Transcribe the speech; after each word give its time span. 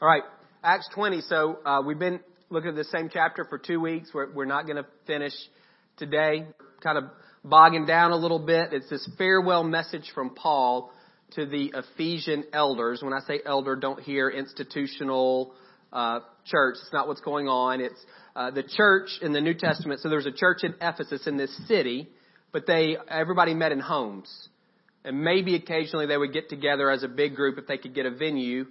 All 0.00 0.08
right, 0.08 0.24
Acts 0.64 0.88
20. 0.92 1.20
So 1.20 1.58
uh, 1.64 1.80
we've 1.86 1.98
been 1.98 2.18
looking 2.50 2.70
at 2.70 2.74
the 2.74 2.84
same 2.84 3.08
chapter 3.12 3.44
for 3.44 3.58
two 3.58 3.78
weeks. 3.78 4.10
We're, 4.12 4.32
we're 4.32 4.44
not 4.44 4.66
going 4.66 4.76
to 4.76 4.86
finish 5.06 5.32
today. 5.98 6.46
Kind 6.82 6.98
of 6.98 7.04
bogging 7.44 7.86
down 7.86 8.10
a 8.10 8.16
little 8.16 8.44
bit. 8.44 8.72
It's 8.72 8.90
this 8.90 9.08
farewell 9.16 9.62
message 9.62 10.10
from 10.12 10.34
Paul 10.34 10.90
to 11.36 11.46
the 11.46 11.72
Ephesian 11.76 12.44
elders. 12.52 13.02
When 13.02 13.12
I 13.12 13.20
say 13.20 13.38
elder, 13.46 13.76
don't 13.76 14.00
hear 14.00 14.28
institutional 14.28 15.54
uh, 15.92 16.20
church. 16.44 16.74
It's 16.82 16.92
not 16.92 17.06
what's 17.06 17.20
going 17.20 17.46
on. 17.46 17.80
It's 17.80 18.04
uh, 18.34 18.50
the 18.50 18.64
church 18.64 19.10
in 19.22 19.32
the 19.32 19.40
New 19.40 19.54
Testament. 19.54 20.00
So 20.00 20.08
there's 20.08 20.26
a 20.26 20.32
church 20.32 20.64
in 20.64 20.74
Ephesus 20.80 21.28
in 21.28 21.36
this 21.36 21.56
city, 21.68 22.08
but 22.50 22.66
they 22.66 22.96
everybody 23.08 23.54
met 23.54 23.70
in 23.70 23.78
homes, 23.78 24.48
and 25.04 25.22
maybe 25.22 25.54
occasionally 25.54 26.06
they 26.06 26.16
would 26.16 26.32
get 26.32 26.48
together 26.48 26.90
as 26.90 27.04
a 27.04 27.08
big 27.08 27.36
group 27.36 27.58
if 27.58 27.68
they 27.68 27.78
could 27.78 27.94
get 27.94 28.06
a 28.06 28.10
venue. 28.10 28.64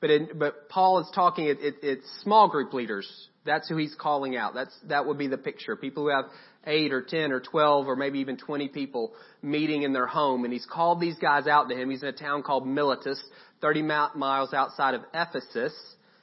But 0.00 0.10
in, 0.10 0.28
but 0.34 0.68
Paul 0.68 1.00
is 1.00 1.10
talking. 1.14 1.46
It, 1.46 1.58
it, 1.60 1.74
it's 1.82 2.06
small 2.22 2.48
group 2.48 2.72
leaders. 2.72 3.28
That's 3.44 3.68
who 3.68 3.76
he's 3.76 3.94
calling 3.94 4.36
out. 4.36 4.54
That's 4.54 4.74
that 4.88 5.06
would 5.06 5.18
be 5.18 5.26
the 5.26 5.38
picture. 5.38 5.76
People 5.76 6.04
who 6.04 6.10
have 6.10 6.26
eight 6.66 6.92
or 6.92 7.02
ten 7.02 7.32
or 7.32 7.40
twelve 7.40 7.86
or 7.86 7.96
maybe 7.96 8.18
even 8.20 8.36
twenty 8.36 8.68
people 8.68 9.12
meeting 9.42 9.82
in 9.82 9.92
their 9.92 10.06
home, 10.06 10.44
and 10.44 10.52
he's 10.52 10.66
called 10.66 11.00
these 11.00 11.16
guys 11.16 11.46
out 11.46 11.68
to 11.68 11.74
him. 11.76 11.90
He's 11.90 12.02
in 12.02 12.08
a 12.08 12.12
town 12.12 12.42
called 12.42 12.66
Miletus, 12.66 13.22
thirty 13.60 13.82
miles 13.82 14.54
outside 14.54 14.94
of 14.94 15.02
Ephesus, 15.12 15.74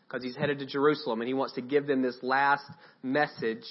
because 0.08 0.24
he's 0.24 0.36
headed 0.36 0.60
to 0.60 0.66
Jerusalem, 0.66 1.22
and 1.22 1.28
he 1.28 1.34
wants 1.34 1.54
to 1.56 1.62
give 1.62 1.86
them 1.86 2.02
this 2.02 2.18
last 2.24 2.66
message 3.04 3.66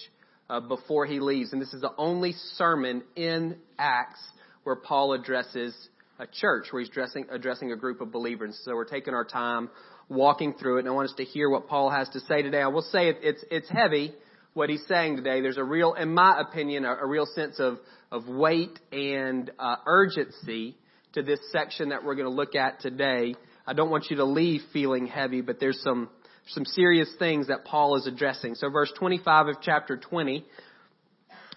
uh, 0.48 0.60
before 0.60 1.06
he 1.06 1.18
leaves. 1.18 1.52
And 1.52 1.60
this 1.60 1.74
is 1.74 1.80
the 1.80 1.94
only 1.98 2.32
sermon 2.54 3.02
in 3.16 3.56
Acts 3.78 4.20
where 4.62 4.76
Paul 4.76 5.14
addresses 5.14 5.76
a 6.18 6.26
church, 6.26 6.66
where 6.70 6.80
he's 6.80 6.88
addressing, 6.88 7.26
addressing 7.30 7.72
a 7.72 7.76
group 7.76 8.00
of 8.00 8.10
believers. 8.10 8.58
So 8.64 8.74
we're 8.74 8.84
taking 8.84 9.14
our 9.14 9.24
time 9.24 9.68
walking 10.08 10.54
through 10.54 10.76
it, 10.76 10.80
and 10.80 10.88
I 10.88 10.92
want 10.92 11.08
us 11.08 11.14
to 11.16 11.24
hear 11.24 11.48
what 11.50 11.68
Paul 11.68 11.90
has 11.90 12.08
to 12.10 12.20
say 12.20 12.42
today. 12.42 12.60
I 12.60 12.68
will 12.68 12.82
say 12.82 13.08
it, 13.08 13.18
it's 13.22 13.44
it's 13.50 13.68
heavy 13.68 14.12
what 14.54 14.70
he's 14.70 14.84
saying 14.88 15.16
today. 15.16 15.40
There's 15.40 15.58
a 15.58 15.64
real, 15.64 15.94
in 15.94 16.14
my 16.14 16.40
opinion, 16.40 16.84
a, 16.84 16.94
a 16.94 17.06
real 17.06 17.26
sense 17.26 17.58
of 17.58 17.78
of 18.10 18.28
weight 18.28 18.78
and 18.92 19.50
uh, 19.58 19.76
urgency 19.86 20.76
to 21.12 21.22
this 21.22 21.40
section 21.50 21.88
that 21.88 22.04
we're 22.04 22.14
going 22.14 22.28
to 22.28 22.34
look 22.34 22.54
at 22.54 22.80
today. 22.80 23.34
I 23.66 23.72
don't 23.72 23.90
want 23.90 24.06
you 24.10 24.16
to 24.16 24.24
leave 24.24 24.60
feeling 24.72 25.06
heavy, 25.06 25.40
but 25.40 25.58
there's 25.58 25.80
some 25.82 26.08
some 26.48 26.64
serious 26.64 27.12
things 27.18 27.48
that 27.48 27.64
Paul 27.64 27.96
is 27.96 28.06
addressing. 28.06 28.54
So 28.54 28.70
verse 28.70 28.92
25 28.98 29.48
of 29.48 29.56
chapter 29.62 29.96
20. 29.96 30.44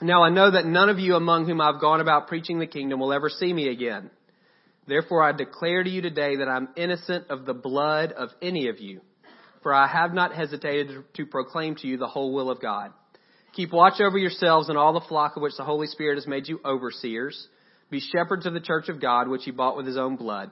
Now 0.02 0.24
I 0.24 0.30
know 0.30 0.50
that 0.50 0.66
none 0.66 0.90
of 0.90 0.98
you 0.98 1.16
among 1.16 1.46
whom 1.46 1.62
I've 1.62 1.80
gone 1.80 2.02
about 2.02 2.28
preaching 2.28 2.60
the 2.60 2.68
kingdom 2.68 3.00
will 3.00 3.14
ever 3.14 3.30
see 3.30 3.54
me 3.54 3.70
again. 3.70 4.10
Therefore 4.90 5.22
I 5.22 5.34
declare 5.34 5.84
to 5.84 5.90
you 5.90 6.02
today 6.02 6.38
that 6.38 6.48
I'm 6.48 6.70
innocent 6.76 7.30
of 7.30 7.46
the 7.46 7.54
blood 7.54 8.12
of 8.12 8.30
any 8.42 8.70
of 8.70 8.80
you, 8.80 9.02
for 9.62 9.72
I 9.72 9.88
have 9.88 10.16
not 10.16 10.34
hesitated 10.34 11.04
to 11.14 11.26
proclaim 11.28 11.76
to 11.76 11.88
you 11.88 11.98
the 11.98 12.08
whole 12.08 12.34
will 12.34 12.50
of 12.50 12.60
God. 12.60 12.92
Keep 13.54 13.72
watch 13.72 14.02
over 14.02 14.18
yourselves 14.18 14.68
and 14.68 14.80
all 14.80 14.94
the 14.94 15.08
flock 15.08 15.36
of 15.36 15.44
which 15.44 15.56
the 15.58 15.64
Holy 15.64 15.86
Spirit 15.86 16.16
has 16.16 16.26
made 16.26 16.48
you 16.48 16.60
overseers. 16.66 17.48
Be 17.92 18.00
shepherds 18.00 18.48
of 18.48 18.54
the 18.54 18.60
church 18.60 18.90
of 18.90 19.00
God, 19.00 19.28
which 19.28 19.44
he 19.44 19.52
bought 19.52 19.78
with 19.78 19.86
his 19.86 19.98
own 19.98 20.16
blood. 20.16 20.50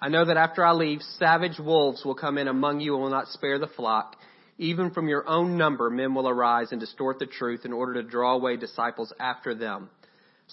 I 0.00 0.08
know 0.08 0.24
that 0.24 0.36
after 0.36 0.64
I 0.64 0.72
leave, 0.72 1.00
savage 1.18 1.60
wolves 1.60 2.04
will 2.04 2.16
come 2.16 2.38
in 2.38 2.48
among 2.48 2.80
you 2.80 2.94
and 2.94 3.04
will 3.04 3.10
not 3.10 3.28
spare 3.28 3.60
the 3.60 3.68
flock. 3.68 4.16
Even 4.58 4.90
from 4.90 5.06
your 5.06 5.28
own 5.28 5.56
number, 5.56 5.90
men 5.90 6.12
will 6.14 6.28
arise 6.28 6.72
and 6.72 6.80
distort 6.80 7.20
the 7.20 7.26
truth 7.26 7.64
in 7.64 7.72
order 7.72 7.94
to 7.94 8.08
draw 8.08 8.34
away 8.34 8.56
disciples 8.56 9.12
after 9.20 9.54
them. 9.54 9.90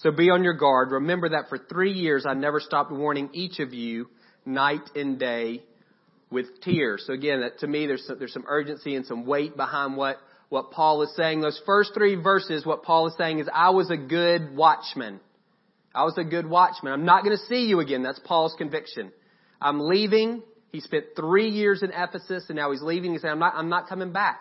So 0.02 0.12
be 0.12 0.30
on 0.30 0.44
your 0.44 0.54
guard. 0.54 0.92
Remember 0.92 1.30
that 1.30 1.48
for 1.48 1.58
three 1.58 1.92
years 1.92 2.24
I 2.28 2.34
never 2.34 2.60
stopped 2.60 2.92
warning 2.92 3.30
each 3.32 3.58
of 3.58 3.74
you 3.74 4.08
night 4.46 4.88
and 4.94 5.18
day 5.18 5.62
with 6.30 6.60
tears. 6.62 7.04
So 7.06 7.12
again, 7.12 7.40
that, 7.40 7.58
to 7.60 7.66
me, 7.66 7.86
there's 7.86 8.06
some, 8.06 8.18
there's 8.18 8.32
some 8.32 8.44
urgency 8.46 8.94
and 8.94 9.04
some 9.06 9.26
weight 9.26 9.56
behind 9.56 9.96
what, 9.96 10.18
what 10.50 10.70
Paul 10.70 11.02
is 11.02 11.14
saying. 11.16 11.40
Those 11.40 11.60
first 11.66 11.94
three 11.94 12.14
verses, 12.14 12.64
what 12.64 12.84
Paul 12.84 13.08
is 13.08 13.14
saying 13.18 13.40
is, 13.40 13.48
I 13.52 13.70
was 13.70 13.90
a 13.90 13.96
good 13.96 14.54
watchman. 14.54 15.20
I 15.94 16.04
was 16.04 16.16
a 16.16 16.24
good 16.24 16.48
watchman. 16.48 16.92
I'm 16.92 17.04
not 17.04 17.24
going 17.24 17.36
to 17.36 17.44
see 17.46 17.66
you 17.66 17.80
again. 17.80 18.02
That's 18.02 18.20
Paul's 18.20 18.54
conviction. 18.56 19.10
I'm 19.60 19.80
leaving. 19.80 20.42
He 20.70 20.80
spent 20.80 21.06
three 21.16 21.48
years 21.48 21.82
in 21.82 21.90
Ephesus 21.90 22.44
and 22.48 22.56
now 22.56 22.70
he's 22.70 22.82
leaving. 22.82 23.12
He 23.12 23.18
said, 23.18 23.30
I'm 23.30 23.38
not, 23.38 23.54
I'm 23.56 23.68
not 23.68 23.88
coming 23.88 24.12
back. 24.12 24.38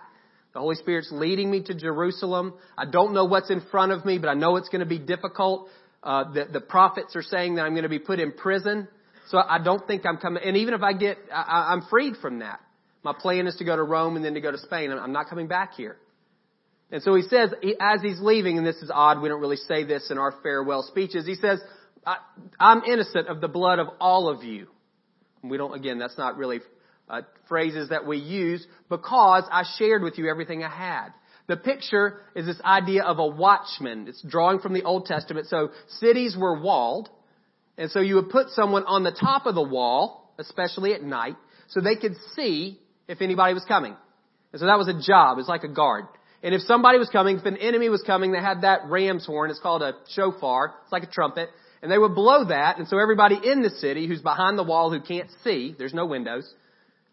The 0.57 0.61
Holy 0.61 0.73
Spirit's 0.73 1.11
leading 1.11 1.51
me 1.51 1.61
to 1.61 1.75
Jerusalem. 1.75 2.55
I 2.75 2.85
don't 2.85 3.13
know 3.13 3.25
what's 3.25 3.51
in 3.51 3.61
front 3.69 3.91
of 3.91 4.03
me, 4.05 4.17
but 4.17 4.27
I 4.27 4.33
know 4.33 4.55
it's 4.55 4.69
going 4.69 4.79
to 4.79 4.87
be 4.87 4.97
difficult. 4.97 5.69
Uh, 6.01 6.33
the, 6.33 6.45
the 6.51 6.61
prophets 6.61 7.15
are 7.15 7.21
saying 7.21 7.57
that 7.57 7.61
I'm 7.61 7.73
going 7.73 7.83
to 7.83 7.89
be 7.89 7.99
put 7.99 8.19
in 8.19 8.31
prison. 8.31 8.87
So 9.27 9.37
I 9.37 9.63
don't 9.63 9.85
think 9.85 10.03
I'm 10.03 10.17
coming. 10.17 10.41
And 10.43 10.57
even 10.57 10.73
if 10.73 10.81
I 10.81 10.93
get, 10.93 11.19
I, 11.31 11.67
I'm 11.73 11.83
freed 11.91 12.15
from 12.23 12.39
that. 12.39 12.59
My 13.03 13.13
plan 13.13 13.45
is 13.45 13.55
to 13.57 13.65
go 13.65 13.75
to 13.75 13.83
Rome 13.83 14.15
and 14.15 14.25
then 14.25 14.33
to 14.33 14.41
go 14.41 14.49
to 14.49 14.57
Spain. 14.57 14.89
I'm 14.91 15.11
not 15.11 15.29
coming 15.29 15.47
back 15.47 15.75
here. 15.75 15.97
And 16.91 17.03
so 17.03 17.13
he 17.13 17.21
says, 17.21 17.53
as 17.79 18.01
he's 18.01 18.19
leaving, 18.19 18.57
and 18.57 18.65
this 18.65 18.77
is 18.77 18.89
odd, 18.91 19.21
we 19.21 19.29
don't 19.29 19.41
really 19.41 19.57
say 19.57 19.83
this 19.83 20.09
in 20.09 20.17
our 20.17 20.33
farewell 20.41 20.81
speeches, 20.81 21.27
he 21.27 21.35
says, 21.35 21.61
I'm 22.59 22.81
innocent 22.83 23.27
of 23.27 23.41
the 23.41 23.47
blood 23.47 23.77
of 23.77 23.89
all 23.99 24.27
of 24.27 24.43
you. 24.43 24.69
We 25.43 25.57
don't, 25.57 25.75
again, 25.75 25.99
that's 25.99 26.17
not 26.17 26.35
really 26.35 26.61
uh, 27.09 27.21
phrases 27.47 27.89
that 27.89 28.05
we 28.05 28.17
use 28.17 28.65
because 28.89 29.43
I 29.51 29.63
shared 29.77 30.03
with 30.03 30.17
you 30.17 30.29
everything 30.29 30.63
I 30.63 30.69
had. 30.69 31.09
The 31.47 31.57
picture 31.57 32.21
is 32.35 32.45
this 32.45 32.59
idea 32.61 33.03
of 33.03 33.19
a 33.19 33.27
watchman. 33.27 34.07
It's 34.07 34.21
drawing 34.21 34.59
from 34.59 34.73
the 34.73 34.83
Old 34.83 35.05
Testament. 35.05 35.47
So 35.47 35.69
cities 35.99 36.35
were 36.37 36.59
walled, 36.59 37.09
and 37.77 37.89
so 37.89 38.01
you 38.01 38.15
would 38.15 38.29
put 38.29 38.49
someone 38.49 38.83
on 38.83 39.03
the 39.03 39.11
top 39.11 39.45
of 39.45 39.55
the 39.55 39.63
wall, 39.63 40.33
especially 40.37 40.93
at 40.93 41.03
night, 41.03 41.37
so 41.69 41.79
they 41.79 41.95
could 41.95 42.15
see 42.35 42.79
if 43.07 43.21
anybody 43.21 43.53
was 43.53 43.63
coming. 43.65 43.95
And 44.51 44.59
so 44.59 44.65
that 44.65 44.77
was 44.77 44.89
a 44.89 44.99
job. 44.99 45.37
It's 45.39 45.47
like 45.47 45.63
a 45.63 45.69
guard. 45.69 46.05
And 46.43 46.53
if 46.53 46.61
somebody 46.61 46.97
was 46.97 47.09
coming, 47.09 47.37
if 47.37 47.45
an 47.45 47.57
enemy 47.57 47.89
was 47.89 48.03
coming, 48.03 48.31
they 48.31 48.39
had 48.39 48.61
that 48.61 48.81
ram's 48.85 49.25
horn. 49.25 49.49
It's 49.49 49.59
called 49.59 49.81
a 49.81 49.93
shofar. 50.09 50.75
It's 50.83 50.91
like 50.91 51.03
a 51.03 51.07
trumpet. 51.07 51.49
And 51.81 51.91
they 51.91 51.97
would 51.97 52.15
blow 52.15 52.45
that. 52.45 52.77
And 52.77 52.87
so 52.87 52.99
everybody 52.99 53.39
in 53.43 53.61
the 53.61 53.69
city 53.69 54.07
who's 54.07 54.21
behind 54.21 54.57
the 54.57 54.63
wall 54.63 54.91
who 54.91 55.01
can't 55.01 55.29
see, 55.43 55.75
there's 55.77 55.93
no 55.93 56.05
windows, 56.05 56.51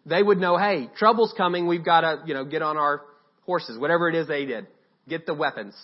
they 0.06 0.22
would 0.22 0.38
know, 0.38 0.56
hey, 0.56 0.88
trouble's 0.96 1.34
coming. 1.36 1.66
We've 1.66 1.84
got 1.84 2.02
to, 2.02 2.22
you 2.26 2.34
know, 2.34 2.44
get 2.44 2.62
on 2.62 2.76
our 2.76 3.02
horses. 3.46 3.78
Whatever 3.78 4.08
it 4.08 4.14
is 4.14 4.28
they 4.28 4.44
did. 4.44 4.66
Get 5.08 5.26
the 5.26 5.34
weapons. 5.34 5.74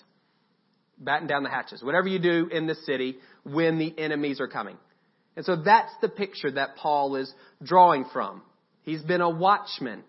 Batten 0.98 1.26
down 1.26 1.42
the 1.42 1.50
hatches. 1.50 1.82
Whatever 1.82 2.08
you 2.08 2.18
do 2.18 2.48
in 2.52 2.66
the 2.66 2.74
city 2.74 3.16
when 3.44 3.78
the 3.78 3.98
enemies 3.98 4.40
are 4.40 4.48
coming. 4.48 4.76
And 5.36 5.44
so 5.44 5.56
that's 5.56 5.92
the 6.02 6.08
picture 6.08 6.50
that 6.50 6.76
Paul 6.76 7.16
is 7.16 7.32
drawing 7.62 8.04
from. 8.12 8.42
He's 8.82 9.02
been 9.02 9.20
a 9.20 9.30
watchman. 9.30 10.02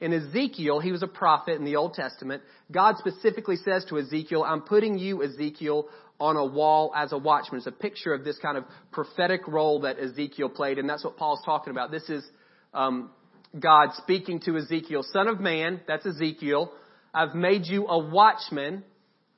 In 0.00 0.12
Ezekiel, 0.12 0.80
he 0.80 0.90
was 0.90 1.02
a 1.02 1.06
prophet 1.06 1.56
in 1.56 1.64
the 1.64 1.76
Old 1.76 1.94
Testament. 1.94 2.42
God 2.70 2.96
specifically 2.98 3.56
says 3.56 3.84
to 3.88 3.98
Ezekiel, 3.98 4.42
I'm 4.42 4.62
putting 4.62 4.98
you, 4.98 5.22
Ezekiel, 5.22 5.88
on 6.18 6.36
a 6.36 6.44
wall 6.44 6.92
as 6.96 7.12
a 7.12 7.18
watchman. 7.18 7.58
It's 7.58 7.66
a 7.66 7.72
picture 7.72 8.12
of 8.12 8.24
this 8.24 8.38
kind 8.38 8.58
of 8.58 8.64
prophetic 8.90 9.46
role 9.46 9.80
that 9.80 9.98
Ezekiel 9.98 10.48
played, 10.48 10.78
and 10.78 10.88
that's 10.88 11.04
what 11.04 11.16
Paul's 11.16 11.42
talking 11.44 11.70
about. 11.70 11.90
This 11.90 12.08
is 12.08 12.24
um, 12.72 13.10
God 13.58 13.90
speaking 13.96 14.40
to 14.40 14.56
Ezekiel, 14.56 15.04
Son 15.12 15.28
of 15.28 15.40
man, 15.40 15.80
that's 15.86 16.06
Ezekiel, 16.06 16.72
I've 17.12 17.34
made 17.34 17.66
you 17.66 17.86
a 17.86 17.98
watchman 17.98 18.82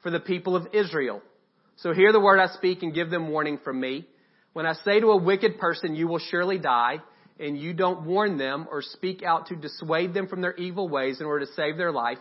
for 0.02 0.10
the 0.10 0.20
people 0.20 0.56
of 0.56 0.68
Israel. 0.72 1.20
So 1.76 1.92
hear 1.92 2.12
the 2.12 2.20
word 2.20 2.40
I 2.40 2.46
speak 2.54 2.82
and 2.82 2.94
give 2.94 3.10
them 3.10 3.28
warning 3.28 3.58
from 3.62 3.78
me. 3.78 4.06
When 4.54 4.64
I 4.64 4.72
say 4.84 5.00
to 5.00 5.08
a 5.08 5.22
wicked 5.22 5.58
person, 5.58 5.94
you 5.94 6.08
will 6.08 6.18
surely 6.18 6.58
die, 6.58 7.02
and 7.38 7.58
you 7.58 7.74
don't 7.74 8.06
warn 8.06 8.38
them 8.38 8.66
or 8.70 8.80
speak 8.80 9.22
out 9.22 9.48
to 9.48 9.56
dissuade 9.56 10.14
them 10.14 10.26
from 10.28 10.40
their 10.40 10.54
evil 10.54 10.88
ways 10.88 11.20
in 11.20 11.26
order 11.26 11.44
to 11.44 11.52
save 11.52 11.76
their 11.76 11.92
life, 11.92 12.18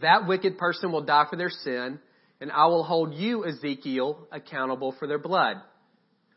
that 0.00 0.28
wicked 0.28 0.58
person 0.58 0.92
will 0.92 1.02
die 1.02 1.24
for 1.28 1.36
their 1.36 1.50
sin, 1.50 1.98
and 2.40 2.52
I 2.52 2.66
will 2.66 2.84
hold 2.84 3.14
you, 3.14 3.44
Ezekiel, 3.44 4.28
accountable 4.30 4.94
for 4.98 5.08
their 5.08 5.18
blood. 5.18 5.56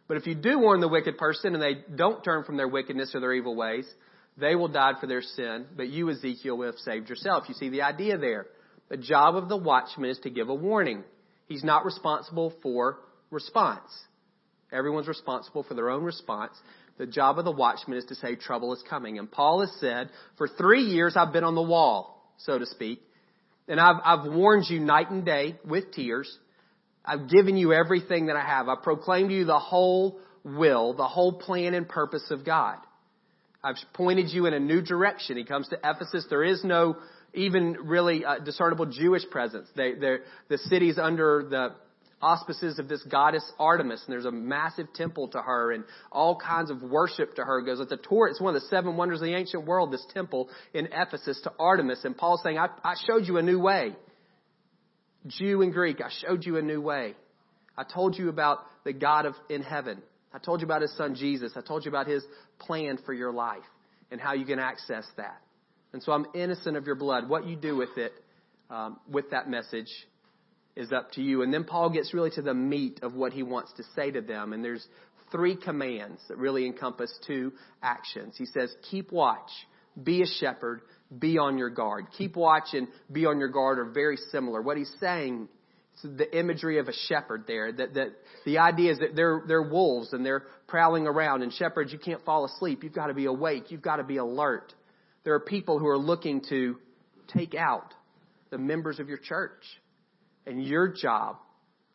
But 0.07 0.17
if 0.17 0.25
you 0.25 0.33
do 0.33 0.57
warn 0.57 0.79
the 0.79 0.87
wicked 0.87 1.19
person 1.19 1.53
and 1.53 1.61
they 1.61 1.83
don't 1.95 2.23
turn 2.23 2.43
from 2.43 2.57
their 2.57 2.67
wickedness 2.67 3.11
or 3.13 3.19
their 3.19 3.33
evil 3.33 3.55
ways, 3.55 3.85
they 4.39 4.55
will 4.55 4.67
die 4.67 4.93
for 4.99 5.07
their 5.07 5.21
sin, 5.21 5.65
but 5.75 5.89
you, 5.89 6.09
Ezekiel, 6.09 6.57
will 6.57 6.67
have 6.67 6.79
saved 6.79 7.09
yourself. 7.09 7.45
You 7.47 7.55
see 7.55 7.69
the 7.69 7.81
idea 7.81 8.17
there. 8.17 8.47
The 8.89 8.97
job 8.97 9.35
of 9.35 9.49
the 9.49 9.57
watchman 9.57 10.09
is 10.09 10.19
to 10.19 10.29
give 10.29 10.49
a 10.49 10.55
warning. 10.55 11.03
He's 11.47 11.63
not 11.63 11.85
responsible 11.85 12.53
for 12.61 12.99
response. 13.31 13.89
Everyone's 14.71 15.07
responsible 15.07 15.63
for 15.63 15.73
their 15.73 15.89
own 15.89 16.03
response. 16.03 16.53
The 16.97 17.07
job 17.07 17.39
of 17.39 17.45
the 17.45 17.51
watchman 17.51 17.97
is 17.97 18.05
to 18.05 18.15
say 18.15 18.35
trouble 18.35 18.73
is 18.73 18.83
coming. 18.89 19.17
And 19.19 19.31
Paul 19.31 19.61
has 19.61 19.71
said, 19.79 20.09
for 20.37 20.47
three 20.47 20.83
years 20.83 21.15
I've 21.15 21.33
been 21.33 21.43
on 21.43 21.55
the 21.55 21.61
wall, 21.61 22.33
so 22.37 22.59
to 22.59 22.65
speak, 22.65 23.01
and 23.67 23.79
I've, 23.79 23.97
I've 24.03 24.31
warned 24.31 24.65
you 24.69 24.79
night 24.79 25.11
and 25.11 25.23
day 25.23 25.57
with 25.63 25.91
tears. 25.93 26.35
I've 27.05 27.29
given 27.29 27.55
you 27.55 27.71
everything 27.71 28.25
that 28.25 28.35
I 28.35 28.43
have. 28.43 28.67
I've 28.67 28.83
proclaimed 28.83 29.29
to 29.29 29.35
you 29.35 29.45
the 29.45 29.59
whole 29.59 30.19
will, 30.43 30.93
the 30.93 31.07
whole 31.07 31.33
plan 31.33 31.73
and 31.73 31.87
purpose 31.87 32.25
of 32.31 32.45
God. 32.45 32.77
I've 33.63 33.75
pointed 33.93 34.29
you 34.29 34.45
in 34.45 34.53
a 34.53 34.59
new 34.59 34.81
direction. 34.81 35.37
He 35.37 35.43
comes 35.43 35.67
to 35.69 35.77
Ephesus. 35.83 36.25
There 36.29 36.43
is 36.43 36.63
no 36.63 36.97
even 37.33 37.73
really 37.83 38.23
uh, 38.23 38.39
discernible 38.39 38.85
Jewish 38.85 39.23
presence. 39.29 39.67
They, 39.75 39.93
the 39.93 40.57
city's 40.57 40.97
under 40.97 41.45
the 41.49 41.75
auspices 42.21 42.79
of 42.79 42.87
this 42.87 43.01
goddess 43.03 43.49
Artemis, 43.59 44.03
and 44.05 44.13
there's 44.13 44.25
a 44.25 44.31
massive 44.31 44.87
temple 44.93 45.29
to 45.29 45.41
her 45.41 45.71
and 45.71 45.83
all 46.11 46.37
kinds 46.37 46.71
of 46.71 46.81
worship 46.81 47.35
to 47.35 47.43
her. 47.43 47.61
Goes 47.61 47.79
at 47.79 47.89
the 47.89 47.97
tour. 47.97 48.27
It's 48.27 48.41
one 48.41 48.55
of 48.55 48.61
the 48.61 48.67
seven 48.67 48.97
wonders 48.97 49.21
of 49.21 49.27
the 49.27 49.35
ancient 49.35 49.65
world, 49.65 49.91
this 49.91 50.05
temple 50.13 50.49
in 50.73 50.87
Ephesus 50.91 51.39
to 51.43 51.51
Artemis. 51.59 52.03
And 52.03 52.17
Paul's 52.17 52.41
saying, 52.43 52.57
I, 52.57 52.67
I 52.83 52.95
showed 53.05 53.27
you 53.27 53.37
a 53.37 53.41
new 53.41 53.59
way. 53.59 53.95
Jew 55.27 55.61
and 55.61 55.73
Greek, 55.73 56.01
I 56.01 56.09
showed 56.25 56.45
you 56.45 56.57
a 56.57 56.61
new 56.61 56.81
way. 56.81 57.15
I 57.77 57.83
told 57.83 58.17
you 58.17 58.29
about 58.29 58.59
the 58.85 58.93
God 58.93 59.25
of 59.25 59.35
in 59.49 59.61
heaven. 59.61 60.01
I 60.33 60.37
told 60.37 60.61
you 60.61 60.65
about 60.65 60.81
his 60.81 60.95
son 60.95 61.15
Jesus. 61.15 61.53
I 61.55 61.61
told 61.61 61.85
you 61.85 61.89
about 61.89 62.07
his 62.07 62.23
plan 62.59 62.99
for 63.05 63.13
your 63.13 63.31
life 63.31 63.63
and 64.11 64.21
how 64.21 64.33
you 64.33 64.45
can 64.45 64.59
access 64.59 65.05
that. 65.17 65.41
And 65.93 66.03
so 66.03 66.11
I'm 66.11 66.25
innocent 66.35 66.77
of 66.77 66.85
your 66.85 66.95
blood. 66.95 67.27
What 67.27 67.47
you 67.47 67.55
do 67.55 67.75
with 67.75 67.97
it, 67.97 68.13
um, 68.69 68.99
with 69.09 69.31
that 69.31 69.49
message, 69.49 69.89
is 70.75 70.91
up 70.91 71.11
to 71.13 71.21
you. 71.21 71.41
And 71.41 71.53
then 71.53 71.63
Paul 71.63 71.89
gets 71.89 72.13
really 72.13 72.29
to 72.31 72.41
the 72.41 72.53
meat 72.53 72.99
of 73.01 73.15
what 73.15 73.33
he 73.33 73.43
wants 73.43 73.73
to 73.77 73.83
say 73.95 74.11
to 74.11 74.21
them. 74.21 74.53
And 74.53 74.63
there's 74.63 74.85
three 75.31 75.55
commands 75.55 76.21
that 76.27 76.37
really 76.37 76.65
encompass 76.65 77.11
two 77.25 77.53
actions. 77.81 78.35
He 78.37 78.45
says, 78.45 78.73
keep 78.89 79.11
watch, 79.11 79.49
be 80.01 80.21
a 80.21 80.27
shepherd, 80.39 80.81
be 81.17 81.37
on 81.39 81.57
your 81.57 81.69
guard. 81.69 82.05
Keep 82.17 82.35
watch 82.35 82.69
and 82.73 82.87
be 83.11 83.25
on 83.25 83.39
your 83.39 83.49
guard 83.49 83.79
are 83.79 83.89
very 83.89 84.17
similar. 84.31 84.61
What 84.61 84.77
he's 84.77 84.91
saying 84.99 85.49
the 86.03 86.37
imagery 86.37 86.79
of 86.79 86.87
a 86.87 86.93
shepherd 87.07 87.43
there. 87.47 87.71
That, 87.71 87.93
that 87.95 88.07
the 88.45 88.59
idea 88.59 88.91
is 88.91 88.99
that 88.99 89.15
they're, 89.15 89.43
they're 89.47 89.61
wolves 89.61 90.13
and 90.13 90.25
they're 90.25 90.43
prowling 90.67 91.07
around 91.07 91.41
and 91.41 91.51
shepherds, 91.51 91.91
you 91.91 91.99
can't 91.99 92.23
fall 92.23 92.45
asleep. 92.45 92.83
You've 92.83 92.93
got 92.93 93.07
to 93.07 93.13
be 93.13 93.25
awake. 93.25 93.71
You've 93.71 93.81
got 93.81 93.97
to 93.97 94.03
be 94.03 94.17
alert. 94.17 94.73
There 95.23 95.33
are 95.33 95.39
people 95.39 95.79
who 95.79 95.87
are 95.87 95.97
looking 95.97 96.41
to 96.49 96.77
take 97.27 97.55
out 97.55 97.93
the 98.49 98.57
members 98.57 98.99
of 98.99 99.09
your 99.09 99.17
church 99.17 99.63
and 100.45 100.63
your 100.63 100.87
job 100.87 101.37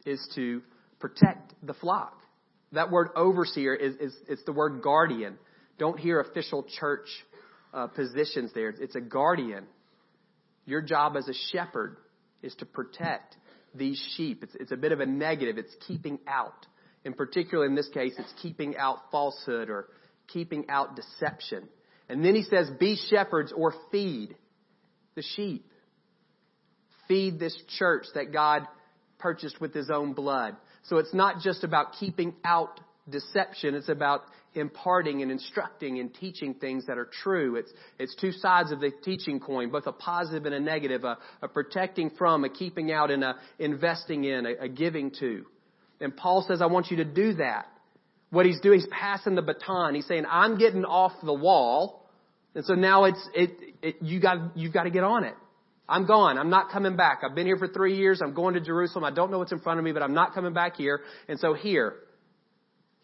is 0.07 0.27
to 0.35 0.63
protect 1.01 1.55
the 1.63 1.75
flock. 1.75 2.21
That 2.73 2.91
word 2.91 3.09
overseer 3.17 3.75
is, 3.75 3.95
is 3.97 4.17
it's 4.29 4.45
the 4.45 4.53
word 4.53 4.83
guardian. 4.83 5.39
Don't 5.79 5.99
hear 5.99 6.21
official 6.21 6.67
church 6.79 7.07
uh, 7.73 7.89
positions 7.89 8.53
there. 8.55 8.69
It's 8.69 8.95
a 8.95 9.01
guardian. 9.01 9.65
Your 10.67 10.83
job 10.83 11.17
as 11.17 11.29
a 11.29 11.35
shepherd 11.53 11.97
is 12.43 12.55
to 12.57 12.67
protect 12.67 13.37
these 13.75 14.03
sheep. 14.17 14.43
It's, 14.43 14.55
it's 14.55 14.73
a 14.73 14.77
bit 14.77 14.93
of 14.93 15.01
a 15.01 15.07
negative. 15.07 15.59
It's 15.59 15.75
keeping 15.87 16.19
out. 16.27 16.67
In 17.05 17.13
particular, 17.13 17.67
in 17.67 17.75
this 17.75 17.89
case, 17.89 18.15
it's 18.19 18.33
keeping 18.41 18.77
out 18.77 19.11
falsehood 19.11 19.69
or 19.69 19.89
keeping 20.29 20.71
out 20.71 20.97
deception. 20.97 21.69
And 22.09 22.25
then 22.25 22.35
he 22.35 22.43
says, 22.43 22.71
be 22.79 22.97
shepherds 22.97 23.53
or 23.55 23.75
feed 23.91 24.35
the 25.15 25.23
sheep 25.37 25.67
feed 27.09 27.39
this 27.39 27.57
church 27.79 28.07
that 28.15 28.33
God 28.33 28.67
purchased 29.19 29.61
with 29.61 29.75
his 29.75 29.91
own 29.91 30.13
blood. 30.13 30.57
So 30.85 30.99
it's 30.99 31.15
not 31.15 31.41
just 31.41 31.65
about 31.65 31.95
keeping 31.99 32.35
out 32.45 32.81
deception. 33.09 33.75
It's 33.75 33.89
about 33.89 34.23
imparting 34.55 35.23
and 35.23 35.31
instructing 35.31 35.99
and 35.99 36.15
teaching 36.15 36.55
things 36.55 36.87
that 36.87 36.99
are 36.99 37.09
true. 37.23 37.57
It's, 37.57 37.73
it's 37.99 38.15
two 38.15 38.33
sides 38.33 38.73
of 38.73 38.81
the 38.81 38.91
teaching 39.03 39.41
coin, 39.41 39.71
both 39.71 39.87
a 39.87 39.93
positive 39.93 40.47
and 40.47 40.55
a 40.55 40.61
negative, 40.61 41.05
a, 41.05 41.19
a 41.43 41.49
protecting 41.49 42.11
from, 42.17 42.45
a 42.45 42.49
keeping 42.49 42.93
out, 42.93 43.11
and 43.11 43.25
a 43.25 43.37
investing 43.59 44.25
in, 44.25 44.47
a, 44.47 44.65
a 44.65 44.69
giving 44.69 45.11
to. 45.21 45.45
And 46.01 46.17
Paul 46.17 46.45
says, 46.47 46.61
I 46.61 46.67
want 46.67 46.91
you 46.91 46.99
to 46.99 47.05
do 47.05 47.35
that. 47.35 47.67
What 48.31 48.47
he's 48.47 48.61
doing 48.61 48.81
is 48.81 48.87
passing 48.91 49.35
the 49.35 49.43
baton. 49.43 49.95
He's 49.95 50.07
saying, 50.07 50.25
I'm 50.29 50.59
getting 50.59 50.85
off 50.85 51.13
the 51.23 51.35
wall. 51.35 52.09
And 52.55 52.65
so 52.65 52.75
now 52.75 53.05
it's, 53.05 53.29
it, 53.35 53.51
it, 53.83 53.97
you 54.01 54.21
got, 54.21 54.57
you've 54.57 54.73
got 54.73 54.85
to 54.85 54.91
get 54.91 55.05
on 55.05 55.25
it. 55.25 55.35
I'm 55.89 56.07
gone. 56.07 56.39
I'm 56.39 56.51
not 56.51 56.71
coming 56.71 56.97
back. 56.97 57.21
I've 57.23 57.35
been 57.35 57.47
here 57.47 57.59
for 57.59 57.69
three 57.69 57.97
years. 57.97 58.21
I'm 58.23 58.33
going 58.33 58.55
to 58.55 58.61
Jerusalem. 58.61 59.05
I 59.05 59.11
don't 59.11 59.31
know 59.31 59.39
what's 59.39 59.53
in 59.53 59.61
front 59.61 59.79
of 59.79 59.85
me, 59.85 59.93
but 59.93 60.03
I'm 60.03 60.15
not 60.15 60.35
coming 60.35 60.55
back 60.55 60.77
here. 60.77 61.03
And 61.29 61.39
so 61.39 61.53
here, 61.53 61.95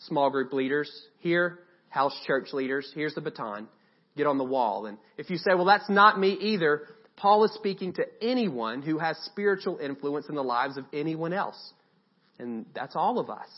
small 0.01 0.31
group 0.31 0.53
leaders, 0.53 0.91
here, 1.19 1.61
house 1.89 2.17
church 2.27 2.53
leaders, 2.53 2.91
here's 2.95 3.15
the 3.15 3.21
baton. 3.21 3.69
Get 4.17 4.27
on 4.27 4.39
the 4.39 4.45
wall. 4.45 4.87
And 4.87 4.99
if 5.17 5.31
you 5.31 5.37
say, 5.37 5.55
well, 5.55 5.65
that's 5.65 5.89
not 5.89 6.19
me 6.19 6.33
either, 6.33 6.83
Paul 7.17 7.45
is 7.45 7.53
speaking 7.55 7.93
to 7.95 8.05
anyone 8.21 8.83
who 8.83 8.99
has 8.99 9.17
spiritual 9.25 9.79
influence 9.79 10.29
in 10.29 10.35
the 10.35 10.43
lives 10.43 10.77
of 10.77 10.85
anyone 10.93 11.33
else. 11.33 11.73
And 12.39 12.67
that's 12.75 12.97
all 12.97 13.19
of 13.19 13.31
us. 13.31 13.49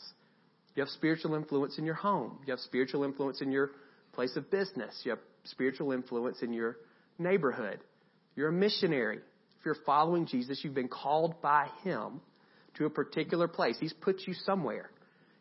You 0.75 0.83
have 0.83 0.89
spiritual 0.89 1.35
influence 1.35 1.79
in 1.79 1.85
your 1.85 1.95
home. 1.95 2.39
You 2.47 2.53
have 2.53 2.61
spiritual 2.61 3.05
influence 3.05 3.41
in 3.41 3.53
your 3.53 3.71
place 4.13 4.37
of 4.37 4.51
business. 4.51 5.01
You 5.05 5.11
have 5.11 5.21
spiritual 5.45 5.93
influence 5.93 6.43
in 6.43 6.53
your 6.53 6.77
neighborhood. 7.19 7.81
You're 8.35 8.49
a 8.49 8.53
missionary. 8.53 9.19
If 9.19 9.67
you're 9.67 9.77
following 9.87 10.27
Jesus, 10.27 10.61
you've 10.63 10.75
been 10.75 10.89
called 10.89 11.41
by 11.41 11.69
Him 11.85 12.21
to 12.77 12.87
a 12.87 12.91
particular 12.91 13.49
place. 13.49 13.77
He's 13.79 13.93
put 13.93 14.23
you 14.27 14.35
somewhere. 14.35 14.91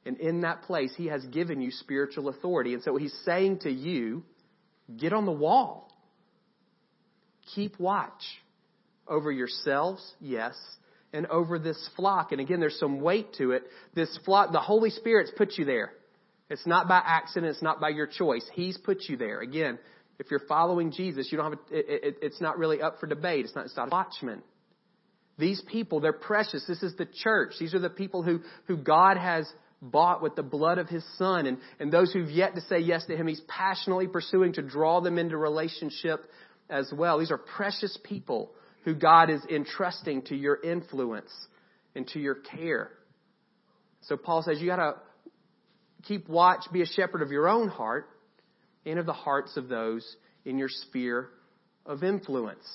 And 0.06 0.18
in 0.18 0.42
that 0.42 0.64
place, 0.64 0.94
He 0.96 1.08
has 1.08 1.24
given 1.26 1.62
you 1.62 1.72
spiritual 1.72 2.30
authority. 2.30 2.74
And 2.74 2.84
so 2.84 2.98
He's 2.98 3.18
saying 3.26 3.60
to 3.60 3.72
you, 3.72 4.24
get 4.98 5.14
on 5.14 5.26
the 5.26 5.32
wall. 5.32 5.92
Keep 7.56 7.80
watch 7.80 8.24
over 9.08 9.32
yourselves, 9.32 10.02
yes, 10.20 10.56
and 11.14 11.28
over 11.28 11.60
this 11.60 11.90
flock. 11.96 12.32
And 12.32 12.40
again, 12.40 12.60
there's 12.60 12.80
some 12.80 13.02
weight 13.02 13.34
to 13.38 13.52
it. 13.52 13.64
This 13.94 14.18
flock, 14.26 14.52
the 14.52 14.60
Holy 14.60 14.90
Spirit's 14.90 15.32
put 15.38 15.58
you 15.58 15.66
there. 15.66 15.92
It's 16.50 16.66
not 16.66 16.88
by 16.88 17.02
accident. 17.04 17.52
It's 17.52 17.62
not 17.62 17.80
by 17.80 17.90
your 17.90 18.08
choice. 18.08 18.46
He's 18.54 18.78
put 18.78 19.04
you 19.08 19.18
there. 19.18 19.42
Again, 19.42 19.80
if 20.20 20.30
you're 20.30 20.42
following 20.48 20.92
Jesus, 20.92 21.30
you 21.32 21.38
don't 21.38 21.52
have 21.52 21.60
a, 21.72 21.78
it, 21.78 22.04
it, 22.04 22.18
it's 22.22 22.42
not 22.42 22.58
really 22.58 22.82
up 22.82 23.00
for 23.00 23.08
debate. 23.08 23.46
It's 23.46 23.56
not, 23.56 23.66
it's 23.66 23.76
not 23.76 23.88
a 23.88 23.92
watchman. 23.92 24.44
These 25.38 25.62
people, 25.72 26.00
they're 26.00 26.14
precious. 26.14 26.64
This 26.68 26.84
is 26.84 26.96
the 26.96 27.08
church. 27.24 27.54
These 27.60 27.74
are 27.74 27.80
the 27.80 27.90
people 27.90 28.22
who, 28.22 28.42
who 28.66 28.78
God 28.78 29.18
has 29.18 29.52
bought 29.82 30.22
with 30.22 30.36
the 30.36 30.44
blood 30.44 30.78
of 30.78 30.88
His 30.88 31.04
Son. 31.18 31.48
And, 31.48 31.58
and 31.80 31.92
those 31.92 32.14
who've 32.14 32.30
yet 32.30 32.56
to 32.56 32.62
say 32.62 32.80
yes 32.80 33.06
to 33.06 33.16
Him, 33.16 33.28
He's 33.28 33.42
passionately 33.48 34.08
pursuing 34.08 34.54
to 34.54 34.62
draw 34.62 35.02
them 35.02 35.18
into 35.18 35.38
relationship 35.38 36.26
as 36.70 36.92
well. 36.96 37.20
These 37.20 37.32
are 37.32 37.38
precious 37.38 37.98
people 38.04 38.52
who 38.84 38.96
God 38.96 39.30
is 39.30 39.42
entrusting 39.50 40.24
to 40.24 40.36
your 40.36 40.60
influence 40.62 41.32
and 41.96 42.08
to 42.10 42.20
your 42.20 42.36
care. 42.36 42.92
So 44.02 44.18
Paul 44.18 44.44
says 44.44 44.60
you 44.60 44.68
gotta 44.68 44.96
keep 46.04 46.28
watch, 46.28 46.62
be 46.72 46.82
a 46.82 46.86
shepherd 46.88 47.22
of 47.22 47.32
your 47.32 47.48
own 47.48 47.68
heart, 47.68 48.08
and 48.86 48.98
of 48.98 49.06
the 49.06 49.14
hearts 49.14 49.58
of 49.58 49.68
those 49.68 50.16
in 50.46 50.58
your 50.58 50.70
sphere 50.70 51.30
of 51.86 52.04
influence. 52.04 52.66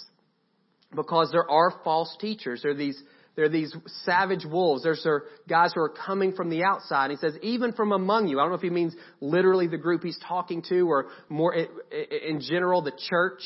Because 0.95 1.31
there 1.33 1.51
are 1.51 1.81
false 1.83 2.17
teachers. 2.21 2.63
There 2.63 2.73
are 2.73 2.77
these, 2.77 3.01
there 3.37 3.45
are 3.45 3.51
these 3.51 3.75
savage 4.05 4.45
wolves. 4.45 4.83
There's 4.83 5.03
there 5.05 5.25
guys 5.47 5.73
who 5.75 5.83
are 5.83 5.91
coming 5.91 6.33
from 6.33 6.49
the 6.49 6.65
outside. 6.65 7.11
He 7.11 7.17
says, 7.17 7.35
even 7.43 7.73
from 7.75 7.93
among 7.93 8.29
you. 8.29 8.41
I 8.41 8.43
don't 8.43 8.51
know 8.51 8.57
if 8.57 8.63
he 8.63 8.71
means 8.71 8.97
literally 9.21 9.67
the 9.67 9.77
group 9.77 10.03
he's 10.03 10.19
talking 10.27 10.63
to 10.71 10.89
or 10.89 11.07
more 11.29 11.55
in 11.55 12.41
general 12.41 12.81
the 12.81 12.99
church. 13.11 13.43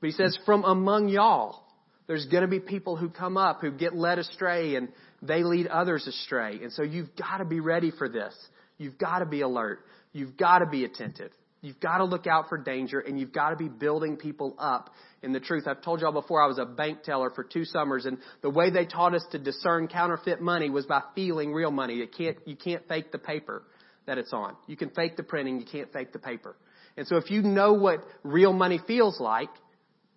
But 0.00 0.08
he 0.08 0.12
says, 0.12 0.36
from 0.44 0.64
among 0.64 1.08
y'all. 1.08 1.62
There's 2.08 2.26
going 2.26 2.42
to 2.42 2.48
be 2.48 2.58
people 2.58 2.96
who 2.96 3.08
come 3.08 3.36
up 3.36 3.60
who 3.60 3.70
get 3.70 3.94
led 3.94 4.18
astray 4.18 4.74
and 4.74 4.88
they 5.22 5.44
lead 5.44 5.68
others 5.68 6.08
astray. 6.08 6.58
And 6.60 6.72
so 6.72 6.82
you've 6.82 7.14
got 7.14 7.36
to 7.36 7.44
be 7.44 7.60
ready 7.60 7.92
for 7.96 8.08
this. 8.08 8.34
You've 8.78 8.98
got 8.98 9.20
to 9.20 9.26
be 9.26 9.42
alert. 9.42 9.78
You've 10.12 10.36
got 10.36 10.58
to 10.58 10.66
be 10.66 10.84
attentive. 10.84 11.30
You've 11.62 11.80
got 11.80 11.98
to 11.98 12.04
look 12.04 12.26
out 12.26 12.48
for 12.48 12.56
danger 12.56 13.00
and 13.00 13.20
you've 13.20 13.32
got 13.32 13.50
to 13.50 13.56
be 13.56 13.68
building 13.68 14.16
people 14.16 14.54
up 14.58 14.90
in 15.22 15.32
the 15.32 15.40
truth. 15.40 15.64
I've 15.66 15.82
told 15.82 16.00
y'all 16.00 16.12
before 16.12 16.42
I 16.42 16.46
was 16.46 16.58
a 16.58 16.64
bank 16.64 17.02
teller 17.02 17.30
for 17.30 17.44
two 17.44 17.66
summers 17.66 18.06
and 18.06 18.16
the 18.40 18.48
way 18.48 18.70
they 18.70 18.86
taught 18.86 19.14
us 19.14 19.24
to 19.32 19.38
discern 19.38 19.86
counterfeit 19.86 20.40
money 20.40 20.70
was 20.70 20.86
by 20.86 21.02
feeling 21.14 21.52
real 21.52 21.70
money. 21.70 21.94
You 21.94 22.06
can't, 22.06 22.38
you 22.46 22.56
can't 22.56 22.86
fake 22.88 23.12
the 23.12 23.18
paper 23.18 23.62
that 24.06 24.16
it's 24.16 24.32
on. 24.32 24.56
You 24.66 24.76
can 24.76 24.88
fake 24.90 25.16
the 25.16 25.22
printing, 25.22 25.60
you 25.60 25.66
can't 25.70 25.92
fake 25.92 26.12
the 26.12 26.18
paper. 26.18 26.56
And 26.96 27.06
so 27.06 27.16
if 27.16 27.30
you 27.30 27.42
know 27.42 27.74
what 27.74 28.04
real 28.22 28.54
money 28.54 28.80
feels 28.86 29.20
like, 29.20 29.50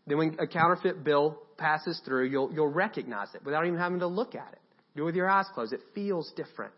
then 0.07 0.17
when 0.17 0.37
a 0.39 0.47
counterfeit 0.47 1.03
bill 1.03 1.39
passes 1.57 2.01
through, 2.05 2.27
you'll, 2.29 2.53
you'll 2.53 2.67
recognize 2.67 3.27
it 3.35 3.43
without 3.43 3.65
even 3.65 3.77
having 3.77 3.99
to 3.99 4.07
look 4.07 4.33
at 4.33 4.53
it. 4.53 4.59
Do 4.95 5.03
it 5.03 5.05
with 5.05 5.15
your 5.15 5.29
eyes 5.29 5.45
closed. 5.53 5.73
It 5.73 5.81
feels 5.93 6.31
different. 6.35 6.73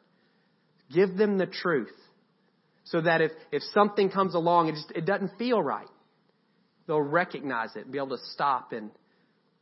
Give 0.92 1.16
them 1.16 1.38
the 1.38 1.46
truth 1.46 1.94
so 2.86 3.02
that 3.02 3.22
if, 3.22 3.32
if 3.52 3.62
something 3.74 4.10
comes 4.10 4.36
along, 4.36 4.70
it 4.70 4.76
just, 4.76 4.92
it 4.92 5.06
doesn't 5.06 5.38
feel 5.38 5.62
right. 5.62 5.88
They'll 6.88 7.02
recognize 7.02 7.76
it 7.76 7.84
and 7.84 7.92
be 7.92 7.98
able 7.98 8.18
to 8.18 8.24
stop 8.32 8.72
and 8.72 8.92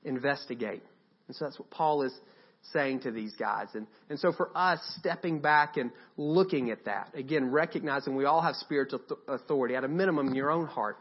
investigate. 0.04 0.84
And 1.28 1.36
so 1.36 1.46
that's 1.46 1.58
what 1.58 1.70
Paul 1.70 2.04
is 2.04 2.14
saying 2.72 3.02
to 3.02 3.12
these 3.12 3.34
guys. 3.36 3.68
And, 3.74 3.88
and 4.10 4.20
so 4.20 4.32
for 4.32 4.50
us, 4.56 4.80
stepping 5.00 5.40
back 5.40 5.78
and 5.78 5.92
looking 6.18 6.70
at 6.70 6.86
that, 6.86 7.12
again, 7.16 7.52
recognizing 7.52 8.16
we 8.16 8.26
all 8.26 8.42
have 8.42 8.56
spiritual 8.56 9.02
authority 9.28 9.76
at 9.76 9.84
a 9.84 9.88
minimum 9.88 10.28
in 10.28 10.36
your 10.36 10.52
own 10.52 10.68
heart, 10.68 10.98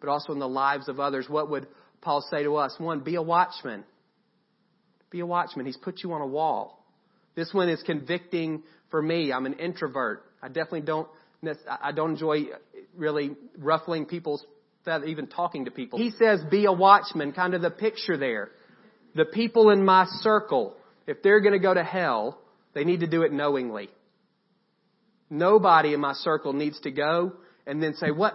but 0.00 0.08
also 0.08 0.32
in 0.32 0.38
the 0.38 0.48
lives 0.48 0.88
of 0.88 1.00
others. 1.00 1.26
What 1.28 1.50
would 1.50 1.68
Paul 2.00 2.24
say 2.30 2.42
to 2.42 2.56
us? 2.56 2.74
One, 2.78 3.00
be 3.00 3.14
a 3.14 3.22
watchman. 3.22 3.84
Be 5.10 5.20
a 5.20 5.26
watchman. 5.26 5.66
He's 5.66 5.76
put 5.76 6.02
you 6.02 6.12
on 6.12 6.20
a 6.20 6.26
wall. 6.26 6.84
This 7.36 7.52
one 7.52 7.68
is 7.68 7.82
convicting 7.84 8.62
for 8.90 9.00
me. 9.00 9.32
I'm 9.32 9.46
an 9.46 9.54
introvert. 9.54 10.24
I 10.42 10.48
definitely 10.48 10.82
don't 10.82 11.08
I 11.68 11.92
don't 11.92 12.12
enjoy 12.12 12.44
really 12.96 13.32
ruffling 13.58 14.06
people's 14.06 14.44
feathers, 14.84 15.08
even 15.08 15.26
talking 15.26 15.64
to 15.64 15.70
people. 15.70 15.98
He 15.98 16.10
says, 16.10 16.42
be 16.50 16.66
a 16.66 16.72
watchman, 16.72 17.32
kind 17.32 17.54
of 17.54 17.62
the 17.62 17.70
picture 17.70 18.16
there. 18.16 18.50
The 19.14 19.24
people 19.24 19.70
in 19.70 19.84
my 19.84 20.06
circle, 20.20 20.76
if 21.06 21.22
they're 21.22 21.40
going 21.40 21.52
to 21.52 21.58
go 21.58 21.74
to 21.74 21.84
hell, 21.84 22.38
They 22.74 22.84
need 22.84 23.00
to 23.00 23.06
do 23.06 23.22
it 23.22 23.32
knowingly. 23.32 23.88
Nobody 25.30 25.94
in 25.94 26.00
my 26.00 26.12
circle 26.12 26.52
needs 26.52 26.78
to 26.80 26.90
go 26.90 27.32
and 27.66 27.82
then 27.82 27.94
say, 27.94 28.10
what? 28.10 28.34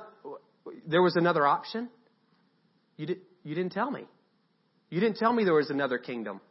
There 0.88 1.01
was 1.01 1.16
another 1.16 1.46
option? 1.46 1.89
You, 2.98 3.06
did, 3.06 3.18
you 3.44 3.54
didn't 3.54 3.74
tell 3.74 3.92
me. 3.92 4.06
You 4.89 5.00
didn't 5.00 5.18
tell 5.18 5.32
me 5.32 5.44
there 5.44 5.54
was 5.54 5.70
another 5.70 5.98
kingdom. 5.98 6.42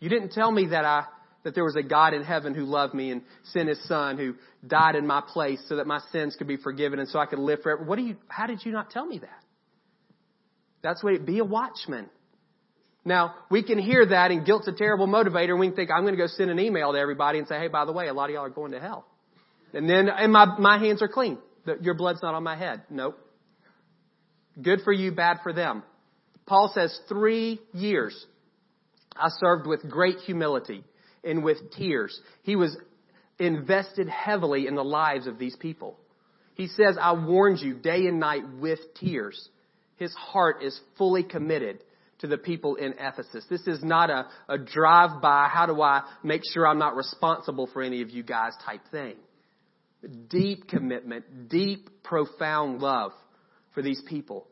You 0.00 0.08
didn't 0.08 0.32
tell 0.32 0.50
me 0.50 0.66
that 0.66 0.84
I, 0.84 1.04
that 1.42 1.54
there 1.54 1.64
was 1.64 1.76
a 1.76 1.82
God 1.82 2.12
in 2.14 2.22
heaven 2.22 2.54
who 2.54 2.64
loved 2.64 2.94
me 2.94 3.10
and 3.10 3.22
sent 3.44 3.68
his 3.68 3.82
son 3.88 4.18
who 4.18 4.34
died 4.66 4.94
in 4.94 5.06
my 5.06 5.22
place 5.26 5.60
so 5.68 5.76
that 5.76 5.86
my 5.86 6.00
sins 6.12 6.36
could 6.36 6.46
be 6.46 6.56
forgiven 6.56 6.98
and 6.98 7.08
so 7.08 7.18
I 7.18 7.26
could 7.26 7.38
live 7.38 7.62
forever. 7.62 7.82
What 7.84 7.96
do 7.96 8.02
you, 8.02 8.16
how 8.28 8.46
did 8.46 8.64
you 8.64 8.72
not 8.72 8.90
tell 8.90 9.06
me 9.06 9.18
that? 9.18 9.42
That's 10.82 11.02
what 11.02 11.14
it, 11.14 11.26
be 11.26 11.38
a 11.38 11.44
watchman. 11.44 12.08
Now, 13.04 13.34
we 13.50 13.62
can 13.62 13.78
hear 13.78 14.04
that 14.04 14.30
and 14.30 14.44
guilt's 14.44 14.68
a 14.68 14.72
terrible 14.72 15.06
motivator 15.06 15.50
and 15.50 15.60
we 15.60 15.68
can 15.68 15.76
think, 15.76 15.90
I'm 15.90 16.02
going 16.02 16.14
to 16.14 16.18
go 16.18 16.26
send 16.26 16.50
an 16.50 16.58
email 16.58 16.92
to 16.92 16.98
everybody 16.98 17.38
and 17.38 17.48
say, 17.48 17.58
hey, 17.58 17.68
by 17.68 17.86
the 17.86 17.92
way, 17.92 18.08
a 18.08 18.12
lot 18.12 18.28
of 18.28 18.34
y'all 18.34 18.44
are 18.44 18.50
going 18.50 18.72
to 18.72 18.80
hell. 18.80 19.06
And 19.72 19.88
then, 19.88 20.08
and 20.08 20.32
my, 20.32 20.58
my 20.58 20.78
hands 20.78 21.00
are 21.00 21.08
clean. 21.08 21.38
Your 21.80 21.94
blood's 21.94 22.22
not 22.22 22.34
on 22.34 22.42
my 22.42 22.56
head. 22.56 22.82
Nope. 22.90 23.18
Good 24.60 24.80
for 24.84 24.92
you, 24.92 25.12
bad 25.12 25.38
for 25.42 25.52
them. 25.52 25.82
Paul 26.46 26.70
says 26.74 26.98
three 27.08 27.60
years 27.72 28.26
I 29.16 29.28
served 29.38 29.66
with 29.66 29.88
great 29.88 30.16
humility 30.26 30.84
and 31.24 31.44
with 31.44 31.72
tears. 31.72 32.18
He 32.42 32.56
was 32.56 32.76
invested 33.38 34.08
heavily 34.08 34.66
in 34.66 34.74
the 34.74 34.84
lives 34.84 35.26
of 35.26 35.38
these 35.38 35.56
people. 35.56 35.98
He 36.54 36.66
says, 36.66 36.96
I 37.00 37.12
warned 37.12 37.60
you 37.60 37.74
day 37.74 38.06
and 38.06 38.20
night 38.20 38.42
with 38.58 38.80
tears. 38.98 39.48
His 39.96 40.12
heart 40.14 40.62
is 40.62 40.78
fully 40.98 41.22
committed 41.22 41.82
to 42.20 42.26
the 42.26 42.38
people 42.38 42.76
in 42.76 42.94
Ephesus. 42.98 43.44
This 43.48 43.66
is 43.66 43.82
not 43.82 44.10
a, 44.10 44.26
a 44.48 44.58
drive 44.58 45.22
by, 45.22 45.48
how 45.50 45.66
do 45.66 45.80
I 45.80 46.02
make 46.22 46.42
sure 46.52 46.66
I'm 46.66 46.78
not 46.78 46.96
responsible 46.96 47.66
for 47.72 47.82
any 47.82 48.02
of 48.02 48.10
you 48.10 48.22
guys 48.22 48.52
type 48.64 48.82
thing. 48.90 49.16
Deep 50.28 50.68
commitment, 50.68 51.48
deep, 51.48 52.02
profound 52.02 52.80
love 52.80 53.12
for 53.74 53.82
these 53.82 54.02
people 54.06 54.46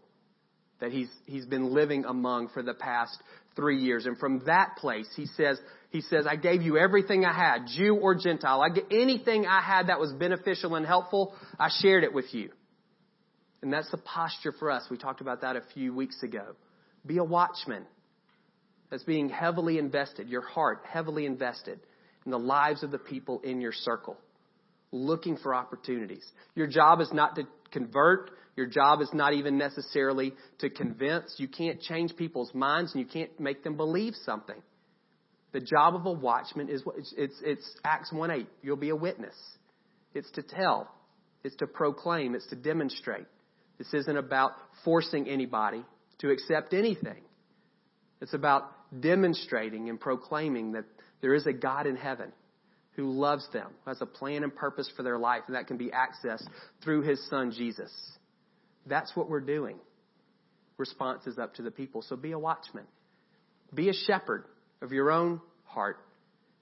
that 0.80 0.92
he's, 0.92 1.10
he's 1.26 1.46
been 1.46 1.74
living 1.74 2.04
among 2.04 2.48
for 2.48 2.62
the 2.62 2.74
past 2.74 3.16
three 3.56 3.78
years. 3.78 4.06
And 4.06 4.16
from 4.18 4.42
that 4.46 4.76
place, 4.78 5.08
he 5.16 5.26
says, 5.26 5.58
he 5.90 6.02
says, 6.02 6.26
I 6.26 6.36
gave 6.36 6.62
you 6.62 6.76
everything 6.76 7.24
I 7.24 7.32
had, 7.32 7.66
Jew 7.66 7.94
or 7.94 8.14
Gentile. 8.14 8.60
I 8.60 8.68
get 8.68 8.86
anything 8.90 9.46
I 9.46 9.60
had 9.60 9.88
that 9.88 9.98
was 9.98 10.12
beneficial 10.12 10.74
and 10.74 10.84
helpful, 10.84 11.34
I 11.58 11.70
shared 11.80 12.04
it 12.04 12.12
with 12.12 12.34
you. 12.34 12.50
And 13.62 13.72
that's 13.72 13.90
the 13.90 13.98
posture 13.98 14.52
for 14.52 14.70
us. 14.70 14.84
We 14.90 14.98
talked 14.98 15.20
about 15.20 15.40
that 15.40 15.56
a 15.56 15.62
few 15.74 15.94
weeks 15.94 16.22
ago. 16.22 16.54
Be 17.06 17.16
a 17.18 17.24
watchman. 17.24 17.84
That's 18.90 19.02
being 19.02 19.28
heavily 19.28 19.78
invested, 19.78 20.28
your 20.28 20.42
heart 20.42 20.82
heavily 20.88 21.26
invested 21.26 21.80
in 22.24 22.30
the 22.30 22.38
lives 22.38 22.82
of 22.82 22.90
the 22.90 22.98
people 22.98 23.40
in 23.40 23.60
your 23.60 23.72
circle, 23.72 24.16
looking 24.92 25.36
for 25.36 25.54
opportunities. 25.54 26.26
Your 26.54 26.66
job 26.66 27.00
is 27.00 27.12
not 27.12 27.34
to 27.36 27.42
convert. 27.70 28.30
Your 28.56 28.66
job 28.66 29.00
is 29.00 29.10
not 29.12 29.34
even 29.34 29.58
necessarily 29.58 30.32
to 30.60 30.70
convince. 30.70 31.34
You 31.38 31.48
can't 31.48 31.80
change 31.80 32.16
people's 32.16 32.52
minds 32.54 32.94
and 32.94 33.00
you 33.00 33.08
can't 33.08 33.38
make 33.38 33.62
them 33.62 33.76
believe 33.76 34.14
something. 34.24 34.60
The 35.52 35.60
job 35.60 35.94
of 35.94 36.04
a 36.06 36.12
watchman 36.12 36.68
is 36.68 36.82
it's, 36.96 37.14
it's, 37.16 37.40
it's 37.42 37.76
Acts 37.84 38.12
1 38.12 38.30
8. 38.30 38.46
You'll 38.62 38.76
be 38.76 38.90
a 38.90 38.96
witness. 38.96 39.34
It's 40.14 40.30
to 40.32 40.42
tell. 40.42 40.90
It's 41.44 41.56
to 41.56 41.66
proclaim. 41.66 42.34
It's 42.34 42.48
to 42.48 42.56
demonstrate. 42.56 43.26
This 43.78 43.94
isn't 43.94 44.16
about 44.16 44.52
forcing 44.84 45.28
anybody 45.28 45.84
to 46.18 46.30
accept 46.30 46.74
anything. 46.74 47.22
It's 48.20 48.34
about 48.34 48.64
demonstrating 49.00 49.88
and 49.88 50.00
proclaiming 50.00 50.72
that 50.72 50.84
there 51.20 51.34
is 51.34 51.46
a 51.46 51.52
God 51.52 51.86
in 51.86 51.96
heaven 51.96 52.32
who 52.92 53.12
loves 53.12 53.46
them, 53.52 53.68
who 53.84 53.90
has 53.90 54.00
a 54.00 54.06
plan 54.06 54.42
and 54.42 54.54
purpose 54.54 54.90
for 54.96 55.04
their 55.04 55.18
life, 55.18 55.42
and 55.46 55.54
that 55.54 55.68
can 55.68 55.76
be 55.76 55.90
accessed 55.90 56.46
through 56.82 57.02
his 57.02 57.24
son 57.30 57.52
Jesus. 57.52 57.92
That's 58.86 59.14
what 59.14 59.30
we're 59.30 59.40
doing. 59.40 59.78
Response 60.78 61.26
is 61.26 61.38
up 61.38 61.54
to 61.54 61.62
the 61.62 61.70
people. 61.70 62.02
So 62.02 62.16
be 62.16 62.32
a 62.32 62.38
watchman. 62.38 62.84
Be 63.72 63.88
a 63.88 63.92
shepherd 63.92 64.44
of 64.82 64.92
your 64.92 65.10
own 65.10 65.40
heart 65.64 65.98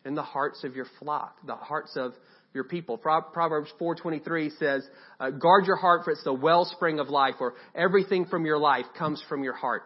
and 0.05 0.17
the 0.17 0.23
hearts 0.23 0.65
of 0.65 0.77
your 0.77 0.87
flock, 0.99 1.37
the 1.47 1.57
hearts 1.57 1.97
of 1.97 2.15
your 2.55 2.65
people. 2.65 2.97
Proverbs 2.97 3.71
4:23 3.79 4.51
says, 4.51 4.89
uh, 5.21 5.31
"Guard 5.31 5.67
your 5.67 5.77
heart, 5.77 6.05
for 6.05 6.13
it's 6.13 6.25
the 6.25 6.33
wellspring 6.33 6.99
of 7.01 7.11
life." 7.11 7.37
Or 7.41 7.55
everything 7.75 8.27
from 8.27 8.47
your 8.47 8.59
life 8.59 8.87
comes 8.95 9.21
from 9.23 9.45
your 9.45 9.53
heart. 9.53 9.83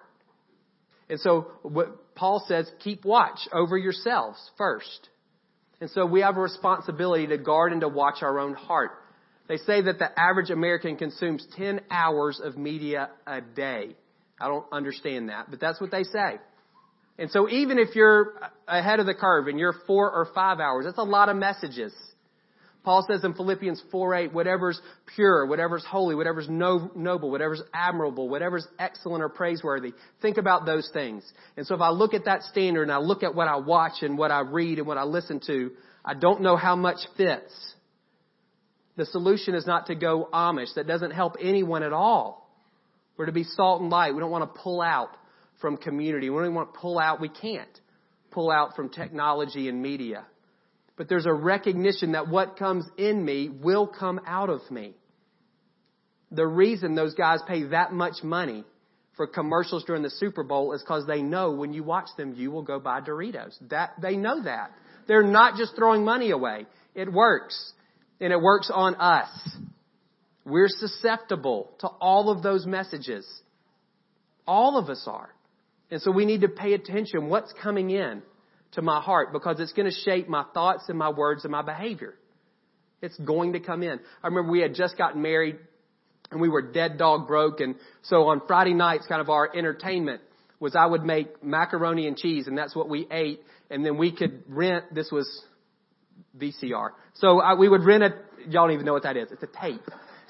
And 1.09 1.19
so, 1.19 1.51
what 1.63 2.15
Paul 2.15 2.45
says, 2.47 2.71
keep 2.79 3.05
watch 3.05 3.49
over 3.53 3.77
yourselves 3.77 4.39
first. 4.57 5.09
And 5.81 5.91
so, 5.91 6.07
we 6.07 6.21
have 6.21 6.37
a 6.37 6.41
responsibility 6.41 7.27
to 7.27 7.39
guard 7.39 7.73
and 7.73 7.81
to 7.81 7.89
watch 7.89 8.23
our 8.23 8.39
own 8.39 8.55
heart. 8.55 8.93
They 9.49 9.57
say 9.57 9.81
that 9.83 9.99
the 9.99 10.19
average 10.19 10.51
American 10.51 10.97
consumes 10.97 11.45
10 11.57 11.81
hours 11.91 12.41
of 12.41 12.57
media 12.57 13.11
a 13.27 13.41
day. 13.41 13.97
I 14.41 14.47
don't 14.47 14.67
understand 14.71 15.29
that, 15.29 15.51
but 15.51 15.59
that's 15.59 15.81
what 15.81 15.91
they 15.91 16.05
say. 16.05 16.39
And 17.21 17.31
so 17.31 17.51
even 17.51 17.79
if 17.79 17.95
you're 17.95 18.33
ahead 18.67 18.99
of 18.99 19.05
the 19.05 19.13
curve 19.13 19.47
and 19.47 19.59
you're 19.59 19.75
four 19.87 20.11
or 20.11 20.29
five 20.35 20.59
hours, 20.59 20.87
that's 20.87 20.97
a 20.97 21.03
lot 21.03 21.29
of 21.29 21.37
messages. 21.37 21.93
Paul 22.83 23.05
says 23.07 23.23
in 23.25 23.35
Philippians 23.35 23.83
4 23.93 24.15
8, 24.15 24.33
whatever's 24.33 24.81
pure, 25.15 25.45
whatever's 25.45 25.85
holy, 25.85 26.15
whatever's 26.15 26.49
noble, 26.49 27.31
whatever's 27.31 27.61
admirable, 27.75 28.31
whatever's 28.31 28.67
excellent 28.79 29.23
or 29.23 29.29
praiseworthy, 29.29 29.93
think 30.23 30.39
about 30.39 30.65
those 30.65 30.89
things. 30.95 31.23
And 31.59 31.67
so 31.67 31.75
if 31.75 31.83
I 31.83 31.91
look 31.91 32.15
at 32.15 32.25
that 32.25 32.43
standard 32.45 32.85
and 32.85 32.93
I 32.93 32.97
look 32.97 33.23
at 33.23 33.35
what 33.35 33.49
I 33.49 33.57
watch 33.57 34.01
and 34.01 34.17
what 34.17 34.31
I 34.31 34.41
read 34.41 34.79
and 34.79 34.87
what 34.87 34.97
I 34.97 35.05
listen 35.05 35.41
to, 35.47 35.73
I 36.03 36.15
don't 36.15 36.41
know 36.41 36.57
how 36.57 36.75
much 36.75 37.01
fits. 37.19 37.53
The 38.97 39.05
solution 39.05 39.55
is 39.55 39.67
not 39.67 39.89
to 39.89 39.95
go 39.95 40.27
Amish. 40.33 40.75
That 40.75 40.87
doesn't 40.87 41.11
help 41.11 41.37
anyone 41.39 41.83
at 41.83 41.93
all. 41.93 42.51
We're 43.19 43.27
to 43.27 43.33
be 43.33 43.45
salt 43.45 43.83
and 43.83 43.91
light. 43.91 44.15
We 44.15 44.21
don't 44.21 44.31
want 44.31 44.55
to 44.55 44.61
pull 44.63 44.81
out 44.81 45.11
from 45.61 45.77
community. 45.77 46.31
We 46.31 46.43
don't 46.43 46.55
want 46.55 46.75
to 46.75 46.81
pull 46.81 46.99
out. 46.99 47.21
We 47.21 47.29
can't 47.29 47.81
pull 48.31 48.51
out 48.51 48.77
from 48.77 48.91
technology 48.91 49.69
and 49.69 49.83
media 49.83 50.25
but 51.01 51.09
there's 51.09 51.25
a 51.25 51.33
recognition 51.33 52.13
that 52.13 52.29
what 52.29 52.59
comes 52.59 52.85
in 52.99 53.25
me 53.25 53.49
will 53.49 53.87
come 53.87 54.21
out 54.27 54.51
of 54.51 54.61
me. 54.71 54.93
The 56.31 56.47
reason 56.47 56.95
those 56.95 57.15
guys 57.15 57.41
pay 57.49 57.63
that 57.69 57.95
much 57.95 58.23
money 58.23 58.67
for 59.17 59.27
commercials 59.27 59.83
during 59.85 60.03
the 60.03 60.11
Super 60.11 60.43
Bowl 60.43 60.75
is 60.75 60.83
because 60.83 61.07
they 61.07 61.23
know 61.23 61.53
when 61.53 61.73
you 61.73 61.83
watch 61.83 62.09
them, 62.19 62.35
you 62.35 62.51
will 62.51 62.61
go 62.61 62.79
buy 62.79 63.01
Doritos. 63.01 63.55
That, 63.71 63.93
they 64.03 64.19
know 64.19 64.43
that. 64.43 64.73
They're 65.09 65.23
not 65.23 65.57
just 65.57 65.75
throwing 65.75 66.05
money 66.05 66.33
away. 66.33 66.67
It 66.95 67.11
works. 67.11 67.73
And 68.21 68.31
it 68.31 68.39
works 68.39 68.71
on 68.71 68.95
us. 68.97 69.31
We're 70.45 70.69
susceptible 70.69 71.71
to 71.79 71.87
all 71.89 72.29
of 72.29 72.43
those 72.43 72.67
messages. 72.67 73.27
All 74.47 74.77
of 74.77 74.91
us 74.91 75.03
are. 75.07 75.31
And 75.91 76.01
so 76.01 76.11
we 76.11 76.25
need 76.25 76.43
to 76.43 76.49
pay 76.49 76.73
attention. 76.75 77.29
What's 77.29 77.53
coming 77.63 77.91
in? 77.91 78.23
to 78.73 78.83
my 78.83 79.01
heart 79.01 79.33
because 79.33 79.59
it's 79.61 79.73
going 79.73 79.91
to 79.91 79.97
shape 80.05 80.29
my 80.29 80.45
thoughts 80.55 80.85
and 80.89 80.99
my 80.99 81.11
words 81.11 81.45
and 81.45 81.53
my 81.53 81.63
behavior. 81.63 82.15
It's 83.03 83.19
going 83.19 83.55
to 83.55 83.61
come 83.61 83.83
in. 83.83 83.99
I 84.23 84.27
remember 84.27 84.51
we 84.51 84.61
had 84.61 84.75
just 84.75 84.97
gotten 84.97 85.23
married 85.23 85.59
and 86.31 86.41
we 86.41 86.49
were 86.49 86.63
dead 86.63 86.99
dog 86.99 87.27
broke. 87.27 87.61
And 87.61 87.75
so 88.03 88.29
on 88.29 88.43
Friday 88.47 88.75
nights, 88.75 89.07
kind 89.07 89.21
of 89.21 89.29
our 89.31 89.51
entertainment 89.55 90.21
was 90.61 90.77
I 90.77 90.87
would 90.87 91.03
make 91.03 91.43
macaroni 91.43 92.07
and 92.07 92.17
cheese 92.17 92.47
and 92.47 92.57
that's 92.57 92.77
what 92.77 92.89
we 92.89 93.07
ate. 93.11 93.41
And 93.71 93.85
then 93.85 93.97
we 93.97 94.13
could 94.13 94.43
rent, 94.47 94.95
this 94.95 95.11
was 95.11 95.43
VCR. 96.37 96.91
So 97.15 97.41
I, 97.41 97.55
we 97.55 97.69
would 97.69 97.85
rent 97.85 98.03
a, 98.05 98.11
y'all 98.49 98.67
don't 98.67 98.73
even 98.73 98.87
know 98.87 98.93
what 98.93 99.05
that 99.05 99.17
is. 99.17 99.29
It's 99.33 99.43
a 99.43 99.61
tape. 99.61 99.83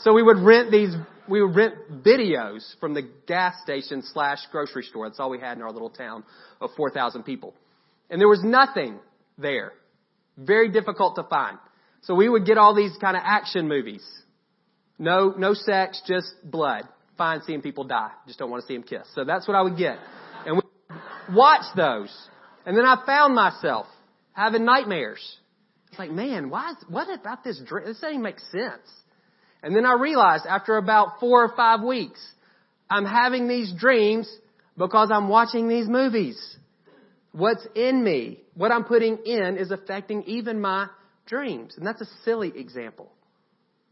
So 0.03 0.15
we 0.15 0.23
would 0.23 0.39
rent 0.39 0.71
these, 0.71 0.95
we 1.29 1.43
would 1.43 1.55
rent 1.55 1.75
videos 2.03 2.63
from 2.81 2.95
the 2.95 3.03
gas 3.27 3.55
station 3.63 4.03
slash 4.03 4.39
grocery 4.51 4.83
store. 4.83 5.09
That's 5.09 5.21
all 5.21 5.31
we 5.31 5.39
had 5.39 5.57
in 5.57 5.63
our 5.63 5.73
little 5.73 5.91
town 5.91 6.25
of 6.61 6.71
4,000 6.77 7.23
people. 7.25 7.55
And 8.09 8.21
there 8.21 8.29
was 8.29 8.43
nothing 8.43 8.99
there. 9.37 9.73
Very 10.37 10.71
difficult 10.71 11.17
to 11.17 11.23
find. 11.25 11.59
So 12.03 12.15
we 12.15 12.29
would 12.29 12.47
get 12.47 12.57
all 12.57 12.75
these 12.75 12.97
kind 12.99 13.17
of 13.17 13.23
action 13.25 13.69
movies. 13.69 14.05
No, 14.99 15.35
no 15.37 15.55
sex, 15.55 16.01
just 16.07 16.33
blood. 16.45 16.85
Fine 17.19 17.43
seeing 17.47 17.61
people 17.61 17.85
die. 17.85 18.11
Just 18.27 18.39
don't 18.39 18.51
want 18.51 18.63
to 18.63 18.67
see 18.67 18.75
them 18.75 18.83
kiss. 18.83 19.07
So 19.15 19.25
that's 19.25 19.47
what 19.47 19.55
I 19.55 19.63
would 19.63 19.77
get. 19.77 19.99
And 20.47 20.57
we 20.57 20.97
watch 21.35 21.65
those. 21.77 22.11
And 22.65 22.77
then 22.77 22.87
I 22.87 23.03
found 23.05 23.35
myself 23.35 23.87
having 24.33 24.65
nightmares. 24.65 25.21
It's 25.91 25.99
like, 25.99 26.11
man, 26.11 26.49
why 26.49 26.71
is, 26.71 26.77
what 26.89 27.09
about 27.13 27.45
this 27.45 27.61
dream? 27.67 27.87
This 27.87 27.97
doesn't 27.97 28.11
even 28.11 28.23
make 28.23 28.39
sense. 28.39 28.89
And 29.63 29.77
then 29.77 29.85
I 29.85 29.95
realized 29.95 30.47
after 30.47 30.77
about 30.77 31.21
four 31.21 31.45
or 31.45 31.55
five 31.57 31.83
weeks, 31.83 32.21
I'm 32.89 33.05
having 33.05 33.47
these 33.47 33.73
dreams 33.79 34.31
because 34.77 35.11
I'm 35.13 35.29
watching 35.29 35.69
these 35.69 35.87
movies. 35.87 36.39
What's 37.33 37.67
in 37.75 38.03
me, 38.03 38.41
what 38.55 38.73
I'm 38.73 38.85
putting 38.85 39.19
in 39.25 39.57
is 39.57 39.71
affecting 39.71 40.25
even 40.25 40.61
my 40.61 40.89
dreams. 41.27 41.75
And 41.77 41.87
that's 41.87 42.01
a 42.01 42.09
silly 42.25 42.53
example. 42.57 43.13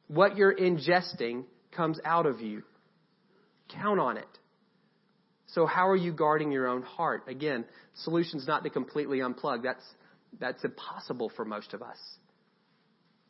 What 0.08 0.36
you're 0.36 0.54
ingesting 0.54 1.44
comes 1.70 2.00
out 2.04 2.26
of 2.26 2.40
you. 2.40 2.62
Count 3.68 4.00
on 4.00 4.16
it. 4.16 4.26
So 5.48 5.66
how 5.66 5.88
are 5.88 5.96
you 5.96 6.12
guarding 6.12 6.50
your 6.50 6.66
own 6.66 6.82
heart? 6.82 7.24
Again, 7.28 7.64
solution's 8.02 8.46
not 8.46 8.64
to 8.64 8.70
completely 8.70 9.18
unplug. 9.18 9.62
That's, 9.62 9.84
That's 10.40 10.64
impossible 10.64 11.30
for 11.36 11.44
most 11.44 11.74
of 11.74 11.82
us. 11.82 11.98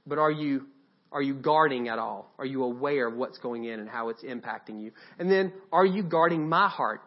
But 0.06 0.18
are 0.18 0.30
you 0.30 0.66
are 1.10 1.22
you 1.22 1.34
guarding 1.34 1.88
at 1.88 1.98
all? 1.98 2.30
Are 2.38 2.44
you 2.44 2.64
aware 2.64 3.08
of 3.08 3.14
what's 3.14 3.38
going 3.38 3.64
in 3.64 3.80
and 3.80 3.88
how 3.88 4.10
it's 4.10 4.22
impacting 4.22 4.80
you? 4.80 4.92
And 5.18 5.30
then 5.30 5.52
are 5.72 5.86
you 5.86 6.02
guarding 6.02 6.48
my 6.48 6.68
heart? 6.68 7.00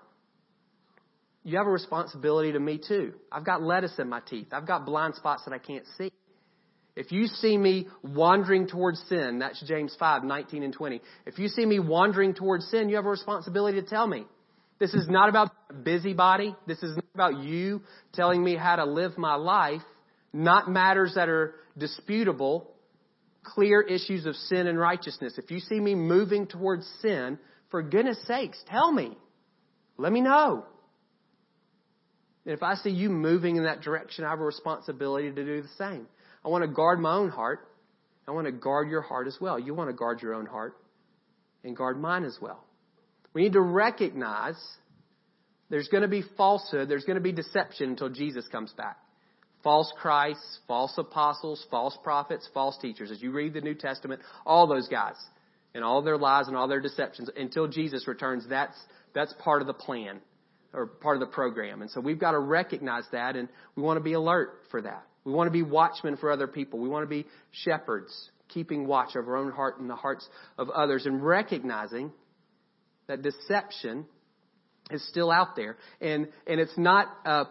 You 1.44 1.58
have 1.58 1.68
a 1.68 1.72
responsibility 1.72 2.52
to 2.52 2.60
me 2.60 2.80
too. 2.86 3.14
I've 3.32 3.46
got 3.46 3.62
lettuce 3.62 3.98
in 4.00 4.10
my 4.10 4.20
teeth. 4.20 4.48
I've 4.52 4.68
got 4.68 4.86
blind 4.86 5.16
spots 5.16 5.44
that 5.46 5.54
I 5.54 5.58
can't 5.58 5.86
see. 5.98 6.12
If 6.96 7.12
you 7.12 7.28
see 7.28 7.58
me 7.58 7.88
wandering 8.04 8.68
towards 8.68 9.02
sin, 9.08 9.40
that's 9.40 9.64
James 9.66 9.96
5, 9.98 10.24
19 10.24 10.64
and 10.64 10.74
20. 10.74 11.02
If 11.26 11.40
you 11.40 11.48
see 11.48 11.66
me 11.66 11.80
wandering 11.80 12.34
towards 12.34 12.66
sin, 12.68 12.90
you 12.90 12.98
have 12.98 13.06
a 13.06 13.10
responsibility 13.10 13.80
to 13.82 13.88
tell 13.88 14.06
me. 14.06 14.26
This 14.78 14.94
is 14.94 15.08
not 15.08 15.30
about 15.30 15.52
busybody. 15.84 16.56
This 16.68 16.82
is 16.84 16.96
not 16.96 17.06
about 17.14 17.44
you 17.44 17.82
telling 18.14 18.44
me 18.44 18.56
how 18.56 18.76
to 18.76 18.86
live 18.86 19.18
my 19.18 19.36
life. 19.36 19.82
Not 20.34 20.70
matters 20.70 21.14
that 21.16 21.30
are 21.30 21.56
disputable. 21.78 22.71
Clear 23.44 23.82
issues 23.82 24.26
of 24.26 24.36
sin 24.36 24.68
and 24.68 24.78
righteousness. 24.80 25.38
If 25.38 25.50
you 25.52 25.60
see 25.60 25.80
me 25.80 25.96
moving 25.96 26.48
towards 26.48 26.88
sin, 27.02 27.40
for 27.70 27.82
goodness 27.82 28.20
sakes, 28.28 28.62
tell 28.68 28.92
me. 28.92 29.18
Let 29.98 30.12
me 30.12 30.22
know. 30.22 30.66
And 32.46 32.54
if 32.54 32.64
I 32.64 32.76
see 32.76 32.90
you 32.90 33.10
moving 33.10 33.56
in 33.56 33.64
that 33.64 33.82
direction, 33.82 34.26
I 34.26 34.30
have 34.32 34.40
a 34.40 34.46
responsibility 34.46 35.32
to 35.32 35.46
do 35.46 35.62
the 35.62 35.68
same. 35.78 36.08
I 36.44 36.50
want 36.50 36.64
to 36.64 36.68
guard 36.68 37.00
my 37.00 37.14
own 37.14 37.30
heart. 37.30 37.68
I 38.28 38.32
want 38.32 38.46
to 38.46 38.52
guard 38.52 38.90
your 38.90 39.02
heart 39.02 39.28
as 39.28 39.38
well. 39.40 39.60
You 39.60 39.74
want 39.74 39.90
to 39.90 39.96
guard 39.96 40.22
your 40.22 40.34
own 40.34 40.46
heart 40.46 40.76
and 41.64 41.76
guard 41.76 42.00
mine 42.00 42.24
as 42.24 42.38
well. 42.42 42.64
We 43.34 43.44
need 43.44 43.54
to 43.54 43.62
recognize 43.62 44.58
there's 45.70 45.88
going 45.88 46.02
to 46.02 46.10
be 46.10 46.24
falsehood, 46.36 46.90
there's 46.90 47.06
going 47.06 47.16
to 47.16 47.22
be 47.22 47.32
deception 47.32 47.90
until 47.92 48.10
Jesus 48.10 48.48
comes 48.48 48.74
back. 48.74 48.98
False 49.64 49.92
Christs, 50.02 50.60
false 50.68 50.94
apostles, 50.98 51.66
false 51.70 51.98
prophets, 52.04 52.50
false 52.54 52.78
teachers. 52.82 53.12
As 53.12 53.22
you 53.22 53.32
read 53.32 53.54
the 53.54 53.62
New 53.62 53.76
Testament, 53.76 54.22
all 54.46 54.68
those 54.68 54.88
guys 54.88 55.16
and 55.74 55.84
all 55.84 56.02
their 56.02 56.18
lies 56.18 56.48
and 56.48 56.58
all 56.58 56.68
their 56.68 56.82
deceptions 56.82 57.30
until 57.36 57.68
Jesus 57.68 58.08
returns, 58.08 58.46
that's, 58.50 58.78
that's 59.14 59.34
part 59.40 59.62
of 59.62 59.68
the 59.68 59.74
plan 59.74 60.20
or 60.74 60.88
part 60.88 61.16
of 61.16 61.20
the 61.20 61.34
program. 61.34 61.82
And 61.82 61.92
so 61.92 62.02
we've 62.02 62.20
got 62.20 62.32
to 62.32 62.40
recognize 62.40 63.04
that 63.12 63.36
and 63.36 63.50
we 63.76 63.84
want 63.84 63.98
to 63.98 64.04
be 64.04 64.14
alert 64.14 64.62
for 64.72 64.82
that. 64.82 65.06
We 65.24 65.34
want 65.34 65.48
to 65.48 65.52
be 65.52 65.64
watchmen 65.64 66.18
for 66.18 66.32
other 66.32 66.48
people. 66.48 66.80
We 66.80 66.90
want 66.90 67.04
to 67.04 67.10
be 67.10 67.28
shepherds, 67.52 68.32
keeping 68.48 68.88
watch 68.88 69.16
over 69.16 69.36
our 69.36 69.44
own 69.44 69.52
heart 69.52 69.80
and 69.80 69.90
the 69.90 69.96
hearts 69.96 70.28
of 70.58 70.70
others 70.70 71.06
and 71.06 71.24
recognizing 71.24 72.12
that 73.08 73.22
deception 73.22 74.06
is 74.90 75.08
still 75.10 75.30
out 75.32 75.56
there. 75.56 75.78
And, 76.00 76.30
and 76.48 76.60
it's 76.60 76.78
not 76.78 77.08
a 77.26 77.44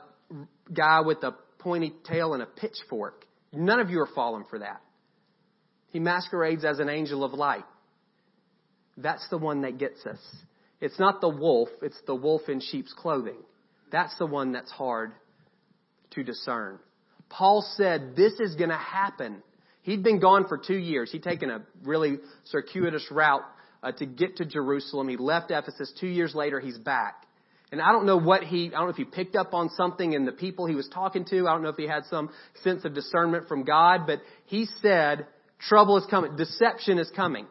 guy 0.73 1.00
with 1.00 1.23
a 1.23 1.35
pointy 1.61 1.93
tail 2.05 2.35
and 2.35 2.43
a 2.43 2.47
pitchfork. 2.47 3.25
None 3.52 3.81
of 3.81 3.90
you 3.90 4.00
are 4.00 4.09
falling 4.14 4.45
for 4.49 4.59
that. 4.61 4.81
He 5.90 5.99
masquerades 5.99 6.64
as 6.64 6.79
an 6.79 6.88
angel 6.88 7.25
of 7.25 7.33
light. 7.33 7.64
That's 8.97 9.26
the 9.29 9.38
one 9.38 9.62
that 9.62 9.79
gets 9.79 10.05
us. 10.07 10.21
It's 10.81 10.99
not 10.99 11.21
the 11.21 11.29
wolf, 11.29 11.69
it's 11.83 12.00
the 12.07 12.14
wolf 12.14 12.49
in 12.49 12.61
sheep's 12.61 12.93
clothing. 12.93 13.38
That's 13.90 14.17
the 14.19 14.26
one 14.26 14.52
that's 14.52 14.71
hard 14.71 15.12
to 16.12 16.23
discern. 16.23 16.79
Paul 17.29 17.64
said 17.76 18.14
this 18.17 18.35
is 18.40 18.55
going 18.55 18.71
to 18.71 18.76
happen. 18.76 19.43
He'd 19.83 20.02
been 20.02 20.21
gone 20.21 20.47
for 20.49 20.59
two 20.59 20.76
years. 20.76 21.11
He'd 21.11 21.23
taken 21.23 21.50
a 21.50 21.62
really 21.83 22.19
circuitous 22.45 23.07
route 23.11 23.45
uh, 23.83 23.93
to 23.93 24.07
get 24.07 24.37
to 24.37 24.45
Jerusalem. 24.45 25.09
He 25.09 25.17
left 25.17 25.50
Ephesus. 25.50 25.93
Two 26.00 26.09
years 26.09 26.35
later, 26.35 26.61
he's 26.61 26.79
back. 26.79 27.26
And 27.72 27.80
I 27.80 27.92
don't 27.92 28.04
know 28.04 28.16
what 28.16 28.42
he, 28.42 28.66
I 28.66 28.78
don't 28.78 28.86
know 28.86 28.90
if 28.90 28.96
he 28.96 29.04
picked 29.04 29.36
up 29.36 29.54
on 29.54 29.70
something 29.76 30.12
in 30.12 30.24
the 30.24 30.32
people 30.32 30.66
he 30.66 30.74
was 30.74 30.88
talking 30.92 31.24
to. 31.26 31.46
I 31.46 31.52
don't 31.52 31.62
know 31.62 31.68
if 31.68 31.76
he 31.76 31.86
had 31.86 32.04
some 32.06 32.30
sense 32.62 32.84
of 32.84 32.94
discernment 32.94 33.46
from 33.46 33.64
God, 33.64 34.06
but 34.06 34.20
he 34.46 34.66
said, 34.82 35.26
trouble 35.60 35.96
is 35.96 36.04
coming. 36.10 36.34
Deception 36.36 36.98
is 36.98 37.10
coming. 37.14 37.46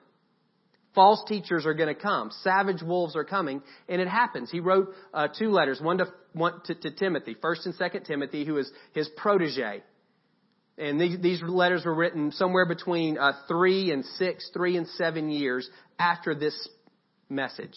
False 0.93 1.23
teachers 1.27 1.65
are 1.65 1.73
going 1.73 1.93
to 1.93 1.99
come. 1.99 2.31
Savage 2.41 2.81
wolves 2.81 3.15
are 3.15 3.23
coming. 3.23 3.61
And 3.87 4.01
it 4.01 4.09
happens. 4.09 4.51
He 4.51 4.59
wrote 4.59 4.89
uh, 5.13 5.29
two 5.37 5.51
letters, 5.51 5.79
one 5.79 5.99
to, 5.99 6.07
one 6.33 6.59
to, 6.65 6.75
to 6.75 6.91
Timothy, 6.91 7.37
first 7.41 7.65
and 7.65 7.75
second 7.75 8.03
Timothy, 8.03 8.43
who 8.43 8.57
is 8.57 8.69
his 8.93 9.07
protege. 9.15 9.83
And 10.77 10.99
these, 10.99 11.19
these 11.21 11.41
letters 11.41 11.85
were 11.85 11.93
written 11.93 12.31
somewhere 12.33 12.65
between 12.65 13.17
uh, 13.17 13.33
three 13.47 13.91
and 13.91 14.03
six, 14.03 14.49
three 14.53 14.75
and 14.75 14.87
seven 14.87 15.29
years 15.29 15.69
after 15.97 16.35
this 16.35 16.67
message. 17.29 17.75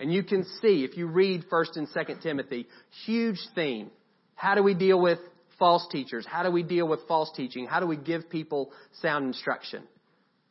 And 0.00 0.12
you 0.12 0.24
can 0.24 0.44
see, 0.62 0.82
if 0.82 0.96
you 0.96 1.06
read 1.06 1.44
1st 1.52 1.76
and 1.76 1.88
2nd 1.88 2.22
Timothy, 2.22 2.66
huge 3.04 3.38
theme. 3.54 3.90
How 4.34 4.54
do 4.54 4.62
we 4.62 4.72
deal 4.72 4.98
with 4.98 5.18
false 5.58 5.86
teachers? 5.92 6.24
How 6.26 6.42
do 6.42 6.50
we 6.50 6.62
deal 6.62 6.88
with 6.88 7.00
false 7.06 7.30
teaching? 7.36 7.66
How 7.66 7.80
do 7.80 7.86
we 7.86 7.98
give 7.98 8.30
people 8.30 8.72
sound 9.02 9.26
instruction? 9.26 9.82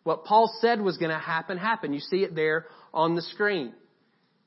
What 0.03 0.23
Paul 0.23 0.51
said 0.61 0.79
was 0.79 0.97
going 0.97 1.11
to 1.11 1.17
happen, 1.17 1.57
happened. 1.57 1.95
You 1.95 1.99
see 1.99 2.17
it 2.17 2.35
there 2.35 2.67
on 2.93 3.15
the 3.15 3.23
screen. 3.23 3.73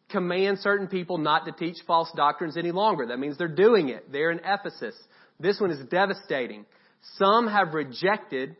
Command 0.08 0.60
certain 0.60 0.86
people 0.86 1.18
not 1.18 1.46
to 1.46 1.52
teach 1.52 1.78
false 1.84 2.10
doctrines 2.14 2.56
any 2.56 2.70
longer. 2.70 3.06
That 3.06 3.18
means 3.18 3.36
they're 3.36 3.48
doing 3.48 3.88
it. 3.88 4.12
They're 4.12 4.30
in 4.30 4.40
Ephesus. 4.44 4.94
This 5.40 5.60
one 5.60 5.72
is 5.72 5.84
devastating. 5.88 6.64
Some 7.16 7.48
have 7.48 7.74
rejected 7.74 8.56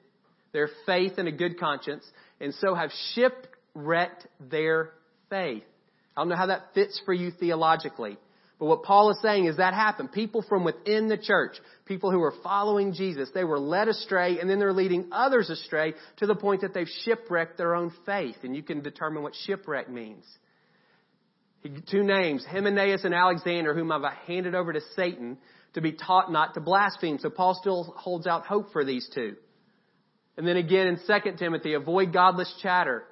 their 0.53 0.69
faith 0.87 1.13
and 1.19 1.29
a 1.29 1.33
good 1.33 1.61
conscience, 1.61 2.05
and 2.41 2.53
so 2.55 2.75
have 2.75 2.91
shipwrecked 3.15 4.27
their 4.41 4.91
faith. 5.31 5.63
I 6.17 6.21
don't 6.21 6.29
know 6.29 6.37
how 6.37 6.47
that 6.47 6.75
fits 6.75 7.01
for 7.05 7.13
you 7.13 7.31
theologically. 7.31 8.19
But 8.59 8.67
what 8.67 8.85
Paul 8.85 9.11
is 9.11 9.21
saying 9.21 9.47
is 9.47 9.57
that 9.57 9.75
happened. 9.75 10.13
People 10.13 10.45
from 10.49 10.63
within 10.63 11.09
the 11.09 11.17
church, 11.17 11.57
people 11.85 12.13
who 12.13 12.21
were 12.21 12.35
following 12.45 12.93
Jesus, 12.93 13.29
they 13.35 13.43
were 13.43 13.59
led 13.59 13.89
astray 13.89 14.39
and 14.39 14.49
then 14.49 14.61
they're 14.61 14.73
leading 14.73 15.09
others 15.11 15.51
astray 15.51 15.95
to 16.19 16.27
the 16.27 16.37
point 16.37 16.61
that 16.61 16.73
they've 16.73 16.87
shipwrecked 17.05 17.59
their 17.59 17.75
own 17.75 17.93
faith. 18.07 18.37
And 18.45 18.55
you 18.55 18.63
can 18.63 18.81
determine 18.81 19.25
what 19.25 19.35
shipwreck 19.47 19.91
means. 19.91 20.25
Two 21.91 22.05
names, 22.05 22.45
Hymenaeus 22.49 23.03
and 23.05 23.15
Alexander, 23.15 23.75
whom 23.75 23.91
I've 23.91 24.05
handed 24.29 24.55
over 24.55 24.73
to 24.73 24.81
Satan 24.95 25.39
to 25.75 25.81
be 25.81 25.93
taught 25.93 26.31
not 26.31 26.55
to 26.55 26.61
blaspheme. 26.61 27.19
So 27.19 27.31
Paul 27.31 27.59
still 27.61 27.95
holds 27.97 28.29
out 28.29 28.47
hope 28.47 28.73
for 28.73 28.85
these 28.85 29.09
two. 29.13 29.35
And 30.37 30.47
then 30.47 30.57
again 30.57 30.87
in 30.87 30.99
2 31.05 31.33
Timothy, 31.37 31.75
avoid 31.75 32.13
godless 32.13 32.53
chatter 32.63 33.03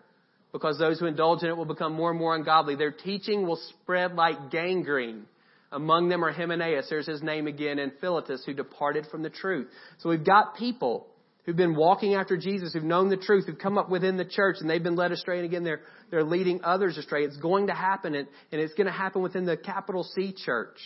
because 0.53 0.79
those 0.79 0.99
who 0.99 1.07
indulge 1.07 1.43
in 1.43 1.49
it 1.49 1.57
will 1.57 1.65
become 1.65 1.93
more 1.93 2.11
and 2.11 2.19
more 2.19 2.35
ungodly. 2.35 2.75
Their 2.75 2.91
teaching 2.91 3.47
will 3.47 3.61
spread 3.71 4.15
like 4.15 4.51
gangrene. 4.51 5.25
Among 5.73 6.09
them 6.09 6.25
are 6.25 6.33
Hymenaeus, 6.33 6.87
there's 6.91 7.07
his 7.07 7.23
name 7.23 7.47
again, 7.47 7.79
and 7.79 7.93
Philetus, 8.01 8.43
who 8.45 8.53
departed 8.53 9.07
from 9.09 9.23
the 9.23 9.31
truth. 9.31 9.69
So 9.99 10.09
we've 10.09 10.25
got 10.25 10.57
people 10.57 11.07
who've 11.45 11.57
been 11.57 11.77
walking 11.77 12.15
after 12.15 12.37
Jesus, 12.37 12.73
who've 12.73 12.83
known 12.83 13.09
the 13.09 13.17
truth, 13.17 13.47
who've 13.47 13.59
come 13.59 13.79
up 13.79 13.89
within 13.89 14.17
the 14.17 14.25
church, 14.25 14.57
and 14.61 14.69
they've 14.69 14.83
been 14.83 14.97
led 14.97 15.13
astray, 15.13 15.37
and 15.37 15.45
again, 15.45 15.63
they're, 15.63 15.83
they're 16.11 16.25
leading 16.25 16.61
others 16.65 16.99
astray. 16.99 17.23
It's 17.23 17.37
going 17.37 17.69
to 17.69 17.73
happen, 17.73 18.17
and, 18.17 18.27
and 18.51 18.61
it's 18.61 18.75
going 18.75 18.89
to 18.89 18.93
happen 18.93 19.23
within 19.23 19.47
the 19.47 19.57
capital 19.57 20.03
C 20.03 20.35
church 20.37 20.79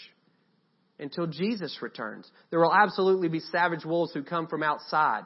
until 0.99 1.27
Jesus 1.27 1.79
returns. 1.81 2.31
There 2.51 2.61
will 2.61 2.73
absolutely 2.73 3.29
be 3.29 3.41
savage 3.41 3.85
wolves 3.85 4.13
who 4.13 4.23
come 4.23 4.47
from 4.47 4.63
outside. 4.63 5.23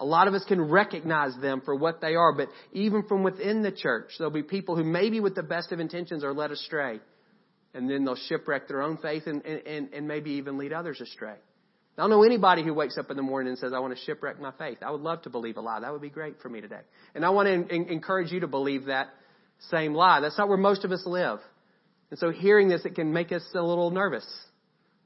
A 0.00 0.04
lot 0.04 0.26
of 0.26 0.34
us 0.34 0.42
can 0.48 0.62
recognize 0.62 1.32
them 1.40 1.60
for 1.64 1.74
what 1.74 2.00
they 2.00 2.14
are, 2.14 2.32
but 2.32 2.48
even 2.72 3.04
from 3.06 3.22
within 3.22 3.62
the 3.62 3.70
church, 3.70 4.12
there'll 4.18 4.32
be 4.32 4.42
people 4.42 4.74
who 4.74 4.82
maybe 4.82 5.20
with 5.20 5.34
the 5.34 5.42
best 5.42 5.72
of 5.72 5.78
intentions 5.78 6.24
are 6.24 6.32
led 6.32 6.50
astray. 6.50 7.00
And 7.74 7.88
then 7.88 8.04
they'll 8.04 8.16
shipwreck 8.16 8.66
their 8.66 8.82
own 8.82 8.96
faith 8.96 9.24
and, 9.26 9.44
and, 9.44 9.92
and 9.92 10.08
maybe 10.08 10.32
even 10.32 10.58
lead 10.58 10.72
others 10.72 11.00
astray. 11.00 11.36
I 11.98 12.02
don't 12.02 12.10
know 12.10 12.22
anybody 12.22 12.64
who 12.64 12.72
wakes 12.72 12.96
up 12.96 13.10
in 13.10 13.16
the 13.16 13.22
morning 13.22 13.50
and 13.50 13.58
says, 13.58 13.72
I 13.74 13.78
want 13.78 13.94
to 13.94 14.02
shipwreck 14.04 14.40
my 14.40 14.52
faith. 14.52 14.78
I 14.80 14.90
would 14.90 15.02
love 15.02 15.22
to 15.22 15.30
believe 15.30 15.58
a 15.58 15.60
lie. 15.60 15.80
That 15.80 15.92
would 15.92 16.00
be 16.00 16.08
great 16.08 16.40
for 16.40 16.48
me 16.48 16.62
today. 16.62 16.80
And 17.14 17.24
I 17.24 17.30
want 17.30 17.68
to 17.68 17.74
encourage 17.74 18.32
you 18.32 18.40
to 18.40 18.48
believe 18.48 18.86
that 18.86 19.08
same 19.70 19.92
lie. 19.92 20.20
That's 20.20 20.38
not 20.38 20.48
where 20.48 20.56
most 20.56 20.84
of 20.86 20.92
us 20.92 21.02
live. 21.04 21.40
And 22.10 22.18
so 22.18 22.30
hearing 22.30 22.68
this, 22.68 22.86
it 22.86 22.94
can 22.94 23.12
make 23.12 23.32
us 23.32 23.42
a 23.54 23.62
little 23.62 23.90
nervous. 23.90 24.26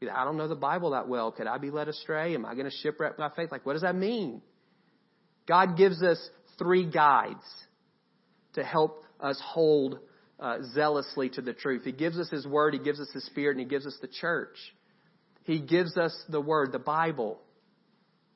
I 0.02 0.24
don't 0.24 0.36
know 0.36 0.46
the 0.46 0.54
Bible 0.54 0.90
that 0.90 1.08
well. 1.08 1.32
Could 1.32 1.48
I 1.48 1.58
be 1.58 1.70
led 1.70 1.88
astray? 1.88 2.34
Am 2.34 2.46
I 2.46 2.54
going 2.54 2.70
to 2.70 2.76
shipwreck 2.82 3.18
my 3.18 3.30
faith? 3.34 3.50
Like, 3.50 3.66
what 3.66 3.72
does 3.72 3.82
that 3.82 3.96
mean? 3.96 4.40
God 5.46 5.76
gives 5.76 6.02
us 6.02 6.18
three 6.58 6.88
guides 6.90 7.44
to 8.54 8.64
help 8.64 9.04
us 9.20 9.40
hold 9.44 9.98
uh, 10.40 10.58
zealously 10.74 11.28
to 11.30 11.42
the 11.42 11.52
truth. 11.52 11.82
He 11.84 11.92
gives 11.92 12.18
us 12.18 12.28
His 12.30 12.46
Word, 12.46 12.74
He 12.74 12.80
gives 12.80 13.00
us 13.00 13.08
His 13.12 13.24
Spirit, 13.26 13.52
and 13.52 13.60
He 13.60 13.66
gives 13.66 13.86
us 13.86 13.96
the 14.00 14.08
church. 14.08 14.56
He 15.44 15.60
gives 15.60 15.96
us 15.96 16.16
the 16.28 16.40
Word, 16.40 16.72
the 16.72 16.78
Bible. 16.78 17.40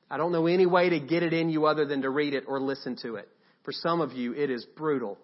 I 0.09 0.17
don't 0.17 0.31
know 0.31 0.47
any 0.47 0.65
way 0.65 0.89
to 0.89 0.99
get 0.99 1.23
it 1.23 1.33
in 1.33 1.49
you 1.49 1.65
other 1.65 1.85
than 1.85 2.01
to 2.01 2.09
read 2.09 2.33
it 2.33 2.45
or 2.47 2.59
listen 2.59 2.97
to 3.03 3.15
it. 3.15 3.27
For 3.63 3.71
some 3.71 4.01
of 4.01 4.13
you, 4.13 4.33
it 4.33 4.49
is 4.49 4.65
brutal. 4.75 5.17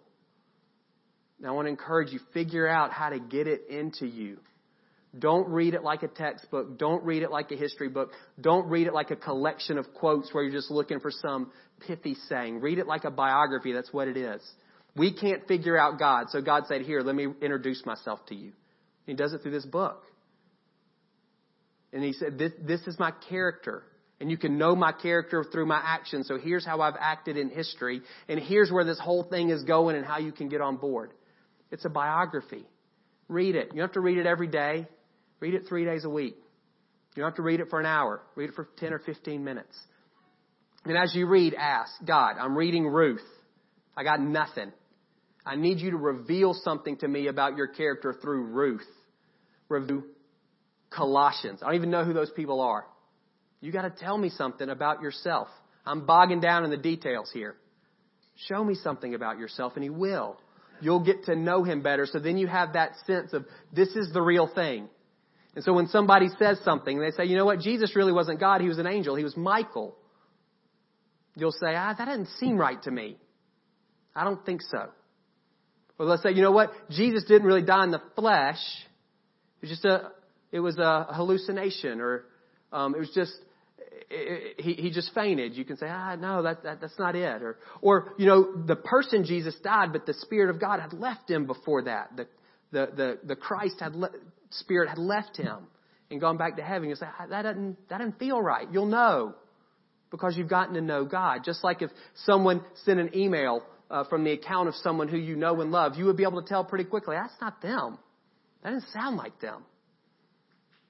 Now, 1.39 1.49
I 1.49 1.51
want 1.51 1.65
to 1.65 1.69
encourage 1.69 2.11
you, 2.11 2.19
figure 2.33 2.67
out 2.67 2.91
how 2.91 3.09
to 3.09 3.19
get 3.19 3.47
it 3.47 3.67
into 3.69 4.05
you. 4.05 4.39
Don't 5.17 5.47
read 5.47 5.73
it 5.73 5.83
like 5.83 6.03
a 6.03 6.07
textbook. 6.07 6.77
Don't 6.77 7.03
read 7.03 7.23
it 7.23 7.31
like 7.31 7.51
a 7.51 7.55
history 7.55 7.89
book. 7.89 8.11
Don't 8.39 8.67
read 8.67 8.87
it 8.87 8.93
like 8.93 9.11
a 9.11 9.15
collection 9.15 9.77
of 9.77 9.93
quotes 9.93 10.33
where 10.33 10.43
you're 10.43 10.51
just 10.51 10.71
looking 10.71 10.99
for 10.99 11.11
some 11.11 11.51
pithy 11.87 12.15
saying. 12.27 12.59
Read 12.59 12.79
it 12.79 12.87
like 12.87 13.05
a 13.05 13.11
biography. 13.11 13.71
That's 13.71 13.93
what 13.93 14.07
it 14.07 14.17
is. 14.17 14.41
We 14.95 15.13
can't 15.13 15.47
figure 15.47 15.77
out 15.77 15.99
God. 15.99 16.27
So 16.29 16.41
God 16.41 16.63
said, 16.67 16.81
here, 16.81 17.01
let 17.01 17.15
me 17.15 17.27
introduce 17.41 17.85
myself 17.85 18.25
to 18.27 18.35
you. 18.35 18.53
He 19.05 19.13
does 19.13 19.33
it 19.33 19.41
through 19.41 19.51
this 19.51 19.65
book. 19.65 20.03
And 21.93 22.03
he 22.03 22.13
said, 22.13 22.37
this, 22.37 22.51
this 22.61 22.81
is 22.81 22.99
my 22.99 23.11
character. 23.29 23.83
And 24.19 24.31
you 24.31 24.37
can 24.37 24.57
know 24.57 24.75
my 24.75 24.91
character 24.91 25.45
through 25.49 25.65
my 25.65 25.81
actions. 25.83 26.27
So 26.27 26.37
here's 26.37 26.65
how 26.65 26.81
I've 26.81 26.95
acted 26.99 27.37
in 27.37 27.49
history. 27.49 28.01
And 28.27 28.39
here's 28.39 28.71
where 28.71 28.85
this 28.85 28.99
whole 28.99 29.23
thing 29.23 29.49
is 29.49 29.63
going 29.63 29.95
and 29.95 30.05
how 30.05 30.17
you 30.17 30.31
can 30.31 30.49
get 30.49 30.61
on 30.61 30.77
board. 30.77 31.11
It's 31.71 31.85
a 31.85 31.89
biography. 31.89 32.65
Read 33.27 33.55
it. 33.55 33.67
You 33.67 33.79
don't 33.79 33.87
have 33.87 33.93
to 33.93 34.01
read 34.01 34.17
it 34.17 34.25
every 34.25 34.47
day. 34.47 34.87
Read 35.39 35.53
it 35.53 35.63
three 35.67 35.85
days 35.85 36.05
a 36.05 36.09
week. 36.09 36.35
You 37.15 37.21
don't 37.21 37.31
have 37.31 37.37
to 37.37 37.43
read 37.43 37.59
it 37.59 37.69
for 37.69 37.79
an 37.79 37.85
hour. 37.85 38.21
Read 38.35 38.49
it 38.49 38.55
for 38.55 38.67
10 38.77 38.93
or 38.93 38.99
15 38.99 39.43
minutes. 39.43 39.77
And 40.83 40.97
as 40.97 41.15
you 41.15 41.27
read, 41.27 41.53
ask, 41.53 41.91
God, 42.05 42.35
I'm 42.39 42.57
reading 42.57 42.85
Ruth. 42.85 43.23
I 43.97 44.03
got 44.03 44.19
nothing. 44.19 44.71
I 45.45 45.55
need 45.55 45.79
you 45.79 45.91
to 45.91 45.97
reveal 45.97 46.53
something 46.53 46.97
to 46.97 47.07
me 47.07 47.27
about 47.27 47.55
your 47.57 47.67
character 47.67 48.15
through 48.21 48.45
Ruth. 48.45 48.85
Review 49.69 50.03
Colossians. 50.89 51.61
I 51.63 51.67
don't 51.67 51.75
even 51.75 51.91
know 51.91 52.03
who 52.03 52.13
those 52.13 52.31
people 52.31 52.61
are. 52.61 52.85
You 53.61 53.71
got 53.71 53.81
to 53.81 53.89
tell 53.89 54.17
me 54.17 54.29
something 54.29 54.69
about 54.69 55.01
yourself. 55.01 55.47
I'm 55.85 56.05
bogging 56.05 56.39
down 56.39 56.63
in 56.63 56.69
the 56.69 56.77
details 56.77 57.29
here. 57.33 57.55
Show 58.47 58.63
me 58.63 58.75
something 58.75 59.15
about 59.15 59.39
yourself, 59.39 59.73
and 59.75 59.83
He 59.83 59.89
will. 59.89 60.37
You'll 60.81 61.03
get 61.03 61.25
to 61.25 61.35
know 61.35 61.63
Him 61.63 61.81
better, 61.81 62.05
so 62.05 62.19
then 62.19 62.37
you 62.37 62.47
have 62.47 62.73
that 62.73 62.91
sense 63.07 63.33
of 63.33 63.45
this 63.73 63.89
is 63.95 64.11
the 64.13 64.21
real 64.21 64.47
thing. 64.53 64.89
And 65.55 65.63
so 65.63 65.73
when 65.73 65.87
somebody 65.87 66.27
says 66.37 66.59
something, 66.63 66.99
they 66.99 67.11
say, 67.11 67.25
you 67.25 67.37
know 67.37 67.45
what, 67.45 67.59
Jesus 67.59 67.95
really 67.95 68.11
wasn't 68.11 68.39
God, 68.39 68.61
He 68.61 68.67
was 68.67 68.77
an 68.77 68.87
angel, 68.87 69.15
He 69.15 69.23
was 69.23 69.37
Michael. 69.37 69.95
You'll 71.35 71.51
say, 71.51 71.75
ah, 71.75 71.93
that 71.97 72.05
doesn't 72.05 72.29
seem 72.39 72.57
right 72.57 72.81
to 72.83 72.91
me. 72.91 73.17
I 74.15 74.23
don't 74.23 74.45
think 74.45 74.61
so. 74.61 74.89
Or 75.97 76.05
let's 76.05 76.23
say, 76.23 76.31
you 76.31 76.41
know 76.41 76.51
what, 76.51 76.71
Jesus 76.89 77.23
didn't 77.25 77.47
really 77.47 77.61
die 77.61 77.83
in 77.83 77.91
the 77.91 78.01
flesh. 78.15 78.59
It 79.61 79.67
was 79.67 79.69
just 79.69 79.85
a, 79.85 80.11
it 80.51 80.59
was 80.59 80.77
a 80.77 81.07
hallucination, 81.11 81.99
or 82.01 82.25
um, 82.71 82.95
it 82.95 82.99
was 82.99 83.11
just 83.15 83.33
it, 84.09 84.61
he, 84.61 84.73
he 84.73 84.91
just 84.91 85.13
fainted. 85.13 85.55
You 85.55 85.65
can 85.65 85.77
say, 85.77 85.87
ah, 85.89 86.15
no, 86.15 86.43
that, 86.43 86.63
that 86.63 86.81
that's 86.81 86.99
not 86.99 87.15
it. 87.15 87.41
Or, 87.41 87.57
or 87.81 88.13
you 88.17 88.25
know, 88.25 88.55
the 88.65 88.75
person 88.75 89.23
Jesus 89.25 89.55
died, 89.63 89.91
but 89.93 90.05
the 90.05 90.13
Spirit 90.13 90.49
of 90.49 90.59
God 90.59 90.79
had 90.79 90.93
left 90.93 91.29
him 91.29 91.45
before 91.45 91.83
that. 91.83 92.11
The 92.15 92.27
the 92.71 92.91
the, 92.95 93.19
the 93.23 93.35
Christ 93.35 93.75
had 93.79 93.95
le- 93.95 94.11
Spirit 94.59 94.89
had 94.89 94.97
left 94.97 95.37
him 95.37 95.67
and 96.11 96.21
gone 96.21 96.37
back 96.37 96.57
to 96.57 96.63
heaven. 96.63 96.89
You 96.89 96.95
say 96.95 97.07
ah, 97.07 97.25
that 97.27 97.43
doesn't 97.43 97.89
that 97.89 97.99
doesn't 97.99 98.19
feel 98.19 98.41
right. 98.41 98.67
You'll 98.71 98.85
know 98.85 99.35
because 100.11 100.37
you've 100.37 100.49
gotten 100.49 100.75
to 100.75 100.81
know 100.81 101.05
God. 101.05 101.41
Just 101.43 101.63
like 101.63 101.81
if 101.81 101.91
someone 102.25 102.63
sent 102.85 102.99
an 102.99 103.15
email 103.15 103.63
uh, 103.89 104.03
from 104.05 104.23
the 104.23 104.31
account 104.31 104.67
of 104.67 104.75
someone 104.75 105.07
who 105.07 105.17
you 105.17 105.35
know 105.35 105.61
and 105.61 105.71
love, 105.71 105.95
you 105.95 106.05
would 106.05 106.17
be 106.17 106.23
able 106.23 106.41
to 106.41 106.47
tell 106.47 106.63
pretty 106.63 106.85
quickly 106.85 107.15
that's 107.15 107.39
not 107.41 107.61
them. 107.61 107.97
That 108.63 108.71
doesn't 108.71 108.91
sound 108.91 109.17
like 109.17 109.39
them. 109.39 109.63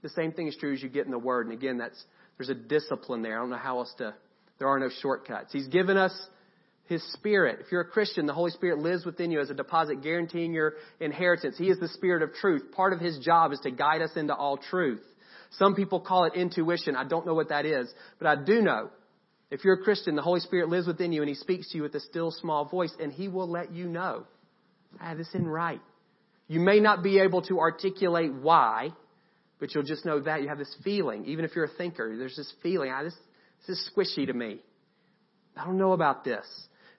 The 0.01 0.09
same 0.09 0.31
thing 0.31 0.47
is 0.47 0.55
true 0.55 0.73
as 0.73 0.83
you 0.83 0.89
get 0.89 1.05
in 1.05 1.11
the 1.11 1.19
Word. 1.19 1.47
And 1.47 1.53
again, 1.53 1.77
that's 1.77 2.01
there's 2.37 2.49
a 2.49 2.55
discipline 2.55 3.21
there. 3.21 3.37
I 3.37 3.41
don't 3.41 3.49
know 3.49 3.57
how 3.57 3.79
else 3.79 3.93
to. 3.97 4.13
There 4.59 4.67
are 4.67 4.79
no 4.79 4.89
shortcuts. 5.01 5.51
He's 5.51 5.67
given 5.67 5.97
us 5.97 6.13
His 6.87 7.03
Spirit. 7.13 7.59
If 7.61 7.71
you're 7.71 7.81
a 7.81 7.85
Christian, 7.85 8.25
the 8.25 8.33
Holy 8.33 8.51
Spirit 8.51 8.79
lives 8.79 9.05
within 9.05 9.31
you 9.31 9.39
as 9.39 9.49
a 9.49 9.55
deposit 9.55 10.03
guaranteeing 10.03 10.53
your 10.53 10.73
inheritance. 10.99 11.57
He 11.57 11.69
is 11.69 11.79
the 11.79 11.87
Spirit 11.87 12.21
of 12.21 12.33
truth. 12.33 12.71
Part 12.71 12.93
of 12.93 12.99
His 12.99 13.17
job 13.19 13.51
is 13.53 13.59
to 13.61 13.71
guide 13.71 14.01
us 14.01 14.11
into 14.15 14.35
all 14.35 14.57
truth. 14.57 15.01
Some 15.51 15.75
people 15.75 15.99
call 15.99 16.25
it 16.25 16.33
intuition. 16.35 16.95
I 16.95 17.05
don't 17.05 17.25
know 17.25 17.33
what 17.33 17.49
that 17.49 17.65
is, 17.65 17.91
but 18.19 18.27
I 18.27 18.35
do 18.35 18.61
know 18.61 18.89
if 19.51 19.63
you're 19.63 19.75
a 19.75 19.83
Christian, 19.83 20.15
the 20.15 20.21
Holy 20.21 20.39
Spirit 20.39 20.69
lives 20.69 20.87
within 20.87 21.11
you 21.11 21.21
and 21.21 21.29
He 21.29 21.35
speaks 21.35 21.71
to 21.71 21.77
you 21.77 21.83
with 21.83 21.95
a 21.95 21.99
still 21.99 22.31
small 22.31 22.65
voice 22.65 22.93
and 22.99 23.11
He 23.11 23.27
will 23.27 23.49
let 23.49 23.71
you 23.71 23.87
know, 23.87 24.25
ah, 24.99 25.13
this 25.15 25.27
isn't 25.29 25.47
right. 25.47 25.81
You 26.47 26.59
may 26.59 26.79
not 26.79 27.03
be 27.03 27.19
able 27.19 27.41
to 27.43 27.59
articulate 27.59 28.33
why, 28.33 28.89
but 29.59 29.73
you'll 29.73 29.83
just 29.83 30.05
know 30.05 30.19
that 30.19 30.41
you 30.41 30.49
have 30.49 30.57
this 30.57 30.75
feeling. 30.83 31.25
Even 31.25 31.45
if 31.45 31.55
you're 31.55 31.65
a 31.65 31.75
thinker, 31.77 32.15
there's 32.17 32.35
this 32.35 32.51
feeling, 32.61 32.91
ah, 32.93 33.03
this, 33.03 33.15
this 33.67 33.77
is 33.77 33.91
squishy 33.95 34.27
to 34.27 34.33
me. 34.33 34.59
I 35.55 35.65
don't 35.65 35.77
know 35.77 35.93
about 35.93 36.23
this. 36.23 36.45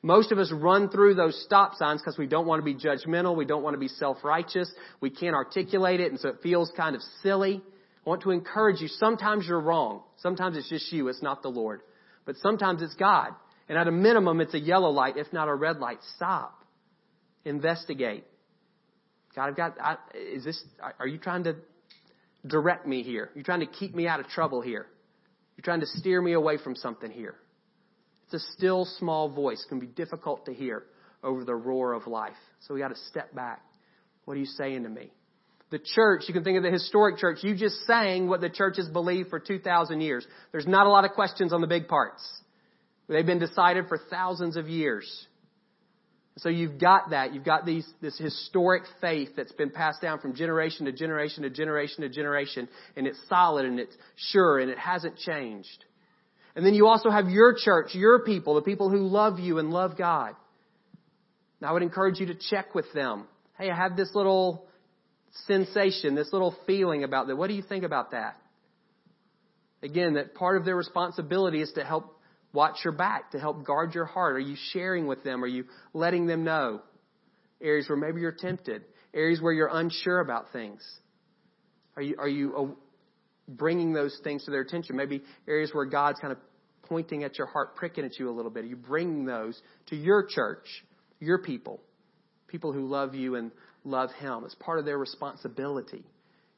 Most 0.07 0.31
of 0.31 0.39
us 0.39 0.53
run 0.53 0.89
through 0.89 1.15
those 1.15 1.43
stop 1.45 1.75
signs 1.75 2.01
because 2.01 2.17
we 2.17 2.27
don't 2.27 2.47
want 2.47 2.61
to 2.61 2.65
be 2.65 2.75
judgmental. 2.75 3.37
We 3.37 3.45
don't 3.45 3.63
want 3.63 3.75
to 3.75 3.81
be 3.81 3.89
self-righteous. 3.89 4.73
We 5.01 5.11
can't 5.11 5.35
articulate 5.35 6.01
it, 6.01 6.13
and 6.13 6.21
so 6.21 6.29
it 6.29 6.37
feels 6.43 6.71
kind 6.77 6.95
of 6.95 7.03
silly. 7.23 7.63
I 8.07 8.09
want 8.09 8.23
to 8.23 8.31
encourage 8.31 8.81
you. 8.81 8.89
Sometimes 8.89 9.47
you're 9.49 9.61
wrong. 9.61 10.03
Sometimes 10.19 10.57
it's 10.57 10.69
just 10.69 10.93
you. 10.93 11.09
It's 11.09 11.23
not 11.23 11.43
the 11.43 11.49
Lord 11.49 11.81
but 12.27 12.37
sometimes 12.39 12.83
it's 12.83 12.95
God. 12.95 13.31
And 13.69 13.79
at 13.79 13.89
a 13.89 13.93
minimum, 13.93 14.41
it's 14.41 14.53
a 14.53 14.59
yellow 14.59 14.91
light, 14.91 15.17
if 15.17 15.33
not 15.33 15.49
a 15.49 15.55
red 15.55 15.79
light. 15.79 15.99
Stop. 16.17 16.63
Investigate. 17.45 18.25
God, 19.35 19.49
I've 19.49 19.57
got, 19.57 19.81
I, 19.81 19.97
is 20.15 20.45
this, 20.45 20.63
are 20.99 21.07
you 21.07 21.19
trying 21.19 21.45
to 21.45 21.57
direct 22.47 22.87
me 22.87 23.03
here? 23.03 23.31
You're 23.35 23.45
trying 23.45 23.61
to 23.61 23.67
keep 23.67 23.95
me 23.95 24.07
out 24.07 24.21
of 24.21 24.27
trouble 24.27 24.61
here. 24.61 24.87
You're 25.57 25.65
trying 25.65 25.81
to 25.81 25.87
steer 25.87 26.21
me 26.21 26.33
away 26.33 26.59
from 26.59 26.77
something 26.77 27.11
here. 27.11 27.35
It's 28.27 28.45
a 28.45 28.53
still 28.53 28.85
small 28.99 29.29
voice. 29.29 29.65
Can 29.69 29.79
be 29.79 29.87
difficult 29.87 30.47
to 30.47 30.55
hear 30.55 30.85
over 31.23 31.45
the 31.45 31.55
roar 31.55 31.93
of 31.93 32.07
life. 32.07 32.37
So 32.61 32.75
we 32.75 32.81
got 32.81 32.89
to 32.89 33.01
step 33.11 33.35
back. 33.35 33.63
What 34.25 34.35
are 34.35 34.41
you 34.41 34.47
saying 34.47 34.83
to 34.83 34.89
me? 34.89 35.11
The 35.71 35.79
church, 35.79 36.25
you 36.29 36.35
can 36.35 36.45
think 36.45 36.57
of 36.57 36.63
the 36.63 36.71
historic 36.71 37.19
church. 37.19 37.39
You 37.43 37.57
just 37.57 37.87
sang 37.87 38.29
what 38.29 38.41
the 38.41 38.51
church 38.51 38.77
has 38.77 38.89
believed 38.89 39.31
for 39.31 39.41
2,000 39.41 40.01
years. 40.01 40.27
There's 40.53 40.67
not 40.67 40.87
a 40.87 40.91
lot 40.91 41.05
of 41.05 41.13
questions 41.13 41.53
on 41.53 41.61
the 41.61 41.67
big 41.67 41.89
parts. 41.89 42.23
They've 43.09 43.27
been 43.27 43.41
decided 43.41 43.89
for 43.89 43.99
thousands 44.11 44.57
of 44.57 44.69
years. 44.69 45.27
So 46.39 46.51
you've 46.51 46.79
got 46.79 47.11
that. 47.11 47.33
You've 47.33 47.45
got 47.45 47.65
these, 47.65 47.87
this 48.03 48.19
historic 48.19 48.83
faith 49.01 49.31
that's 49.37 49.53
been 49.53 49.71
passed 49.71 50.03
down 50.03 50.21
from 50.21 50.35
generation 50.35 50.85
to 50.87 50.93
generation 50.93 51.45
to 51.45 51.51
generation 51.51 52.03
to 52.03 52.09
generation, 52.11 52.69
and 52.95 53.07
it's 53.07 53.19
solid 53.29 53.65
and 53.65 53.81
it's 53.81 53.97
sure 54.17 54.59
and 54.59 54.71
it 54.71 54.79
hasn't 54.79 55.17
changed. 55.17 55.85
And 56.57 56.65
then 56.65 56.73
you 56.75 56.87
also 56.87 57.11
have 57.11 57.29
your 57.29 57.55
church, 57.55 57.95
your 57.95 58.25
people, 58.25 58.55
the 58.55 58.63
people 58.63 58.89
who 58.89 59.07
love 59.07 59.39
you 59.39 59.59
and 59.59 59.71
love 59.71 59.97
God. 59.97 60.35
Now 61.61 61.69
I 61.69 61.73
would 61.73 61.83
encourage 61.83 62.19
you 62.19 62.27
to 62.27 62.35
check 62.35 62.75
with 62.75 62.87
them. 62.95 63.27
Hey, 63.59 63.71
I 63.71 63.77
have 63.77 63.95
this 63.95 64.11
little 64.15 64.67
sensation, 65.47 66.15
this 66.15 66.33
little 66.33 66.57
feeling 66.67 67.05
about 67.05 67.27
that. 67.27 67.37
What 67.37 67.49
do 67.49 67.55
you 67.55 67.63
think 67.63 67.85
about 67.85 68.13
that? 68.13 68.39
Again, 69.83 70.15
that 70.15 70.35
part 70.35 70.57
of 70.57 70.65
their 70.65 70.77
responsibility 70.77 71.61
is 71.61 71.71
to 71.75 71.85
help 71.85 72.19
watch 72.55 72.77
your 72.85 72.95
back, 72.95 73.33
to 73.33 73.39
help 73.39 73.67
guard 73.67 73.95
your 73.95 74.07
heart. 74.07 74.37
Are 74.37 74.41
you 74.41 74.57
sharing 74.73 75.07
with 75.07 75.23
them? 75.23 75.45
Are 75.45 75.47
you 75.47 75.67
letting 75.93 76.27
them 76.27 76.43
know? 76.43 76.81
Areas 77.61 77.87
where 77.87 77.99
maybe 77.99 78.23
you're 78.23 78.33
tempted, 78.33 78.83
areas 79.13 79.43
where 79.43 79.53
you're 79.53 79.71
unsure 79.71 80.21
about 80.21 80.53
things. 80.55 80.83
Are 81.97 82.03
you, 82.03 82.17
are 82.19 82.29
you 82.29 82.79
bringing 83.49 83.93
those 83.93 84.19
things 84.25 84.45
to 84.45 84.51
their 84.51 84.61
attention? 84.61 84.97
Maybe 84.97 85.23
areas 85.47 85.71
where 85.73 85.85
God's 85.85 86.21
kind 86.21 86.33
of 86.33 86.39
pointing 86.83 87.25
at 87.25 87.39
your 87.39 87.47
heart, 87.47 87.77
pricking 87.77 88.05
at 88.05 88.19
you 88.19 88.31
a 88.31 88.33
little 88.33 88.51
bit. 88.51 88.65
Are 88.65 88.69
you 88.69 88.77
bringing 88.77 89.25
those 89.25 89.61
to 89.89 89.97
your 89.97 90.25
church, 90.25 90.67
your 91.21 91.39
people, 91.39 91.81
people 92.49 92.73
who 92.73 92.87
love 92.87 93.15
you 93.15 93.37
and 93.37 93.51
love 93.87 94.11
Him. 94.19 94.43
It's 94.45 94.55
part 94.57 94.79
of 94.79 94.85
their 94.85 94.99
responsibility 94.99 96.05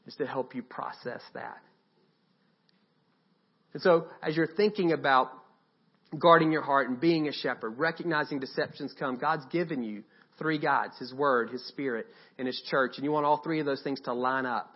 is 0.07 0.14
to 0.16 0.27
help 0.27 0.55
you 0.55 0.62
process 0.62 1.20
that. 1.35 1.59
And 3.74 3.83
so, 3.83 4.07
as 4.22 4.35
you're 4.35 4.48
thinking 4.57 4.92
about 4.92 5.31
guarding 6.18 6.51
your 6.51 6.62
heart 6.62 6.88
and 6.88 6.98
being 6.98 7.29
a 7.29 7.33
shepherd, 7.33 7.79
recognizing 7.79 8.40
deceptions 8.40 8.94
come, 8.98 9.18
God's 9.18 9.44
given 9.53 9.83
you 9.83 10.03
three 10.38 10.59
guides 10.59 10.96
His 10.98 11.12
Word, 11.12 11.51
His 11.51 11.66
Spirit, 11.68 12.07
and 12.38 12.46
His 12.46 12.61
church. 12.70 12.92
And 12.96 13.05
you 13.05 13.12
want 13.12 13.27
all 13.27 13.42
three 13.42 13.61
of 13.61 13.66
those 13.66 13.83
things 13.83 14.01
to 14.03 14.14
line 14.14 14.46
up. 14.46 14.74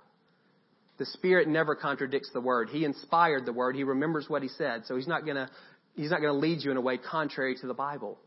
The 1.03 1.07
Spirit 1.07 1.49
never 1.49 1.75
contradicts 1.75 2.31
the 2.33 2.41
Word. 2.41 2.69
He 2.71 2.85
inspired 2.85 3.45
the 3.45 3.53
Word. 3.53 3.75
He 3.75 3.83
remembers 3.83 4.29
what 4.29 4.41
He 4.41 4.49
said. 4.49 4.85
So 4.87 4.95
He's 4.95 5.09
not 5.09 5.25
going 5.25 5.35
to, 5.35 5.51
He's 5.97 6.12
not 6.12 6.21
going 6.21 6.33
to 6.33 6.38
lead 6.38 6.62
you 6.62 6.71
in 6.71 6.77
a 6.77 6.81
way 6.81 6.97
contrary 6.97 7.57
to 7.61 7.67
the 7.67 7.75
Bible. 7.75 8.21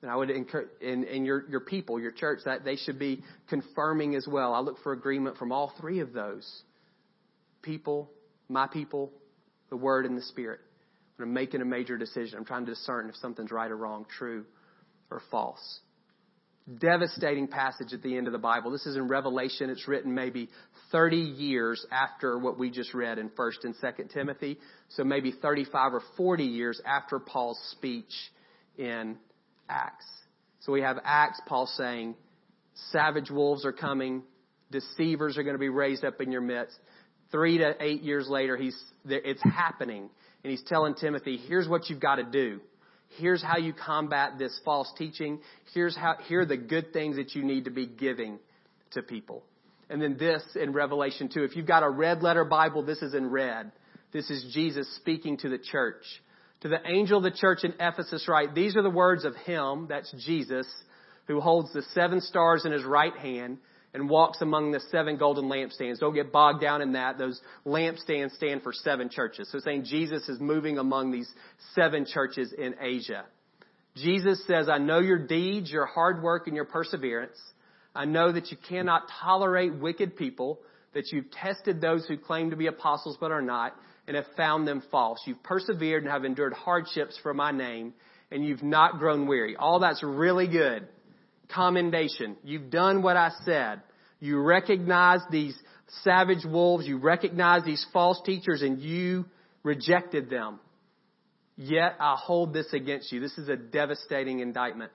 And 0.00 0.10
I 0.10 0.16
would 0.16 0.28
encourage, 0.28 0.70
in, 0.80 1.04
in 1.04 1.24
your, 1.24 1.48
your 1.48 1.60
people, 1.60 2.00
your 2.00 2.10
church, 2.10 2.40
that 2.46 2.64
they 2.64 2.74
should 2.74 2.98
be 2.98 3.22
confirming 3.48 4.16
as 4.16 4.26
well. 4.26 4.52
I 4.54 4.58
look 4.58 4.82
for 4.82 4.92
agreement 4.92 5.36
from 5.36 5.52
all 5.52 5.72
three 5.80 6.00
of 6.00 6.12
those 6.12 6.50
people, 7.62 8.10
my 8.48 8.66
people, 8.66 9.12
the 9.70 9.76
Word, 9.76 10.04
and 10.04 10.18
the 10.18 10.22
Spirit. 10.22 10.58
When 11.14 11.28
I'm 11.28 11.32
making 11.32 11.60
a 11.60 11.64
major 11.64 11.96
decision, 11.96 12.38
I'm 12.38 12.44
trying 12.44 12.66
to 12.66 12.72
discern 12.72 13.08
if 13.08 13.14
something's 13.14 13.52
right 13.52 13.70
or 13.70 13.76
wrong, 13.76 14.04
true 14.18 14.46
or 15.12 15.22
false. 15.30 15.78
Devastating 16.78 17.48
passage 17.48 17.92
at 17.92 18.02
the 18.02 18.16
end 18.16 18.28
of 18.28 18.32
the 18.32 18.38
Bible. 18.38 18.70
This 18.70 18.86
is 18.86 18.94
in 18.94 19.08
Revelation. 19.08 19.68
It's 19.68 19.88
written 19.88 20.14
maybe 20.14 20.48
30 20.92 21.16
years 21.16 21.84
after 21.90 22.38
what 22.38 22.56
we 22.56 22.70
just 22.70 22.94
read 22.94 23.18
in 23.18 23.30
1st 23.30 23.64
and 23.64 23.74
2nd 23.82 24.12
Timothy. 24.12 24.58
So 24.90 25.02
maybe 25.02 25.32
35 25.32 25.94
or 25.94 26.02
40 26.16 26.44
years 26.44 26.80
after 26.86 27.18
Paul's 27.18 27.58
speech 27.72 28.12
in 28.78 29.16
Acts. 29.68 30.06
So 30.60 30.70
we 30.70 30.82
have 30.82 30.98
Acts, 31.04 31.40
Paul 31.46 31.66
saying, 31.66 32.14
savage 32.92 33.28
wolves 33.28 33.64
are 33.64 33.72
coming, 33.72 34.22
deceivers 34.70 35.36
are 35.38 35.42
going 35.42 35.56
to 35.56 35.60
be 35.60 35.68
raised 35.68 36.04
up 36.04 36.20
in 36.20 36.30
your 36.30 36.40
midst. 36.40 36.78
Three 37.32 37.58
to 37.58 37.74
eight 37.80 38.02
years 38.02 38.28
later, 38.28 38.56
he's, 38.56 38.80
it's 39.04 39.42
happening. 39.42 40.08
And 40.44 40.50
he's 40.50 40.62
telling 40.62 40.94
Timothy, 40.94 41.38
here's 41.38 41.68
what 41.68 41.90
you've 41.90 42.00
got 42.00 42.16
to 42.16 42.24
do. 42.24 42.60
Here's 43.18 43.42
how 43.42 43.58
you 43.58 43.72
combat 43.72 44.38
this 44.38 44.58
false 44.64 44.92
teaching. 44.96 45.40
Here's 45.74 45.96
how, 45.96 46.16
here 46.26 46.40
are 46.40 46.46
the 46.46 46.56
good 46.56 46.92
things 46.92 47.16
that 47.16 47.34
you 47.34 47.42
need 47.42 47.64
to 47.64 47.70
be 47.70 47.86
giving 47.86 48.38
to 48.92 49.02
people. 49.02 49.42
And 49.90 50.00
then 50.00 50.16
this 50.18 50.42
in 50.54 50.72
Revelation 50.72 51.28
2. 51.32 51.44
If 51.44 51.56
you've 51.56 51.66
got 51.66 51.82
a 51.82 51.90
red 51.90 52.22
letter 52.22 52.44
Bible, 52.44 52.82
this 52.82 53.02
is 53.02 53.14
in 53.14 53.30
red. 53.30 53.72
This 54.12 54.30
is 54.30 54.52
Jesus 54.52 54.94
speaking 54.96 55.36
to 55.38 55.48
the 55.48 55.58
church. 55.58 56.02
To 56.62 56.68
the 56.68 56.78
angel 56.86 57.18
of 57.18 57.24
the 57.24 57.30
church 57.30 57.64
in 57.64 57.74
Ephesus 57.80 58.26
write, 58.28 58.54
These 58.54 58.76
are 58.76 58.82
the 58.82 58.90
words 58.90 59.24
of 59.24 59.34
him, 59.34 59.86
that's 59.88 60.12
Jesus, 60.24 60.66
who 61.26 61.40
holds 61.40 61.72
the 61.72 61.82
seven 61.94 62.20
stars 62.20 62.64
in 62.64 62.72
his 62.72 62.84
right 62.84 63.16
hand 63.16 63.58
and 63.94 64.08
walks 64.08 64.40
among 64.40 64.72
the 64.72 64.80
seven 64.90 65.16
golden 65.16 65.44
lampstands. 65.44 65.98
Don't 65.98 66.14
get 66.14 66.32
bogged 66.32 66.60
down 66.60 66.80
in 66.80 66.92
that. 66.92 67.18
Those 67.18 67.40
lampstands 67.66 68.34
stand 68.36 68.62
for 68.62 68.72
seven 68.72 69.10
churches. 69.10 69.48
So 69.52 69.58
saying 69.58 69.84
Jesus 69.84 70.28
is 70.28 70.40
moving 70.40 70.78
among 70.78 71.12
these 71.12 71.30
seven 71.74 72.06
churches 72.06 72.54
in 72.56 72.74
Asia. 72.80 73.24
Jesus 73.96 74.42
says, 74.46 74.68
I 74.68 74.78
know 74.78 75.00
your 75.00 75.26
deeds, 75.26 75.70
your 75.70 75.86
hard 75.86 76.22
work, 76.22 76.46
and 76.46 76.56
your 76.56 76.64
perseverance. 76.64 77.38
I 77.94 78.06
know 78.06 78.32
that 78.32 78.50
you 78.50 78.56
cannot 78.68 79.02
tolerate 79.20 79.74
wicked 79.74 80.16
people, 80.16 80.60
that 80.94 81.12
you've 81.12 81.30
tested 81.30 81.80
those 81.80 82.06
who 82.06 82.16
claim 82.16 82.50
to 82.50 82.56
be 82.56 82.68
apostles 82.68 83.18
but 83.20 83.30
are 83.30 83.42
not, 83.42 83.76
and 84.06 84.16
have 84.16 84.24
found 84.36 84.66
them 84.66 84.82
false. 84.90 85.20
You've 85.26 85.42
persevered 85.42 86.02
and 86.02 86.10
have 86.10 86.24
endured 86.24 86.54
hardships 86.54 87.18
for 87.22 87.34
my 87.34 87.52
name, 87.52 87.92
and 88.30 88.44
you've 88.44 88.62
not 88.62 88.98
grown 88.98 89.26
weary. 89.26 89.56
All 89.56 89.80
that's 89.80 90.02
really 90.02 90.48
good. 90.48 90.88
Commendation. 91.52 92.36
You've 92.44 92.70
done 92.70 93.02
what 93.02 93.16
I 93.16 93.30
said. 93.44 93.82
You 94.20 94.40
recognize 94.40 95.20
these 95.30 95.56
savage 96.02 96.44
wolves. 96.44 96.86
You 96.86 96.98
recognize 96.98 97.64
these 97.64 97.84
false 97.92 98.20
teachers, 98.24 98.62
and 98.62 98.80
you 98.80 99.26
rejected 99.62 100.30
them. 100.30 100.60
Yet 101.56 101.96
I 102.00 102.16
hold 102.18 102.54
this 102.54 102.72
against 102.72 103.12
you. 103.12 103.20
This 103.20 103.36
is 103.36 103.48
a 103.48 103.56
devastating 103.56 104.40
indictment. 104.40 104.90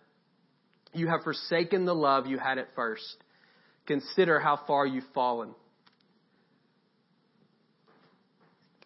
You 0.93 1.07
have 1.07 1.21
forsaken 1.23 1.85
the 1.85 1.93
love 1.93 2.25
you 2.25 2.39
had 2.39 2.57
at 2.57 2.69
first. 2.75 3.05
Consider 3.85 4.39
how 4.39 4.59
far 4.65 4.85
you've 4.85 5.03
fallen. 5.13 5.51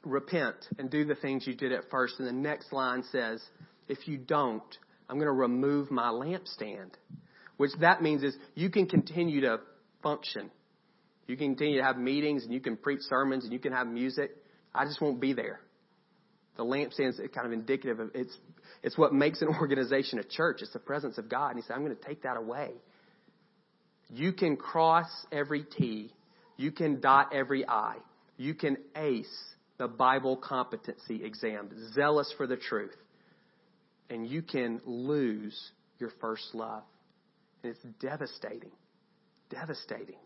Repent 0.03 0.55
and 0.77 0.89
do 0.89 1.05
the 1.05 1.15
things 1.15 1.47
you 1.47 1.55
did 1.55 1.71
at 1.71 1.89
first. 1.89 2.15
And 2.19 2.27
the 2.27 2.33
next 2.33 2.73
line 2.73 3.03
says, 3.11 3.41
if 3.87 4.07
you 4.07 4.17
don't, 4.17 4.63
I'm 5.09 5.15
going 5.15 5.27
to 5.27 5.31
remove 5.31 5.91
my 5.91 6.09
lampstand. 6.09 6.91
Which 7.61 7.73
that 7.79 8.01
means 8.01 8.23
is 8.23 8.35
you 8.55 8.71
can 8.71 8.87
continue 8.87 9.41
to 9.41 9.59
function. 10.01 10.49
You 11.27 11.37
can 11.37 11.49
continue 11.49 11.77
to 11.77 11.83
have 11.83 11.95
meetings 11.95 12.43
and 12.43 12.51
you 12.51 12.59
can 12.59 12.75
preach 12.75 13.01
sermons 13.01 13.43
and 13.43 13.53
you 13.53 13.59
can 13.59 13.71
have 13.71 13.85
music. 13.85 14.31
I 14.73 14.85
just 14.85 14.99
won't 14.99 15.21
be 15.21 15.33
there. 15.33 15.59
The 16.57 16.63
lampstand 16.63 17.09
is 17.09 17.21
kind 17.35 17.45
of 17.45 17.53
indicative 17.53 17.99
of 17.99 18.09
it's 18.15 18.35
it's 18.81 18.97
what 18.97 19.13
makes 19.13 19.43
an 19.43 19.49
organization 19.61 20.17
a 20.17 20.23
church. 20.23 20.63
It's 20.63 20.73
the 20.73 20.79
presence 20.79 21.19
of 21.19 21.29
God. 21.29 21.49
And 21.49 21.57
he 21.57 21.61
said, 21.61 21.75
I'm 21.75 21.85
going 21.85 21.95
to 21.95 22.03
take 22.03 22.23
that 22.23 22.35
away. 22.35 22.71
You 24.09 24.33
can 24.33 24.57
cross 24.57 25.05
every 25.31 25.63
T. 25.63 26.11
You 26.57 26.71
can 26.71 26.99
dot 26.99 27.31
every 27.31 27.63
I. 27.67 27.97
You 28.37 28.55
can 28.55 28.77
ace 28.95 29.53
the 29.77 29.87
Bible 29.87 30.35
competency 30.35 31.23
exam, 31.23 31.69
zealous 31.93 32.33
for 32.37 32.47
the 32.47 32.57
truth. 32.57 32.97
And 34.09 34.27
you 34.27 34.41
can 34.41 34.81
lose 34.83 35.55
your 35.99 36.09
first 36.19 36.55
love. 36.55 36.81
It's 37.63 37.79
devastating. 37.99 38.71
Devastating. 39.49 40.17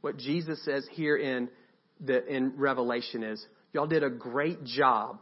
What 0.00 0.16
Jesus 0.16 0.64
says 0.64 0.86
here 0.92 1.16
in 1.16 1.48
the 2.00 2.26
in 2.26 2.54
Revelation 2.56 3.22
is, 3.22 3.44
y'all 3.72 3.86
did 3.86 4.02
a 4.02 4.10
great 4.10 4.64
job 4.64 5.18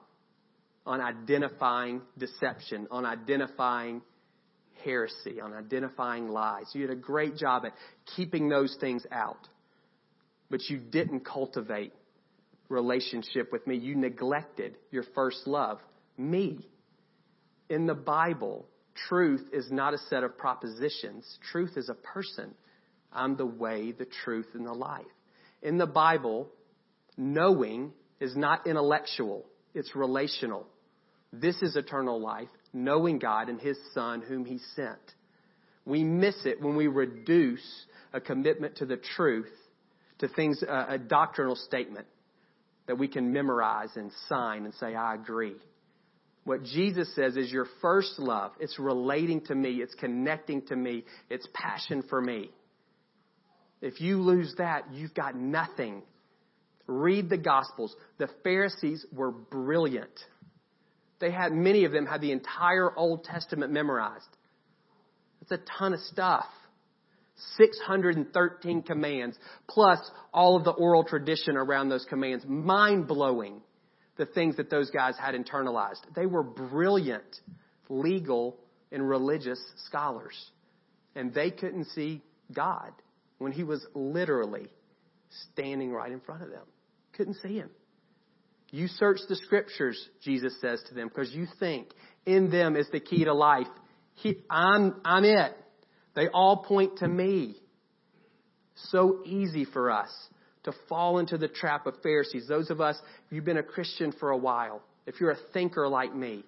on 0.87 1.01
identifying 1.01 2.01
deception, 2.17 2.89
on 2.91 3.05
identifying 3.05 4.03
heresy, 4.85 5.41
on 5.41 5.53
identifying 5.53 6.29
lies. 6.29 6.67
You 6.73 6.87
did 6.87 6.97
a 6.97 7.01
great 7.01 7.37
job 7.37 7.65
at 7.67 7.73
keeping 8.17 8.49
those 8.49 8.77
things 8.81 9.05
out. 9.11 9.49
But 10.51 10.63
you 10.71 10.79
didn't 10.79 11.27
cultivate 11.27 11.93
relationship 12.69 13.53
with 13.53 13.67
me. 13.67 13.77
You 13.77 13.97
neglected 13.97 14.77
your 14.91 15.05
first 15.15 15.47
love, 15.47 15.79
me. 16.17 16.67
In 17.69 17.87
the 17.87 17.95
Bible, 17.95 18.67
truth 19.09 19.49
is 19.53 19.71
not 19.71 19.95
a 19.95 19.99
set 19.99 20.25
of 20.25 20.37
propositions. 20.39 21.39
Truth 21.53 21.77
is 21.77 21.89
a 21.89 21.95
person. 21.95 22.55
I'm 23.13 23.37
the 23.37 23.47
way, 23.47 23.93
the 23.93 24.07
truth, 24.25 24.49
and 24.55 24.67
the 24.67 24.73
life. 24.73 25.05
In 25.63 25.79
the 25.79 25.87
Bible, 25.87 26.49
knowing 27.17 27.93
is 28.21 28.37
not 28.37 28.67
intellectual. 28.67 29.45
It's 29.75 29.95
relational. 29.95 30.67
This 31.33 31.61
is 31.63 31.77
eternal 31.77 32.21
life, 32.21 32.49
knowing 32.73 33.19
God 33.19 33.49
and 33.49 33.61
His 33.61 33.79
Son 33.95 34.23
whom 34.23 34.45
He 34.45 34.59
sent. 34.77 34.99
We 35.85 36.05
miss 36.05 36.37
it 36.45 36.61
when 36.61 36.77
we 36.77 36.87
reduce 36.87 37.87
a 38.13 38.21
commitment 38.21 38.77
to 38.77 38.87
the 38.87 38.97
truth 39.17 39.53
to 40.19 40.29
things, 40.29 40.63
a 40.63 40.99
doctrinal 40.99 41.57
statement 41.57 42.07
that 42.87 42.99
we 42.99 43.09
can 43.09 43.33
memorize 43.33 43.91
and 43.95 44.11
sign 44.29 44.65
and 44.65 44.75
say, 44.75 44.95
I 44.95 45.15
agree. 45.15 45.57
What 46.49 46.63
Jesus 46.63 47.15
says 47.15 47.37
is 47.37 47.53
your 47.53 47.67
first 47.83 48.19
love. 48.19 48.53
It's 48.59 48.79
relating 48.79 49.43
to 49.49 49.55
me. 49.55 49.83
It's 49.83 49.95
connecting 49.95 50.63
to 50.69 50.77
me. 50.77 51.05
It's 51.29 51.47
passion 51.53 52.03
for 52.09 52.23
me. 52.23 52.51
If 53.83 54.01
you 54.01 54.23
lose 54.23 54.55
that, 54.57 54.85
you've 54.95 55.13
got 55.13 55.37
nothing. 55.37 56.01
Read 56.87 57.29
the 57.29 57.37
Gospels. 57.37 57.95
The 58.17 58.31
Pharisees 58.45 59.05
were 59.13 59.31
brilliant. 59.31 60.09
They 61.21 61.31
had, 61.31 61.53
many 61.53 61.85
of 61.85 61.93
them 61.93 62.07
had 62.07 62.23
the 62.23 62.33
entire 62.33 62.97
Old 62.97 63.25
Testament 63.25 63.71
memorized. 63.71 64.25
It's 65.43 65.53
a 65.53 65.61
ton 65.79 65.93
of 65.93 66.01
stuff. 66.01 66.47
613 67.59 68.85
commands, 68.85 69.37
plus 69.69 69.99
all 70.33 70.57
of 70.57 70.65
the 70.65 70.71
oral 70.71 71.05
tradition 71.05 71.59
around 71.59 71.91
those 71.91 72.07
commands. 72.09 72.47
Mind 72.49 73.07
blowing, 73.07 73.61
the 74.19 74.27
things 74.27 74.57
that 74.57 74.69
those 74.69 74.91
guys 74.91 75.15
had 75.19 75.35
internalized. 75.35 76.01
They 76.15 76.27
were 76.27 76.43
brilliant 76.43 77.41
legal 77.89 78.59
and 78.93 79.09
religious 79.09 79.61
scholars. 79.87 80.37
And 81.15 81.33
they 81.33 81.51
couldn't 81.51 81.87
see 81.87 82.23
God 82.53 82.93
when 83.39 83.53
He 83.53 83.65
was 83.65 83.85
literally 83.95 84.69
standing 85.53 85.93
right 85.93 86.13
in 86.13 86.21
front 86.21 86.43
of 86.43 86.51
them. 86.51 86.65
Couldn't 87.17 87.37
see 87.43 87.57
Him. 87.57 87.71
You 88.71 88.87
search 88.89 89.21
the 89.29 89.37
scriptures, 89.37 89.99
Jesus 90.23 90.55
says 90.61 90.83
to 90.89 90.95
them, 90.95 91.09
because 91.09 91.33
you 91.33 91.47
think 91.59 91.89
in 92.27 92.51
them 92.51 92.77
is 92.77 92.87
the 92.93 93.01
key 93.01 93.25
to 93.25 93.33
life. 93.33 93.67
He, 94.17 94.37
I'm, 94.51 95.01
I'm 95.05 95.25
it. 95.25 95.57
They 96.15 96.29
all 96.29 96.59
point 96.65 96.99
to 96.99 97.09
me. 97.09 97.57
So 98.91 99.23
easy 99.25 99.65
for 99.65 99.91
us 99.91 100.11
to 100.65 100.73
fall 100.89 101.19
into 101.19 101.39
the 101.39 101.49
trap 101.49 101.87
of 101.87 101.95
Pharisees. 102.03 102.47
Those 102.49 102.71
of 102.71 102.81
us, 102.81 102.97
you've 103.31 103.45
been 103.45 103.59
a 103.59 103.63
Christian 103.63 104.13
for 104.13 104.31
a 104.31 104.37
while. 104.37 104.83
If 105.07 105.21
you're 105.21 105.31
a 105.31 105.39
thinker 105.53 105.89
like 105.89 106.15
me, 106.15 106.45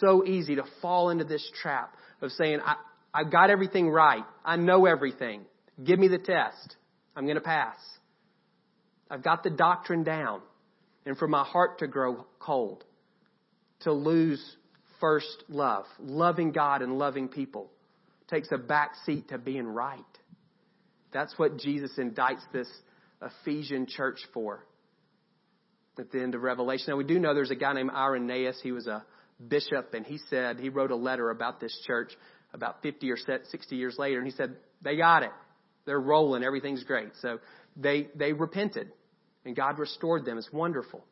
so 0.00 0.24
easy 0.26 0.56
to 0.56 0.64
fall 0.82 1.10
into 1.10 1.24
this 1.24 1.48
trap 1.62 1.94
of 2.20 2.30
saying, 2.32 2.60
I, 2.64 2.74
I've 3.14 3.30
got 3.30 3.50
everything 3.50 3.88
right. 3.88 4.24
I 4.44 4.56
know 4.56 4.86
everything. 4.86 5.42
Give 5.82 5.98
me 5.98 6.08
the 6.08 6.18
test. 6.18 6.76
I'm 7.14 7.24
going 7.24 7.36
to 7.36 7.40
pass. 7.40 7.76
I've 9.10 9.22
got 9.22 9.42
the 9.42 9.50
doctrine 9.50 10.04
down 10.04 10.40
and 11.06 11.16
for 11.16 11.28
my 11.28 11.44
heart 11.44 11.78
to 11.78 11.86
grow 11.86 12.26
cold, 12.38 12.84
to 13.80 13.92
lose 13.92 14.44
first 15.00 15.44
love. 15.48 15.84
Loving 15.98 16.52
God 16.52 16.82
and 16.82 16.98
loving 16.98 17.28
people 17.28 17.70
takes 18.28 18.48
a 18.52 18.58
back 18.58 18.92
seat 19.06 19.28
to 19.28 19.38
being 19.38 19.66
right. 19.66 19.98
That's 21.12 21.38
what 21.38 21.58
Jesus 21.58 21.92
indicts 21.98 22.42
this 22.52 22.68
Ephesian 23.22 23.86
church 23.86 24.18
for 24.32 24.64
at 25.98 26.12
the 26.12 26.20
end 26.20 26.34
of 26.34 26.42
Revelation. 26.42 26.86
Now, 26.88 26.96
we 26.96 27.04
do 27.04 27.18
know 27.18 27.34
there's 27.34 27.50
a 27.50 27.56
guy 27.56 27.72
named 27.72 27.90
Irenaeus. 27.90 28.60
He 28.62 28.72
was 28.72 28.86
a 28.86 29.04
bishop, 29.48 29.94
and 29.94 30.06
he 30.06 30.18
said, 30.30 30.60
he 30.60 30.68
wrote 30.68 30.90
a 30.90 30.96
letter 30.96 31.30
about 31.30 31.60
this 31.60 31.76
church 31.86 32.12
about 32.54 32.82
50 32.82 33.10
or 33.10 33.16
60 33.16 33.76
years 33.76 33.96
later, 33.98 34.18
and 34.18 34.26
he 34.26 34.32
said, 34.32 34.56
they 34.82 34.96
got 34.96 35.22
it. 35.22 35.32
They're 35.84 36.00
rolling. 36.00 36.42
Everything's 36.44 36.84
great. 36.84 37.10
So 37.20 37.40
they, 37.76 38.08
they 38.14 38.32
repented 38.32 38.92
and 39.44 39.56
God 39.56 39.78
restored 39.78 40.24
them. 40.24 40.38
It's 40.38 40.52
wonderful. 40.52 41.04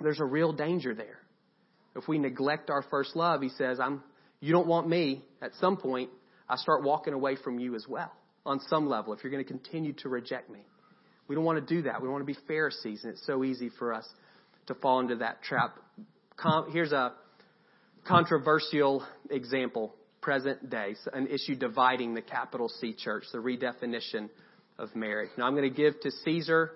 There's 0.00 0.20
a 0.20 0.24
real 0.24 0.52
danger 0.52 0.94
there. 0.94 1.20
If 1.94 2.08
we 2.08 2.18
neglect 2.18 2.70
our 2.70 2.82
first 2.90 3.14
love, 3.14 3.40
he 3.40 3.50
says, 3.50 3.78
I'm, 3.78 4.02
you 4.40 4.52
don't 4.52 4.66
want 4.66 4.88
me. 4.88 5.22
At 5.40 5.52
some 5.60 5.76
point, 5.76 6.10
I 6.48 6.56
start 6.56 6.82
walking 6.82 7.14
away 7.14 7.36
from 7.36 7.58
you 7.60 7.76
as 7.76 7.86
well 7.88 8.12
on 8.44 8.60
some 8.68 8.88
level 8.88 9.12
if 9.12 9.22
you're 9.22 9.30
going 9.30 9.44
to 9.44 9.48
continue 9.48 9.92
to 9.94 10.08
reject 10.08 10.50
me. 10.50 10.66
We 11.28 11.34
don't 11.34 11.44
want 11.44 11.66
to 11.66 11.74
do 11.74 11.82
that. 11.82 12.02
We 12.02 12.08
want 12.08 12.22
to 12.22 12.26
be 12.26 12.38
Pharisees, 12.46 13.04
and 13.04 13.12
it's 13.12 13.26
so 13.26 13.44
easy 13.44 13.70
for 13.78 13.92
us 13.94 14.06
to 14.66 14.74
fall 14.74 15.00
into 15.00 15.16
that 15.16 15.42
trap. 15.42 15.76
Here's 16.70 16.92
a 16.92 17.12
controversial 18.06 19.06
example, 19.30 19.94
present 20.20 20.68
day, 20.70 20.94
an 21.12 21.26
issue 21.28 21.54
dividing 21.54 22.14
the 22.14 22.22
capital 22.22 22.68
C 22.68 22.94
church, 22.94 23.24
the 23.32 23.38
redefinition 23.38 24.28
of 24.78 24.94
marriage. 24.94 25.30
Now, 25.38 25.46
I'm 25.46 25.54
going 25.54 25.68
to 25.68 25.74
give 25.74 26.00
to 26.00 26.10
Caesar 26.24 26.72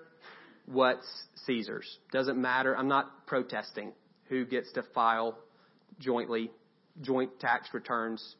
what's 0.65 1.07
Caesar's. 1.45 1.97
Doesn't 2.11 2.39
matter. 2.39 2.75
I'm 2.75 2.87
not 2.87 3.27
protesting 3.27 3.91
who 4.29 4.45
gets 4.45 4.71
to 4.73 4.83
file 4.93 5.37
jointly, 5.99 6.51
joint 7.01 7.39
tax 7.39 7.69
returns, 7.73 8.35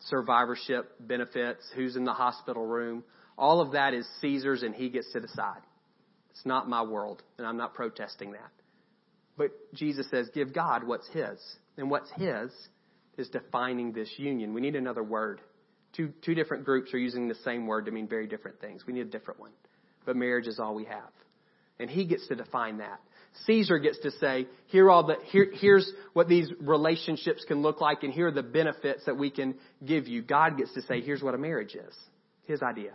survivorship 0.00 0.92
benefits, 1.00 1.62
who's 1.74 1.96
in 1.96 2.04
the 2.04 2.12
hospital 2.12 2.66
room. 2.66 3.04
All 3.38 3.60
of 3.60 3.72
that 3.72 3.94
is 3.94 4.06
Caesar's 4.20 4.62
and 4.62 4.74
he 4.74 4.88
gets 4.88 5.12
to 5.12 5.20
decide. 5.20 5.60
It's 6.30 6.46
not 6.46 6.68
my 6.68 6.82
world, 6.82 7.22
and 7.38 7.46
I'm 7.46 7.56
not 7.56 7.74
protesting 7.74 8.32
that. 8.32 8.50
But 9.36 9.50
Jesus 9.74 10.08
says, 10.10 10.28
give 10.34 10.54
God 10.54 10.84
what's 10.84 11.08
His. 11.08 11.38
And 11.76 11.90
what's 11.90 12.10
His 12.12 12.50
is 13.16 13.28
defining 13.28 13.92
this 13.92 14.10
union. 14.16 14.54
We 14.54 14.60
need 14.60 14.76
another 14.76 15.02
word. 15.02 15.40
Two, 15.94 16.12
two 16.22 16.34
different 16.34 16.64
groups 16.64 16.92
are 16.92 16.98
using 16.98 17.28
the 17.28 17.34
same 17.36 17.66
word 17.66 17.86
to 17.86 17.90
mean 17.90 18.08
very 18.08 18.26
different 18.26 18.60
things. 18.60 18.86
We 18.86 18.92
need 18.92 19.06
a 19.06 19.10
different 19.10 19.40
one. 19.40 19.52
But 20.04 20.16
marriage 20.16 20.46
is 20.46 20.58
all 20.58 20.74
we 20.74 20.84
have. 20.84 21.10
And 21.78 21.90
He 21.90 22.04
gets 22.04 22.26
to 22.28 22.34
define 22.34 22.78
that. 22.78 23.00
Caesar 23.44 23.78
gets 23.78 23.98
to 24.00 24.10
say, 24.12 24.46
here 24.66 24.90
all 24.90 25.06
the, 25.06 25.16
here, 25.26 25.48
here's 25.52 25.90
what 26.14 26.28
these 26.28 26.50
relationships 26.60 27.44
can 27.46 27.60
look 27.60 27.82
like 27.82 28.02
and 28.02 28.12
here 28.12 28.28
are 28.28 28.32
the 28.32 28.42
benefits 28.42 29.04
that 29.04 29.18
we 29.18 29.30
can 29.30 29.54
give 29.84 30.08
you. 30.08 30.22
God 30.22 30.56
gets 30.56 30.72
to 30.72 30.82
say, 30.82 31.02
here's 31.02 31.22
what 31.22 31.34
a 31.34 31.38
marriage 31.38 31.74
is. 31.74 31.94
His 32.44 32.62
idea. 32.62 32.92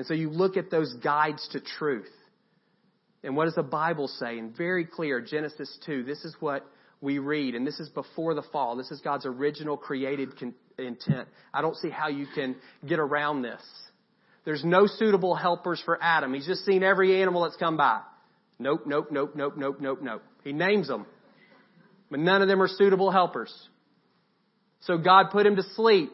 And 0.00 0.06
so 0.06 0.14
you 0.14 0.30
look 0.30 0.56
at 0.56 0.70
those 0.70 0.94
guides 0.94 1.46
to 1.52 1.60
truth. 1.60 2.08
And 3.22 3.36
what 3.36 3.44
does 3.44 3.54
the 3.54 3.62
Bible 3.62 4.08
say? 4.08 4.38
And 4.38 4.56
very 4.56 4.86
clear, 4.86 5.20
Genesis 5.20 5.78
2, 5.84 6.04
this 6.04 6.24
is 6.24 6.34
what 6.40 6.66
we 7.02 7.18
read, 7.18 7.54
and 7.54 7.66
this 7.66 7.78
is 7.78 7.90
before 7.90 8.32
the 8.32 8.42
fall. 8.50 8.76
This 8.76 8.90
is 8.90 9.02
God's 9.02 9.26
original 9.26 9.76
created 9.76 10.38
con- 10.38 10.54
intent. 10.78 11.28
I 11.52 11.60
don't 11.60 11.76
see 11.76 11.90
how 11.90 12.08
you 12.08 12.26
can 12.34 12.56
get 12.88 12.98
around 12.98 13.42
this. 13.42 13.60
There's 14.46 14.64
no 14.64 14.86
suitable 14.86 15.34
helpers 15.34 15.82
for 15.84 15.98
Adam. 16.00 16.32
He's 16.32 16.46
just 16.46 16.64
seen 16.64 16.82
every 16.82 17.20
animal 17.20 17.42
that's 17.42 17.56
come 17.56 17.76
by. 17.76 18.00
Nope, 18.58 18.84
nope, 18.86 19.08
nope, 19.10 19.32
nope, 19.34 19.52
nope, 19.58 19.80
nope, 19.82 19.98
nope. 20.00 20.22
He 20.44 20.54
names 20.54 20.88
them. 20.88 21.04
But 22.10 22.20
none 22.20 22.40
of 22.40 22.48
them 22.48 22.62
are 22.62 22.68
suitable 22.68 23.10
helpers. 23.10 23.52
So 24.80 24.96
God 24.96 25.26
put 25.30 25.44
him 25.44 25.56
to 25.56 25.62
sleep, 25.74 26.10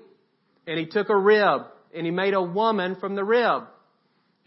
and 0.67 0.77
he 0.77 0.87
took 0.87 1.09
a 1.09 1.17
rib, 1.17 1.67
and 1.95 2.05
he 2.05 2.11
made 2.11 2.35
a 2.35 2.43
woman 2.43 2.97
from 2.97 3.15
the 3.15 3.23
rib, 3.23 3.63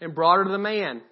and 0.00 0.14
brought 0.14 0.38
her 0.38 0.44
to 0.44 0.50
the 0.50 0.58
man. 0.58 1.02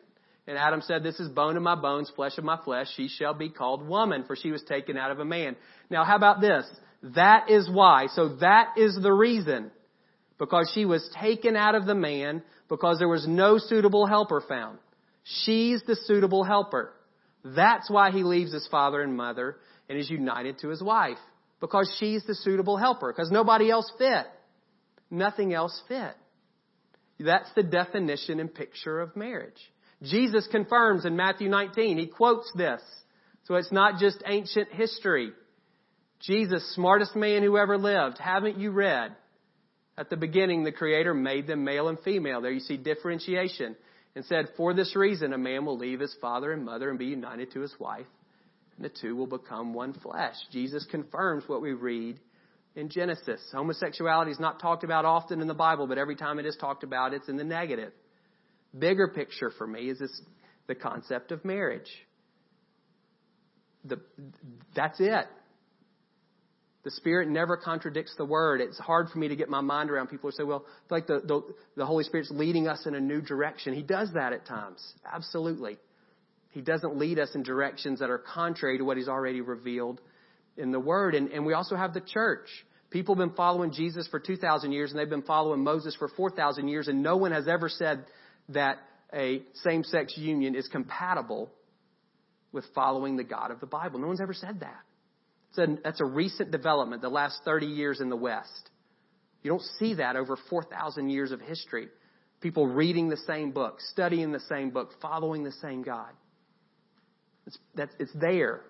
And 0.46 0.56
Adam 0.56 0.80
said, 0.80 1.02
This 1.02 1.20
is 1.20 1.28
bone 1.28 1.56
of 1.56 1.62
my 1.62 1.74
bones, 1.74 2.10
flesh 2.16 2.38
of 2.38 2.44
my 2.44 2.58
flesh. 2.64 2.88
She 2.96 3.08
shall 3.08 3.34
be 3.34 3.50
called 3.50 3.86
woman, 3.86 4.24
for 4.26 4.34
she 4.34 4.50
was 4.50 4.62
taken 4.62 4.96
out 4.96 5.10
of 5.10 5.18
a 5.18 5.24
man. 5.24 5.56
Now, 5.90 6.04
how 6.04 6.16
about 6.16 6.40
this? 6.40 6.64
That 7.14 7.50
is 7.50 7.68
why. 7.70 8.06
So 8.14 8.36
that 8.36 8.74
is 8.76 8.98
the 9.00 9.12
reason. 9.12 9.70
Because 10.38 10.70
she 10.74 10.84
was 10.84 11.08
taken 11.20 11.54
out 11.56 11.74
of 11.74 11.84
the 11.84 11.94
man, 11.94 12.42
because 12.68 12.98
there 12.98 13.08
was 13.08 13.26
no 13.26 13.58
suitable 13.58 14.06
helper 14.06 14.42
found. 14.48 14.78
She's 15.44 15.82
the 15.86 15.96
suitable 16.06 16.44
helper. 16.44 16.94
That's 17.44 17.90
why 17.90 18.10
he 18.10 18.22
leaves 18.22 18.52
his 18.52 18.66
father 18.68 19.02
and 19.02 19.16
mother 19.16 19.56
and 19.88 19.98
is 19.98 20.08
united 20.08 20.58
to 20.60 20.68
his 20.68 20.82
wife. 20.82 21.18
Because 21.60 21.94
she's 21.98 22.24
the 22.24 22.34
suitable 22.34 22.76
helper. 22.76 23.12
Because 23.12 23.30
nobody 23.30 23.70
else 23.70 23.90
fit. 23.98 24.26
Nothing 25.10 25.52
else 25.52 25.82
fit. 25.88 26.14
That's 27.18 27.50
the 27.54 27.62
definition 27.62 28.40
and 28.40 28.52
picture 28.52 29.00
of 29.00 29.16
marriage. 29.16 29.58
Jesus 30.02 30.46
confirms 30.50 31.04
in 31.04 31.16
Matthew 31.16 31.48
19. 31.48 31.98
He 31.98 32.06
quotes 32.06 32.50
this. 32.54 32.80
So 33.44 33.56
it's 33.56 33.72
not 33.72 33.98
just 33.98 34.22
ancient 34.26 34.68
history. 34.70 35.32
Jesus, 36.20 36.74
smartest 36.74 37.16
man 37.16 37.42
who 37.42 37.56
ever 37.56 37.78
lived. 37.78 38.18
Haven't 38.18 38.58
you 38.58 38.70
read? 38.70 39.16
At 39.96 40.10
the 40.10 40.16
beginning, 40.16 40.62
the 40.62 40.72
Creator 40.72 41.14
made 41.14 41.46
them 41.46 41.64
male 41.64 41.88
and 41.88 41.98
female. 42.00 42.40
There 42.40 42.52
you 42.52 42.60
see 42.60 42.76
differentiation. 42.76 43.74
And 44.14 44.24
said, 44.24 44.48
For 44.56 44.74
this 44.74 44.94
reason, 44.96 45.32
a 45.32 45.38
man 45.38 45.64
will 45.64 45.78
leave 45.78 46.00
his 46.00 46.14
father 46.20 46.52
and 46.52 46.64
mother 46.64 46.90
and 46.90 46.98
be 46.98 47.06
united 47.06 47.52
to 47.52 47.60
his 47.60 47.74
wife, 47.78 48.06
and 48.76 48.84
the 48.84 48.88
two 48.88 49.14
will 49.14 49.26
become 49.26 49.74
one 49.74 49.92
flesh. 49.92 50.34
Jesus 50.50 50.84
confirms 50.90 51.44
what 51.46 51.62
we 51.62 51.72
read 51.72 52.18
in 52.78 52.88
Genesis. 52.88 53.40
Homosexuality 53.52 54.30
is 54.30 54.40
not 54.40 54.60
talked 54.60 54.84
about 54.84 55.04
often 55.04 55.40
in 55.40 55.48
the 55.48 55.54
Bible, 55.54 55.86
but 55.86 55.98
every 55.98 56.16
time 56.16 56.38
it 56.38 56.46
is 56.46 56.56
talked 56.56 56.84
about, 56.84 57.12
it's 57.12 57.28
in 57.28 57.36
the 57.36 57.44
negative 57.44 57.92
bigger 58.76 59.08
picture 59.08 59.50
for 59.56 59.66
me 59.66 59.88
is 59.90 59.98
this 59.98 60.20
the 60.66 60.74
concept 60.74 61.32
of 61.32 61.44
marriage. 61.44 61.90
The, 63.84 64.00
that's 64.74 65.00
it. 65.00 65.26
The 66.84 66.90
Spirit 66.92 67.28
never 67.28 67.56
contradicts 67.56 68.14
the 68.16 68.24
Word. 68.24 68.60
It's 68.60 68.78
hard 68.78 69.08
for 69.08 69.18
me 69.18 69.28
to 69.28 69.36
get 69.36 69.48
my 69.48 69.60
mind 69.60 69.90
around 69.90 70.08
people 70.08 70.30
who 70.30 70.36
say, 70.36 70.44
well, 70.44 70.64
it's 70.82 70.90
like 70.90 71.06
the, 71.06 71.20
the, 71.20 71.42
the 71.76 71.86
Holy 71.86 72.04
Spirit's 72.04 72.30
leading 72.30 72.68
us 72.68 72.86
in 72.86 72.94
a 72.94 73.00
new 73.00 73.20
direction. 73.20 73.74
He 73.74 73.82
does 73.82 74.10
that 74.14 74.32
at 74.32 74.46
times. 74.46 74.80
Absolutely. 75.10 75.78
He 76.50 76.60
doesn't 76.60 76.96
lead 76.96 77.18
us 77.18 77.30
in 77.34 77.42
directions 77.42 78.00
that 78.00 78.10
are 78.10 78.18
contrary 78.18 78.78
to 78.78 78.84
what 78.84 78.96
He's 78.96 79.08
already 79.08 79.40
revealed 79.40 80.00
in 80.56 80.70
the 80.70 80.80
Word. 80.80 81.14
And, 81.14 81.30
and 81.30 81.44
we 81.44 81.52
also 81.52 81.76
have 81.76 81.94
the 81.94 82.00
church. 82.00 82.48
People 82.90 83.14
have 83.14 83.28
been 83.28 83.36
following 83.36 83.72
Jesus 83.72 84.08
for 84.08 84.18
2,000 84.18 84.72
years 84.72 84.90
and 84.90 84.98
they've 84.98 85.08
been 85.08 85.22
following 85.22 85.62
Moses 85.62 85.94
for 85.96 86.08
4,000 86.08 86.68
years 86.68 86.88
and 86.88 87.02
no 87.02 87.16
one 87.16 87.32
has 87.32 87.46
ever 87.46 87.68
said 87.68 88.04
that 88.48 88.78
a 89.12 89.42
same 89.62 89.84
sex 89.84 90.16
union 90.16 90.54
is 90.54 90.66
compatible 90.68 91.50
with 92.52 92.64
following 92.74 93.16
the 93.16 93.24
God 93.24 93.50
of 93.50 93.60
the 93.60 93.66
Bible. 93.66 93.98
No 94.00 94.06
one's 94.06 94.20
ever 94.20 94.34
said 94.34 94.60
that. 94.60 94.82
A, 95.58 95.66
that's 95.82 96.00
a 96.00 96.04
recent 96.04 96.50
development, 96.50 97.02
the 97.02 97.08
last 97.08 97.40
30 97.44 97.66
years 97.66 98.00
in 98.00 98.10
the 98.10 98.16
West. 98.16 98.70
You 99.42 99.50
don't 99.50 99.62
see 99.78 99.94
that 99.94 100.16
over 100.16 100.36
4,000 100.48 101.10
years 101.10 101.32
of 101.32 101.40
history. 101.40 101.88
People 102.40 102.66
reading 102.66 103.08
the 103.08 103.16
same 103.26 103.50
book, 103.50 103.78
studying 103.92 104.32
the 104.32 104.40
same 104.40 104.70
book, 104.70 104.90
following 105.02 105.42
the 105.42 105.52
same 105.52 105.82
God. 105.82 106.10
It's, 107.46 107.58
it's 107.98 108.12
there. 108.14 108.60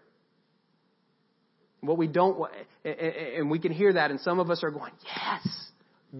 What 1.80 1.96
we 1.96 2.08
don't, 2.08 2.50
and 2.84 3.50
we 3.50 3.58
can 3.58 3.72
hear 3.72 3.92
that, 3.92 4.10
and 4.10 4.20
some 4.20 4.40
of 4.40 4.50
us 4.50 4.64
are 4.64 4.70
going, 4.70 4.92
yes, 5.04 5.46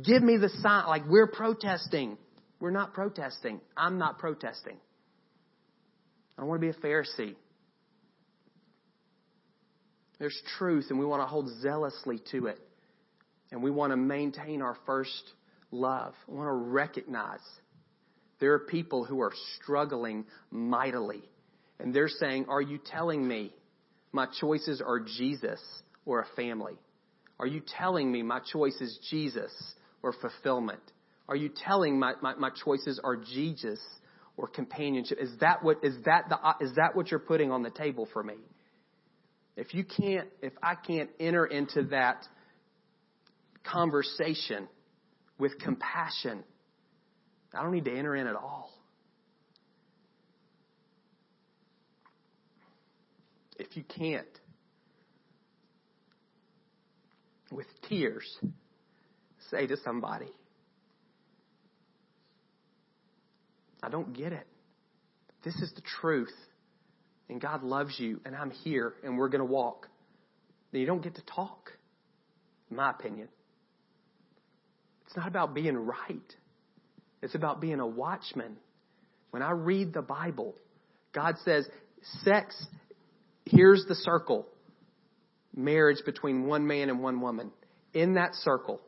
give 0.05 0.23
me 0.23 0.37
the 0.37 0.49
sign, 0.61 0.87
like 0.87 1.03
we're 1.09 1.27
protesting. 1.27 2.17
We're 2.61 2.71
not 2.71 2.95
protesting. 2.95 3.61
I'm 3.77 3.99
not 3.99 4.19
protesting. 4.19 4.77
I 6.37 6.43
don't 6.43 6.49
want 6.49 6.61
to 6.61 6.67
be 6.67 6.77
a 6.77 6.81
Pharisee. 6.81 7.35
There's 10.19 10.41
truth, 10.59 10.87
and 10.91 10.99
we 10.99 11.07
want 11.07 11.23
to 11.23 11.27
hold 11.27 11.49
zealously 11.61 12.21
to 12.33 12.47
it. 12.47 12.59
And 13.51 13.63
we 13.63 13.71
want 13.71 13.93
to 13.93 13.97
maintain 13.97 14.63
our 14.63 14.77
first 14.85 15.23
love. 15.71 16.15
We 16.27 16.37
want 16.37 16.49
to 16.49 16.53
recognize 16.53 17.41
there 18.41 18.53
are 18.53 18.59
people 18.59 19.05
who 19.05 19.21
are 19.21 19.33
struggling 19.57 20.27
mightily. 20.51 21.23
And 21.81 21.95
they're 21.95 22.09
saying, 22.09 22.47
Are 22.49 22.61
you 22.61 22.79
telling 22.85 23.27
me 23.27 23.53
my 24.13 24.27
choices 24.41 24.81
are 24.81 25.01
Jesus 25.01 25.61
or 26.05 26.21
a 26.21 26.27
family? 26.37 26.75
Are 27.39 27.47
you 27.47 27.63
telling 27.79 28.11
me 28.11 28.23
my 28.23 28.41
choice 28.41 28.81
is 28.81 28.99
Jesus 29.11 29.53
or 30.03 30.13
fulfillment? 30.13 30.81
Are 31.29 31.37
you 31.37 31.51
telling 31.55 31.99
my, 31.99 32.15
my, 32.23 32.35
my 32.35 32.51
choices 32.65 33.01
are 33.03 33.17
Jesus 33.17 33.79
or 34.37 34.49
companionship? 34.49 35.19
Is 35.21 35.31
that 35.41 35.63
what 35.63 35.85
is 35.85 35.95
that 36.07 36.29
the 36.29 36.65
is 36.65 36.75
that 36.77 36.97
what 36.97 37.11
you're 37.11 37.21
putting 37.21 37.51
on 37.51 37.63
the 37.63 37.71
table 37.71 38.09
for 38.13 38.23
me? 38.23 38.37
If 39.57 39.75
you 39.75 39.85
can't, 39.85 40.29
if 40.41 40.53
I 40.63 40.75
can't 40.75 41.11
enter 41.19 41.45
into 41.45 41.83
that 41.91 42.25
conversation 43.65 44.69
with 45.39 45.59
compassion, 45.59 46.45
I 47.53 47.63
don't 47.63 47.73
need 47.73 47.85
to 47.87 47.97
enter 47.97 48.15
in 48.15 48.27
at 48.27 48.37
all. 48.37 48.71
If 53.59 53.77
you 53.77 53.83
can't, 53.83 54.27
with 57.51 57.67
tears, 57.89 58.39
say 59.51 59.67
to 59.67 59.77
somebody, 59.85 60.33
I 63.83 63.89
don't 63.89 64.13
get 64.13 64.33
it. 64.33 64.47
This 65.45 65.55
is 65.57 65.73
the 65.75 65.83
truth. 66.01 66.35
And 67.31 67.41
God 67.41 67.63
loves 67.63 67.95
you, 67.99 68.21
and 68.25 68.35
I'm 68.35 68.51
here, 68.51 68.95
and 69.05 69.19
we're 69.19 69.29
going 69.29 69.47
to 69.47 69.53
walk. 69.53 69.87
Then 70.73 70.81
you 70.81 70.87
don't 70.87 71.03
get 71.03 71.15
to 71.17 71.23
talk, 71.23 71.73
in 72.71 72.77
my 72.77 72.91
opinion. 72.91 73.29
It's 75.07 75.17
not 75.17 75.29
about 75.29 75.55
being 75.55 75.77
right, 75.77 76.35
it's 77.23 77.35
about 77.35 77.61
being 77.61 77.81
a 77.81 77.87
watchman. 77.87 78.57
When 79.31 79.43
I 79.43 79.51
read 79.51 79.93
the 79.93 80.01
Bible, 80.01 80.55
God 81.13 81.35
says, 81.45 81.69
sex, 82.25 82.57
here's 83.51 83.85
the 83.87 83.95
circle 83.95 84.47
marriage 85.55 85.99
between 86.05 86.47
one 86.47 86.67
man 86.67 86.89
and 86.89 87.03
one 87.03 87.21
woman. 87.21 87.51
In 87.95 88.15
that 88.15 88.35
circle, 88.35 88.81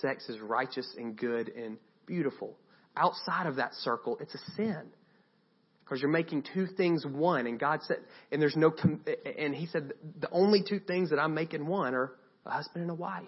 sex 0.00 0.28
is 0.28 0.38
righteous 0.40 0.94
and 0.96 1.16
good 1.16 1.48
and 1.48 1.78
beautiful 2.06 2.56
outside 2.96 3.46
of 3.46 3.56
that 3.56 3.74
circle, 3.74 4.18
it's 4.20 4.34
a 4.34 4.52
sin. 4.56 4.82
Because 5.84 6.00
you're 6.00 6.10
making 6.10 6.44
two 6.54 6.66
things 6.66 7.04
one. 7.04 7.46
And 7.46 7.58
God 7.58 7.80
said, 7.82 7.96
and 8.30 8.40
there's 8.40 8.56
no, 8.56 8.72
and 9.38 9.54
He 9.54 9.66
said, 9.66 9.92
the 10.20 10.30
only 10.30 10.62
two 10.66 10.78
things 10.78 11.10
that 11.10 11.18
I'm 11.18 11.34
making 11.34 11.66
one 11.66 11.94
are 11.94 12.12
a 12.46 12.50
husband 12.50 12.82
and 12.82 12.90
a 12.90 12.94
wife. 12.94 13.24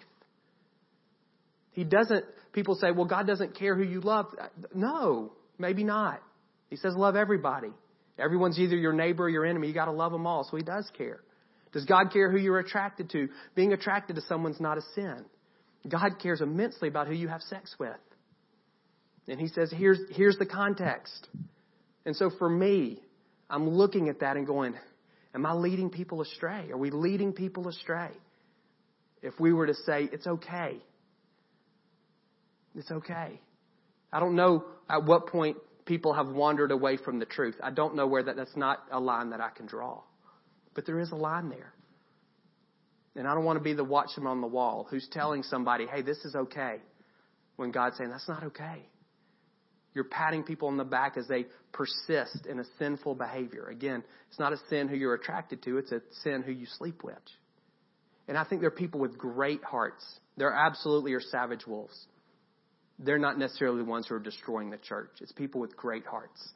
He 1.72 1.84
doesn't, 1.84 2.24
people 2.52 2.76
say, 2.76 2.90
well, 2.92 3.06
God 3.06 3.26
doesn't 3.26 3.58
care 3.58 3.74
who 3.74 3.82
you 3.82 4.00
love. 4.00 4.26
No, 4.74 5.32
maybe 5.58 5.84
not. 5.84 6.22
He 6.68 6.76
says, 6.76 6.94
love 6.96 7.16
everybody. 7.16 7.70
Everyone's 8.18 8.58
either 8.58 8.76
your 8.76 8.92
neighbor 8.92 9.24
or 9.24 9.28
your 9.28 9.46
enemy. 9.46 9.68
You 9.68 9.74
got 9.74 9.86
to 9.86 9.92
love 9.92 10.12
them 10.12 10.26
all. 10.26 10.46
So 10.50 10.56
He 10.56 10.62
does 10.62 10.90
care. 10.96 11.20
Does 11.72 11.84
God 11.86 12.12
care 12.12 12.30
who 12.30 12.38
you're 12.38 12.58
attracted 12.58 13.10
to? 13.10 13.28
Being 13.54 13.72
attracted 13.72 14.16
to 14.16 14.22
someone's 14.22 14.60
not 14.60 14.78
a 14.78 14.82
sin. 14.94 15.24
God 15.88 16.18
cares 16.22 16.40
immensely 16.40 16.88
about 16.88 17.08
who 17.08 17.14
you 17.14 17.28
have 17.28 17.40
sex 17.42 17.74
with. 17.78 17.96
And 19.28 19.40
he 19.40 19.48
says, 19.48 19.72
here's, 19.74 19.98
here's 20.10 20.36
the 20.36 20.46
context. 20.46 21.28
And 22.04 22.14
so 22.14 22.30
for 22.38 22.48
me, 22.48 23.00
I'm 23.48 23.68
looking 23.68 24.08
at 24.08 24.20
that 24.20 24.36
and 24.36 24.46
going, 24.46 24.74
am 25.34 25.46
I 25.46 25.52
leading 25.54 25.90
people 25.90 26.20
astray? 26.20 26.70
Are 26.70 26.76
we 26.76 26.90
leading 26.90 27.32
people 27.32 27.68
astray? 27.68 28.10
If 29.22 29.38
we 29.38 29.52
were 29.52 29.66
to 29.66 29.74
say, 29.74 30.08
it's 30.12 30.26
okay. 30.26 30.78
It's 32.74 32.90
okay. 32.90 33.40
I 34.12 34.20
don't 34.20 34.34
know 34.34 34.64
at 34.90 35.04
what 35.04 35.28
point 35.28 35.56
people 35.84 36.12
have 36.14 36.28
wandered 36.28 36.70
away 36.70 36.96
from 36.96 37.18
the 37.18 37.26
truth. 37.26 37.56
I 37.62 37.70
don't 37.70 37.96
know 37.96 38.06
where 38.06 38.22
that, 38.22 38.36
that's 38.36 38.56
not 38.56 38.78
a 38.90 39.00
line 39.00 39.30
that 39.30 39.40
I 39.40 39.50
can 39.50 39.66
draw. 39.66 40.02
But 40.74 40.86
there 40.86 41.00
is 41.00 41.10
a 41.10 41.16
line 41.16 41.48
there. 41.48 41.72
And 43.14 43.26
I 43.26 43.34
don't 43.34 43.44
want 43.44 43.58
to 43.58 43.62
be 43.62 43.74
the 43.74 43.84
watchman 43.84 44.26
on 44.26 44.40
the 44.40 44.46
wall 44.46 44.86
who's 44.88 45.06
telling 45.12 45.42
somebody, 45.42 45.86
hey, 45.86 46.02
this 46.02 46.18
is 46.24 46.34
okay, 46.34 46.76
when 47.56 47.70
God's 47.70 47.98
saying, 47.98 48.10
that's 48.10 48.28
not 48.28 48.44
okay. 48.44 48.86
You're 49.94 50.04
patting 50.04 50.42
people 50.42 50.68
on 50.68 50.78
the 50.78 50.84
back 50.84 51.18
as 51.18 51.28
they 51.28 51.46
persist 51.72 52.46
in 52.48 52.58
a 52.58 52.64
sinful 52.78 53.14
behavior. 53.14 53.66
Again, 53.66 54.02
it's 54.30 54.38
not 54.38 54.54
a 54.54 54.56
sin 54.70 54.88
who 54.88 54.96
you're 54.96 55.14
attracted 55.14 55.62
to, 55.64 55.76
it's 55.76 55.92
a 55.92 56.00
sin 56.22 56.42
who 56.42 56.52
you 56.52 56.66
sleep 56.78 57.04
with. 57.04 57.14
And 58.28 58.38
I 58.38 58.44
think 58.44 58.62
there 58.62 58.68
are 58.68 58.70
people 58.70 59.00
with 59.00 59.18
great 59.18 59.62
hearts. 59.62 60.04
There 60.38 60.52
absolutely 60.52 61.12
are 61.12 61.20
savage 61.20 61.66
wolves. 61.66 62.06
They're 62.98 63.18
not 63.18 63.38
necessarily 63.38 63.78
the 63.78 63.88
ones 63.88 64.06
who 64.06 64.14
are 64.14 64.20
destroying 64.20 64.70
the 64.70 64.76
church. 64.76 65.10
It's 65.20 65.32
people 65.32 65.60
with 65.60 65.76
great 65.76 66.06
hearts 66.06 66.52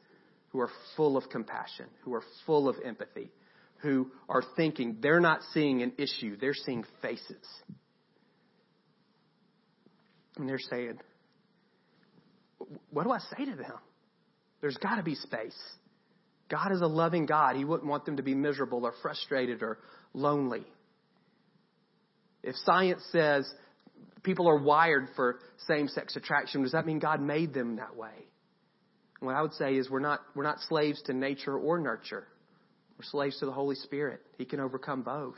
who 0.49 0.59
are 0.59 0.69
full 0.95 1.17
of 1.17 1.29
compassion, 1.29 1.87
who 2.03 2.13
are 2.13 2.23
full 2.45 2.69
of 2.69 2.75
empathy, 2.83 3.29
who 3.77 4.11
are 4.29 4.43
thinking 4.55 4.97
they're 5.01 5.19
not 5.19 5.41
seeing 5.53 5.81
an 5.81 5.93
issue, 5.97 6.37
they're 6.39 6.53
seeing 6.53 6.85
faces. 7.01 7.45
And 10.37 10.47
they're 10.47 10.59
saying, 10.59 10.99
What 12.91 13.03
do 13.03 13.11
I 13.11 13.19
say 13.19 13.45
to 13.45 13.55
them? 13.55 13.73
There's 14.61 14.77
got 14.77 14.95
to 14.95 15.03
be 15.03 15.15
space. 15.15 15.57
God 16.49 16.71
is 16.71 16.81
a 16.81 16.87
loving 16.87 17.25
God. 17.25 17.55
He 17.55 17.65
wouldn't 17.65 17.89
want 17.89 18.05
them 18.05 18.17
to 18.17 18.23
be 18.23 18.33
miserable 18.33 18.85
or 18.85 18.93
frustrated 19.01 19.61
or 19.61 19.79
lonely. 20.13 20.63
If 22.41 22.55
science 22.63 23.03
says 23.11 23.49
people 24.27 24.49
are 24.49 24.57
wired 24.57 25.07
for 25.15 25.39
same 25.67 25.87
sex 25.87 26.17
attraction, 26.17 26.61
does 26.61 26.73
that 26.73 26.85
mean 26.85 26.99
God 26.99 27.21
made 27.21 27.53
them 27.53 27.77
that 27.77 27.95
way? 27.95 28.11
What 29.21 29.35
I 29.35 29.41
would 29.41 29.53
say 29.53 29.75
is 29.75 29.89
we're 29.89 30.01
not, 30.01 30.19
we're 30.35 30.43
not 30.43 30.59
slaves 30.67 31.01
to 31.03 31.13
nature 31.13 31.57
or 31.57 31.79
nurture. 31.79 32.27
We're 32.99 33.05
slaves 33.05 33.39
to 33.39 33.45
the 33.45 33.53
Holy 33.53 33.75
Spirit. 33.75 34.19
He 34.37 34.43
can 34.43 34.59
overcome 34.59 35.01
both. 35.01 35.37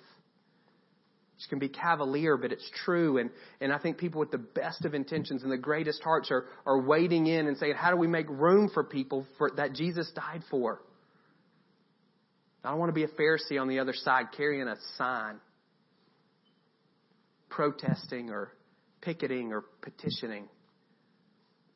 It 1.38 1.50
can 1.50 1.60
be 1.60 1.70
cavalier, 1.70 2.36
but 2.36 2.52
it's 2.52 2.70
true. 2.84 3.20
And, 3.20 3.30
and 3.62 3.72
I 3.72 3.78
think 3.78 4.00
people 4.00 4.20
with 4.20 4.32
the 4.32 4.40
best 4.40 4.84
of 4.84 4.96
intentions 4.96 5.44
and 5.44 5.52
the 5.52 5.58
greatest 5.58 6.02
hearts 6.04 6.32
are, 6.32 6.46
are 6.66 6.82
wading 6.82 7.28
in 7.28 7.48
and 7.48 7.58
saying, 7.58 7.76
how 7.78 7.92
do 7.92 7.98
we 7.98 8.08
make 8.08 8.28
room 8.28 8.72
for 8.74 8.84
people 8.84 9.26
for, 9.38 9.52
that 9.56 9.74
Jesus 9.74 10.12
died 10.16 10.42
for? 10.50 10.82
I 12.64 12.72
don't 12.72 12.80
want 12.80 12.90
to 12.90 12.94
be 12.94 13.04
a 13.04 13.08
Pharisee 13.08 13.62
on 13.62 13.70
the 13.70 13.80
other 13.80 13.94
side 13.94 14.26
carrying 14.36 14.68
a 14.68 14.76
sign, 14.98 15.40
protesting 17.50 18.32
or 18.32 18.52
picketing 19.02 19.52
or 19.54 19.64
petitioning. 19.82 20.48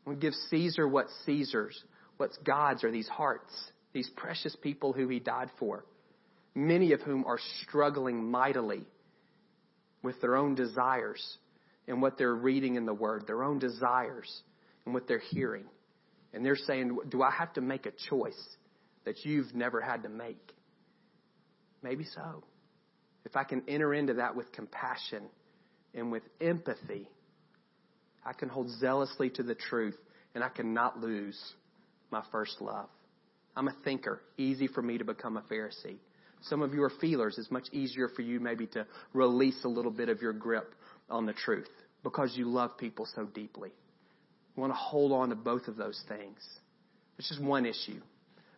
We 0.06 0.16
give 0.16 0.34
Caesar 0.50 0.88
what's 0.88 1.14
Caesar's. 1.26 1.82
What's 2.18 2.38
God's 2.38 2.84
are 2.84 2.92
these 2.92 3.08
hearts, 3.08 3.54
these 3.92 4.10
precious 4.16 4.56
people 4.62 4.94
who 4.94 5.08
he 5.08 5.20
died 5.20 5.50
for, 5.58 5.84
many 6.54 6.92
of 6.94 7.02
whom 7.02 7.26
are 7.26 7.40
struggling 7.62 8.30
mightily 8.30 8.84
with 10.04 10.22
their 10.22 10.36
own 10.36 10.56
desires 10.56 11.38
and 11.88 12.02
what 12.02 12.18
they're 12.18 12.36
reading 12.36 12.76
in 12.76 12.86
the 12.86 12.94
Word, 12.94 13.24
their 13.26 13.44
own 13.44 13.60
desires 13.60 14.42
and 14.86 14.94
what 14.94 15.08
they're 15.08 15.24
hearing. 15.32 15.66
And 16.34 16.46
they're 16.46 16.56
saying, 16.56 16.98
Do 17.10 17.24
I 17.24 17.32
have 17.32 17.54
to 17.54 17.62
make 17.62 17.86
a 17.86 17.92
choice 18.10 18.42
that 19.06 19.26
you've 19.26 19.54
never 19.56 19.82
had 19.82 20.04
to 20.04 20.10
make? 20.10 20.54
Maybe 21.82 22.06
so. 22.06 22.44
If 23.26 23.36
I 23.36 23.44
can 23.44 23.64
enter 23.68 23.94
into 23.94 24.16
that 24.16 24.36
with 24.36 24.52
compassion 24.52 25.24
and 25.94 26.12
with 26.12 26.24
empathy, 26.42 27.08
I 28.26 28.34
can 28.34 28.50
hold 28.50 28.70
zealously 28.70 29.30
to 29.32 29.44
the 29.44 29.56
truth 29.56 29.98
and 30.36 30.44
I 30.44 30.50
cannot 30.50 31.00
lose 31.00 31.40
my 32.12 32.24
first 32.32 32.62
love. 32.62 32.88
I'm 33.56 33.68
a 33.68 33.76
thinker. 33.84 34.22
Easy 34.38 34.68
for 34.68 34.82
me 34.82 34.98
to 34.98 35.04
become 35.06 35.38
a 35.38 35.42
Pharisee. 35.42 35.98
Some 36.42 36.62
of 36.62 36.74
you 36.74 36.84
are 36.84 36.92
feelers. 37.02 37.38
It's 37.38 37.52
much 37.52 37.68
easier 37.72 38.10
for 38.10 38.22
you 38.22 38.40
maybe 38.40 38.68
to 38.68 38.86
release 39.14 39.64
a 39.64 39.68
little 39.68 39.92
bit 39.92 40.10
of 40.10 40.22
your 40.22 40.34
grip 40.34 40.74
on 41.10 41.26
the 41.26 41.34
truth 41.34 41.70
because 42.04 42.36
you 42.36 42.50
love 42.50 42.78
people 42.78 43.08
so 43.16 43.26
deeply. 43.26 43.70
You 44.56 44.62
want 44.62 44.74
to 44.74 44.78
hold 44.78 45.12
on 45.12 45.30
to 45.30 45.36
both 45.36 45.68
of 45.68 45.78
those 45.78 46.02
things. 46.08 46.38
It's 47.18 47.30
just 47.30 47.42
one 47.42 47.66
issue, 47.66 48.02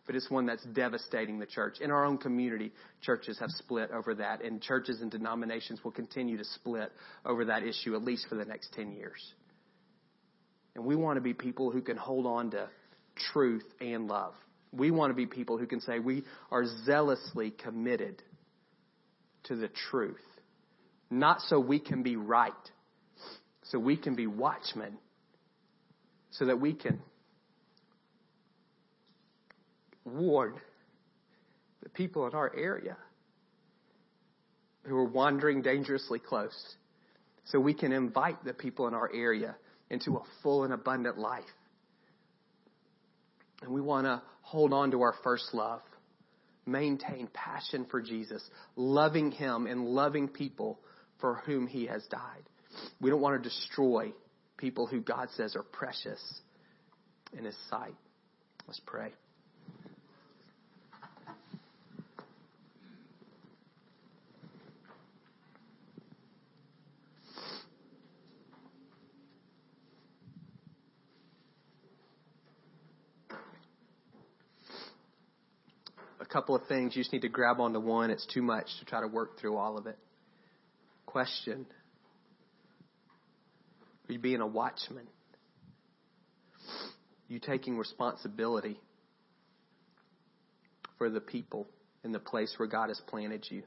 but 0.06 0.14
it's 0.14 0.30
one 0.30 0.46
that's 0.46 0.64
devastating 0.64 1.38
the 1.38 1.46
church. 1.46 1.80
In 1.80 1.90
our 1.90 2.04
own 2.04 2.16
community, 2.16 2.72
churches 3.02 3.38
have 3.40 3.50
split 3.50 3.90
over 3.90 4.14
that, 4.14 4.42
and 4.42 4.62
churches 4.62 5.00
and 5.02 5.10
denominations 5.10 5.82
will 5.82 5.90
continue 5.90 6.38
to 6.38 6.44
split 6.44 6.92
over 7.24 7.46
that 7.46 7.64
issue 7.64 7.94
at 7.96 8.02
least 8.02 8.26
for 8.28 8.36
the 8.36 8.44
next 8.44 8.72
10 8.74 8.92
years. 8.92 9.34
And 10.74 10.84
we 10.84 10.94
want 10.94 11.16
to 11.16 11.20
be 11.20 11.34
people 11.34 11.70
who 11.70 11.82
can 11.82 11.96
hold 11.96 12.26
on 12.26 12.50
to 12.52 12.68
truth 13.32 13.64
and 13.80 14.06
love. 14.06 14.34
We 14.72 14.90
want 14.90 15.10
to 15.10 15.14
be 15.14 15.26
people 15.26 15.58
who 15.58 15.66
can 15.66 15.80
say 15.80 15.98
we 15.98 16.24
are 16.50 16.64
zealously 16.84 17.50
committed 17.50 18.22
to 19.44 19.56
the 19.56 19.68
truth. 19.90 20.20
Not 21.10 21.40
so 21.42 21.58
we 21.58 21.78
can 21.78 22.02
be 22.02 22.16
right, 22.16 22.52
so 23.64 23.78
we 23.78 23.96
can 23.96 24.14
be 24.14 24.26
watchmen, 24.26 24.98
so 26.30 26.46
that 26.46 26.60
we 26.60 26.74
can 26.74 27.00
warn 30.06 30.54
the 31.82 31.88
people 31.90 32.26
in 32.26 32.34
our 32.34 32.54
area 32.56 32.96
who 34.84 34.96
are 34.96 35.04
wandering 35.04 35.62
dangerously 35.62 36.18
close, 36.18 36.76
so 37.44 37.58
we 37.58 37.74
can 37.74 37.92
invite 37.92 38.44
the 38.44 38.54
people 38.54 38.86
in 38.88 38.94
our 38.94 39.10
area 39.12 39.56
into 39.90 40.16
a 40.16 40.22
full 40.42 40.64
and 40.64 40.72
abundant 40.72 41.18
life. 41.18 41.44
And 43.62 43.72
we 43.72 43.80
want 43.80 44.06
to 44.06 44.22
hold 44.42 44.72
on 44.72 44.92
to 44.92 45.02
our 45.02 45.14
first 45.24 45.52
love. 45.52 45.80
Maintain 46.66 47.28
passion 47.32 47.86
for 47.90 48.00
Jesus, 48.00 48.42
loving 48.74 49.30
Him 49.30 49.66
and 49.66 49.86
loving 49.86 50.28
people 50.28 50.80
for 51.20 51.36
whom 51.46 51.66
He 51.66 51.86
has 51.86 52.04
died. 52.06 52.42
We 53.00 53.10
don't 53.10 53.20
want 53.20 53.42
to 53.42 53.48
destroy 53.48 54.12
people 54.56 54.86
who 54.86 55.00
God 55.00 55.28
says 55.36 55.54
are 55.56 55.62
precious 55.62 56.20
in 57.36 57.44
His 57.44 57.56
sight. 57.70 57.94
Let's 58.66 58.80
pray. 58.84 59.12
Couple 76.28 76.54
of 76.54 76.66
things. 76.66 76.96
You 76.96 77.02
just 77.02 77.12
need 77.12 77.22
to 77.22 77.28
grab 77.28 77.60
onto 77.60 77.80
one. 77.80 78.10
It's 78.10 78.26
too 78.26 78.42
much 78.42 78.66
to 78.78 78.84
try 78.84 79.00
to 79.00 79.06
work 79.06 79.38
through 79.40 79.56
all 79.56 79.78
of 79.78 79.86
it. 79.86 79.98
Question 81.06 81.66
Are 84.08 84.12
you 84.12 84.18
being 84.18 84.40
a 84.40 84.46
watchman? 84.46 85.06
You 87.28 87.40
taking 87.40 87.76
responsibility 87.76 88.78
for 90.98 91.10
the 91.10 91.20
people 91.20 91.66
in 92.04 92.12
the 92.12 92.18
place 92.18 92.54
where 92.56 92.68
God 92.68 92.88
has 92.88 93.00
planted 93.08 93.46
you. 93.50 93.62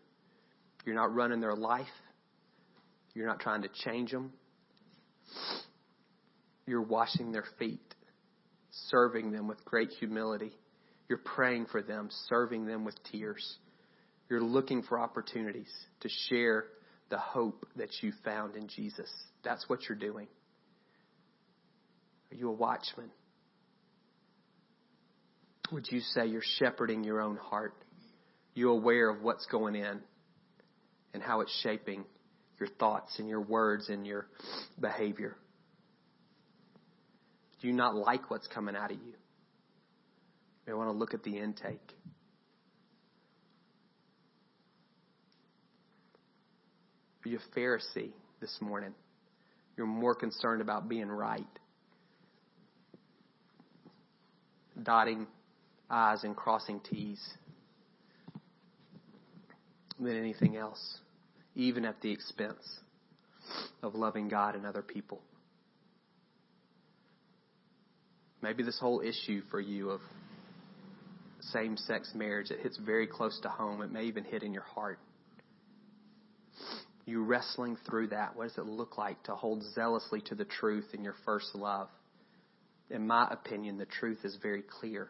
You're 0.86 0.96
not 0.96 1.14
running 1.14 1.42
their 1.42 1.56
life. 1.56 1.88
You're 3.14 3.28
not 3.28 3.40
trying 3.40 3.64
to 3.64 3.70
change 3.84 4.12
them. 4.12 4.32
You're 6.66 6.82
washing 6.82 7.32
their 7.32 7.46
feet, 7.58 7.96
serving 8.90 9.32
them 9.32 9.48
with 9.48 9.64
great 9.66 9.90
humility. 10.00 10.52
You're 11.10 11.18
praying 11.18 11.66
for 11.66 11.82
them, 11.82 12.10
serving 12.28 12.66
them 12.66 12.86
with 12.86 12.96
tears. 13.12 13.58
You're 14.30 14.44
looking 14.44 14.84
for 14.84 15.00
opportunities 15.00 15.72
to 16.02 16.10
share 16.30 16.66
the 17.10 17.18
hope 17.18 17.68
that 17.76 17.90
you 18.02 18.14
found 18.24 18.56
in 18.56 18.68
Jesus. 18.68 19.12
That's 19.44 19.68
what 19.68 19.90
you're 19.90 19.98
doing. 19.98 20.28
Are 22.32 22.36
you 22.36 22.50
a 22.50 22.54
watchman? 22.54 23.10
Would 25.72 25.88
you 25.92 26.00
say 26.00 26.28
you're 26.28 26.44
shepherding 26.60 27.04
your 27.04 27.22
own 27.22 27.38
heart? 27.38 27.74
You're 28.54 28.72
aware 28.72 29.10
of 29.10 29.24
what's 29.24 29.48
going 29.48 29.76
in 29.76 30.00
and 31.14 31.24
how 31.24 31.42
it's 31.42 31.60
shaping 31.64 32.06
your 32.60 32.70
thoughts 32.70 33.18
and 33.18 33.28
your 33.28 33.42
words 33.42 33.90
and 33.90 34.06
your 34.06 34.28
behavior? 34.80 35.36
Do 37.62 37.68
you 37.68 37.74
not 37.74 37.96
like 37.96 38.30
what's 38.30 38.48
coming 38.48 38.76
out 38.76 38.92
of 38.92 38.98
you? 38.98 39.14
We 40.70 40.76
want 40.76 40.90
to 40.90 40.96
look 40.96 41.16
at 41.16 41.24
the 41.24 41.36
intake. 41.36 41.96
Are 47.26 47.30
you 47.30 47.40
a 47.40 47.60
Pharisee 47.60 48.12
this 48.40 48.56
morning? 48.62 48.94
You're 49.76 49.88
more 49.88 50.14
concerned 50.14 50.62
about 50.62 50.88
being 50.88 51.08
right, 51.08 51.42
dotting 54.84 55.26
I's 55.90 56.24
and 56.24 56.36
crossing 56.36 56.82
T's 56.82 57.20
than 60.00 60.16
anything 60.16 60.56
else, 60.56 61.00
even 61.56 61.84
at 61.84 62.00
the 62.02 62.12
expense 62.12 62.80
of 63.82 63.96
loving 63.96 64.28
God 64.28 64.54
and 64.54 64.68
other 64.68 64.84
people. 64.84 65.20
Maybe 68.44 68.62
this 68.62 68.78
whole 68.80 69.02
issue 69.02 69.42
for 69.50 69.60
you 69.60 69.90
of 69.90 70.02
same 71.52 71.78
sex 71.78 72.12
marriage, 72.16 72.52
it 72.52 72.60
hits 72.62 72.78
very 72.78 73.08
close 73.08 73.40
to 73.42 73.50
home. 73.50 73.82
It 73.82 73.92
may 73.92 74.04
even 74.04 74.24
hit 74.24 74.44
in 74.44 74.54
your 74.54 74.64
heart. 74.64 75.00
You 77.06 77.24
wrestling 77.24 77.78
through 77.90 78.08
that. 78.10 78.36
What 78.36 78.50
does 78.50 78.58
it 78.58 78.66
look 78.66 78.98
like 78.98 79.22
to 79.24 79.36
hold 79.36 79.64
zealously 79.74 80.22
to 80.28 80.36
the 80.36 80.46
truth 80.46 80.86
in 80.94 81.04
your 81.04 81.16
first 81.26 81.56
love? 81.56 81.90
In 82.90 83.08
my 83.08 83.28
opinion, 83.32 83.78
the 83.78 83.86
truth 83.86 84.20
is 84.24 84.38
very 84.42 84.62
clear 84.62 85.08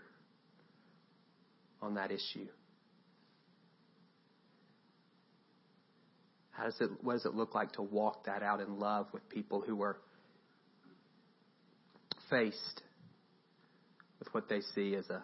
on 1.82 1.96
that 1.96 2.12
issue. 2.12 2.48
How 6.52 6.66
does 6.66 6.82
it, 6.82 6.90
what 7.02 7.14
does 7.14 7.26
it 7.26 7.34
look 7.34 7.56
like 7.56 7.72
to 7.74 7.82
walk 7.82 8.26
that 8.26 8.44
out 8.44 8.60
in 8.60 8.80
love 8.80 9.08
with 9.14 9.28
people 9.30 9.62
who 9.62 9.82
are 9.82 9.98
faced 12.30 12.82
with 14.20 14.28
what 14.34 14.50
they 14.50 14.60
see 14.76 14.96
as 14.96 15.10
a 15.10 15.24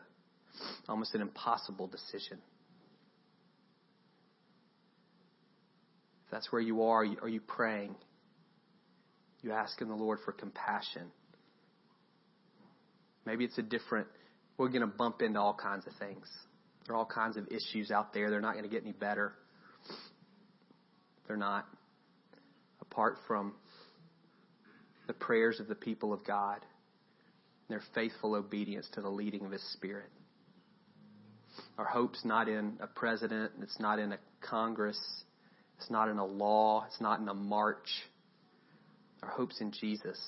almost 0.87 1.15
an 1.15 1.21
impossible 1.21 1.87
decision? 1.87 2.37
If 6.25 6.31
that's 6.31 6.51
where 6.51 6.61
you 6.61 6.83
are, 6.83 7.05
are 7.21 7.29
you 7.29 7.41
praying? 7.41 7.95
You 9.41 9.51
asking 9.51 9.89
the 9.89 9.95
Lord 9.95 10.19
for 10.25 10.31
compassion? 10.31 11.11
Maybe 13.25 13.45
it's 13.45 13.57
a 13.57 13.63
different, 13.63 14.07
we're 14.57 14.69
going 14.69 14.81
to 14.81 14.87
bump 14.87 15.21
into 15.21 15.39
all 15.39 15.53
kinds 15.53 15.85
of 15.87 15.93
things. 15.99 16.27
There 16.85 16.95
are 16.95 16.99
all 16.99 17.05
kinds 17.05 17.37
of 17.37 17.47
issues 17.47 17.91
out 17.91 18.13
there. 18.13 18.29
They're 18.29 18.41
not 18.41 18.53
going 18.53 18.63
to 18.63 18.69
get 18.69 18.83
any 18.83 18.91
better. 18.91 19.33
They're 21.27 21.37
not. 21.37 21.65
Apart 22.81 23.17
from 23.27 23.53
the 25.07 25.13
prayers 25.13 25.59
of 25.59 25.67
the 25.67 25.75
people 25.75 26.13
of 26.13 26.23
God, 26.25 26.59
and 27.67 27.79
their 27.79 27.83
faithful 27.93 28.35
obedience 28.35 28.87
to 28.93 29.01
the 29.01 29.09
leading 29.09 29.45
of 29.45 29.51
His 29.51 29.63
Spirit. 29.73 30.09
Our 31.77 31.85
hope's 31.85 32.23
not 32.23 32.47
in 32.47 32.77
a 32.79 32.87
president, 32.87 33.51
it's 33.61 33.79
not 33.79 33.99
in 33.99 34.13
a 34.13 34.17
Congress, 34.41 34.99
it's 35.77 35.89
not 35.89 36.07
in 36.07 36.17
a 36.17 36.25
law, 36.25 36.85
it's 36.87 37.01
not 37.01 37.19
in 37.19 37.27
a 37.27 37.33
march. 37.33 37.89
Our 39.21 39.29
hope's 39.29 39.59
in 39.59 39.71
Jesus. 39.71 40.19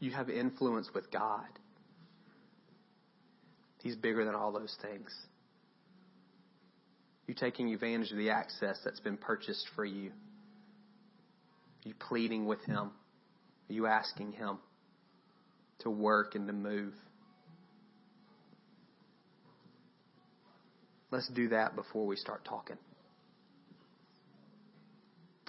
You 0.00 0.12
have 0.12 0.30
influence 0.30 0.88
with 0.94 1.10
God. 1.10 1.46
He's 3.82 3.96
bigger 3.96 4.24
than 4.24 4.34
all 4.34 4.50
those 4.50 4.74
things. 4.80 5.14
You're 7.26 7.34
taking 7.34 7.72
advantage 7.72 8.10
of 8.12 8.18
the 8.18 8.30
access 8.30 8.78
that's 8.84 9.00
been 9.00 9.16
purchased 9.16 9.66
for 9.74 9.84
you. 9.84 10.10
You 11.84 11.94
pleading 12.08 12.46
with 12.46 12.62
Him. 12.64 12.90
You 13.68 13.86
asking 13.86 14.32
Him 14.32 14.58
to 15.84 15.90
work 15.90 16.34
and 16.34 16.46
to 16.48 16.52
move? 16.52 16.92
Let's 21.10 21.28
do 21.28 21.48
that 21.50 21.76
before 21.76 22.06
we 22.06 22.16
start 22.16 22.44
talking. 22.44 22.76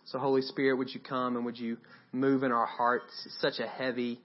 So, 0.05 0.19
Holy 0.19 0.43
Spirit, 0.43 0.77
would 0.77 0.93
you 0.93 0.99
come 0.99 1.35
and 1.35 1.45
would 1.45 1.57
you 1.57 1.77
move 2.11 2.43
in 2.43 2.51
our 2.51 2.67
hearts? 2.67 3.11
It's 3.25 3.41
such 3.41 3.59
a 3.59 3.67
heavy 3.67 4.19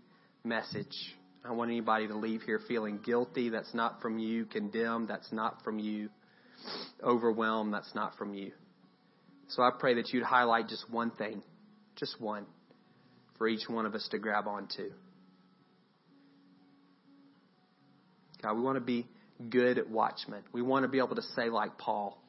message. 0.44 0.94
I 1.42 1.48
don't 1.48 1.56
want 1.56 1.70
anybody 1.70 2.06
to 2.08 2.14
leave 2.14 2.42
here 2.42 2.60
feeling 2.68 3.00
guilty. 3.02 3.48
That's 3.48 3.72
not 3.72 4.02
from 4.02 4.18
you. 4.18 4.44
Condemned. 4.44 5.08
That's 5.08 5.32
not 5.32 5.64
from 5.64 5.78
you 5.78 6.10
overwhelmed, 7.02 7.72
that's 7.72 7.94
not 7.94 8.16
from 8.16 8.34
you. 8.34 8.52
So 9.48 9.62
I 9.62 9.70
pray 9.78 9.94
that 9.94 10.12
you'd 10.12 10.24
highlight 10.24 10.68
just 10.68 10.88
one 10.90 11.10
thing, 11.10 11.42
just 11.96 12.20
one, 12.20 12.46
for 13.36 13.48
each 13.48 13.68
one 13.68 13.86
of 13.86 13.94
us 13.94 14.06
to 14.10 14.18
grab 14.18 14.46
onto. 14.46 14.90
God, 18.42 18.54
we 18.54 18.62
want 18.62 18.76
to 18.76 18.80
be 18.80 19.06
good 19.48 19.90
watchmen. 19.90 20.42
We 20.52 20.62
want 20.62 20.84
to 20.84 20.88
be 20.88 20.98
able 20.98 21.16
to 21.16 21.22
say, 21.34 21.48
like 21.48 21.78
Paul, 21.78 22.22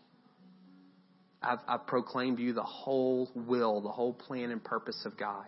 I've, 1.41 1.59
I've 1.67 1.87
proclaimed 1.87 2.39
you 2.39 2.53
the 2.53 2.63
whole 2.63 3.29
will, 3.35 3.81
the 3.81 3.89
whole 3.89 4.13
plan 4.13 4.51
and 4.51 4.63
purpose 4.63 5.01
of 5.05 5.17
God. 5.17 5.47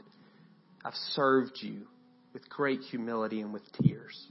I've 0.83 0.95
served 1.11 1.59
you 1.61 1.87
with 2.33 2.49
great 2.49 2.81
humility 2.81 3.41
and 3.41 3.53
with 3.53 3.63
tears. 3.81 4.27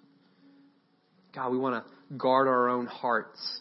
God, 1.35 1.51
we 1.51 1.59
want 1.59 1.85
to 1.85 2.16
guard 2.16 2.49
our 2.49 2.68
own 2.68 2.87
hearts 2.87 3.61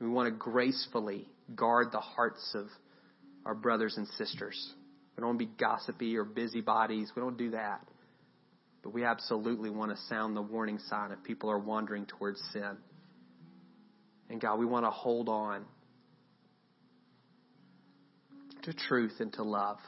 we 0.00 0.08
want 0.08 0.28
to 0.28 0.36
gracefully 0.36 1.28
guard 1.54 1.92
the 1.92 2.00
hearts 2.00 2.54
of 2.54 2.66
our 3.44 3.54
brothers 3.54 3.96
and 3.96 4.08
sisters. 4.16 4.74
We 5.16 5.20
don't 5.20 5.28
want 5.28 5.40
to 5.40 5.46
be 5.46 5.52
gossipy 5.58 6.16
or 6.16 6.24
busybodies. 6.24 7.12
We 7.14 7.20
don't 7.20 7.36
do 7.36 7.50
that. 7.50 7.86
But 8.82 8.94
we 8.94 9.04
absolutely 9.04 9.70
want 9.70 9.90
to 9.90 9.96
sound 10.08 10.36
the 10.36 10.42
warning 10.42 10.78
sign 10.88 11.12
if 11.12 11.22
people 11.22 11.50
are 11.50 11.58
wandering 11.58 12.06
towards 12.06 12.40
sin. 12.52 12.76
And 14.30 14.40
God, 14.40 14.58
we 14.58 14.66
want 14.66 14.86
to 14.86 14.90
hold 14.90 15.28
on 15.28 15.64
to 18.62 18.72
truth 18.72 19.14
and 19.20 19.32
to 19.34 19.42
love. 19.42 19.78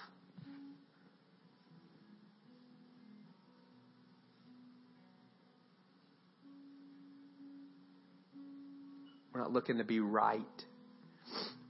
We're 9.32 9.40
not 9.40 9.52
looking 9.52 9.78
to 9.78 9.84
be 9.84 10.00
right. 10.00 10.42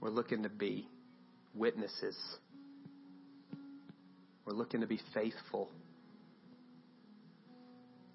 We're 0.01 0.09
looking 0.09 0.43
to 0.43 0.49
be 0.49 0.87
witnesses. 1.55 2.17
We're 4.45 4.53
looking 4.53 4.81
to 4.81 4.87
be 4.87 4.99
faithful. 5.13 5.69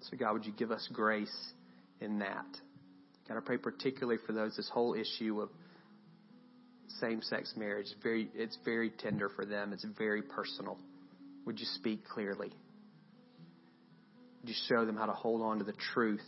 So, 0.09 0.17
God, 0.17 0.33
would 0.33 0.45
you 0.45 0.53
give 0.53 0.71
us 0.71 0.87
grace 0.91 1.53
in 2.01 2.19
that? 2.19 2.45
God, 3.27 3.37
I 3.37 3.41
pray 3.41 3.57
particularly 3.57 4.19
for 4.25 4.33
those, 4.33 4.55
this 4.55 4.69
whole 4.73 4.95
issue 4.95 5.41
of 5.41 5.49
same 6.99 7.21
sex 7.21 7.53
marriage. 7.55 7.87
Very, 8.01 8.29
it's 8.33 8.57
very 8.65 8.89
tender 8.89 9.29
for 9.29 9.45
them, 9.45 9.73
it's 9.73 9.85
very 9.97 10.21
personal. 10.21 10.79
Would 11.45 11.59
you 11.59 11.67
speak 11.75 12.05
clearly? 12.07 12.51
Would 14.41 14.49
you 14.49 14.55
show 14.67 14.85
them 14.85 14.95
how 14.95 15.05
to 15.05 15.13
hold 15.13 15.41
on 15.41 15.59
to 15.59 15.63
the 15.63 15.75
truth, 15.93 16.25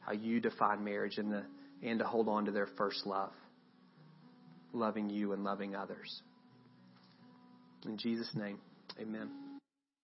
how 0.00 0.12
you 0.12 0.40
define 0.40 0.82
marriage 0.84 1.18
and 1.18 1.32
the 1.32 1.44
and 1.84 1.98
to 1.98 2.06
hold 2.06 2.28
on 2.28 2.46
to 2.46 2.50
their 2.50 2.68
first 2.78 3.06
love, 3.06 3.32
loving 4.72 5.10
you 5.10 5.32
and 5.32 5.44
loving 5.44 5.76
others. 5.76 6.22
In 7.84 7.98
Jesus' 7.98 8.30
name, 8.34 8.58
amen. 8.98 9.43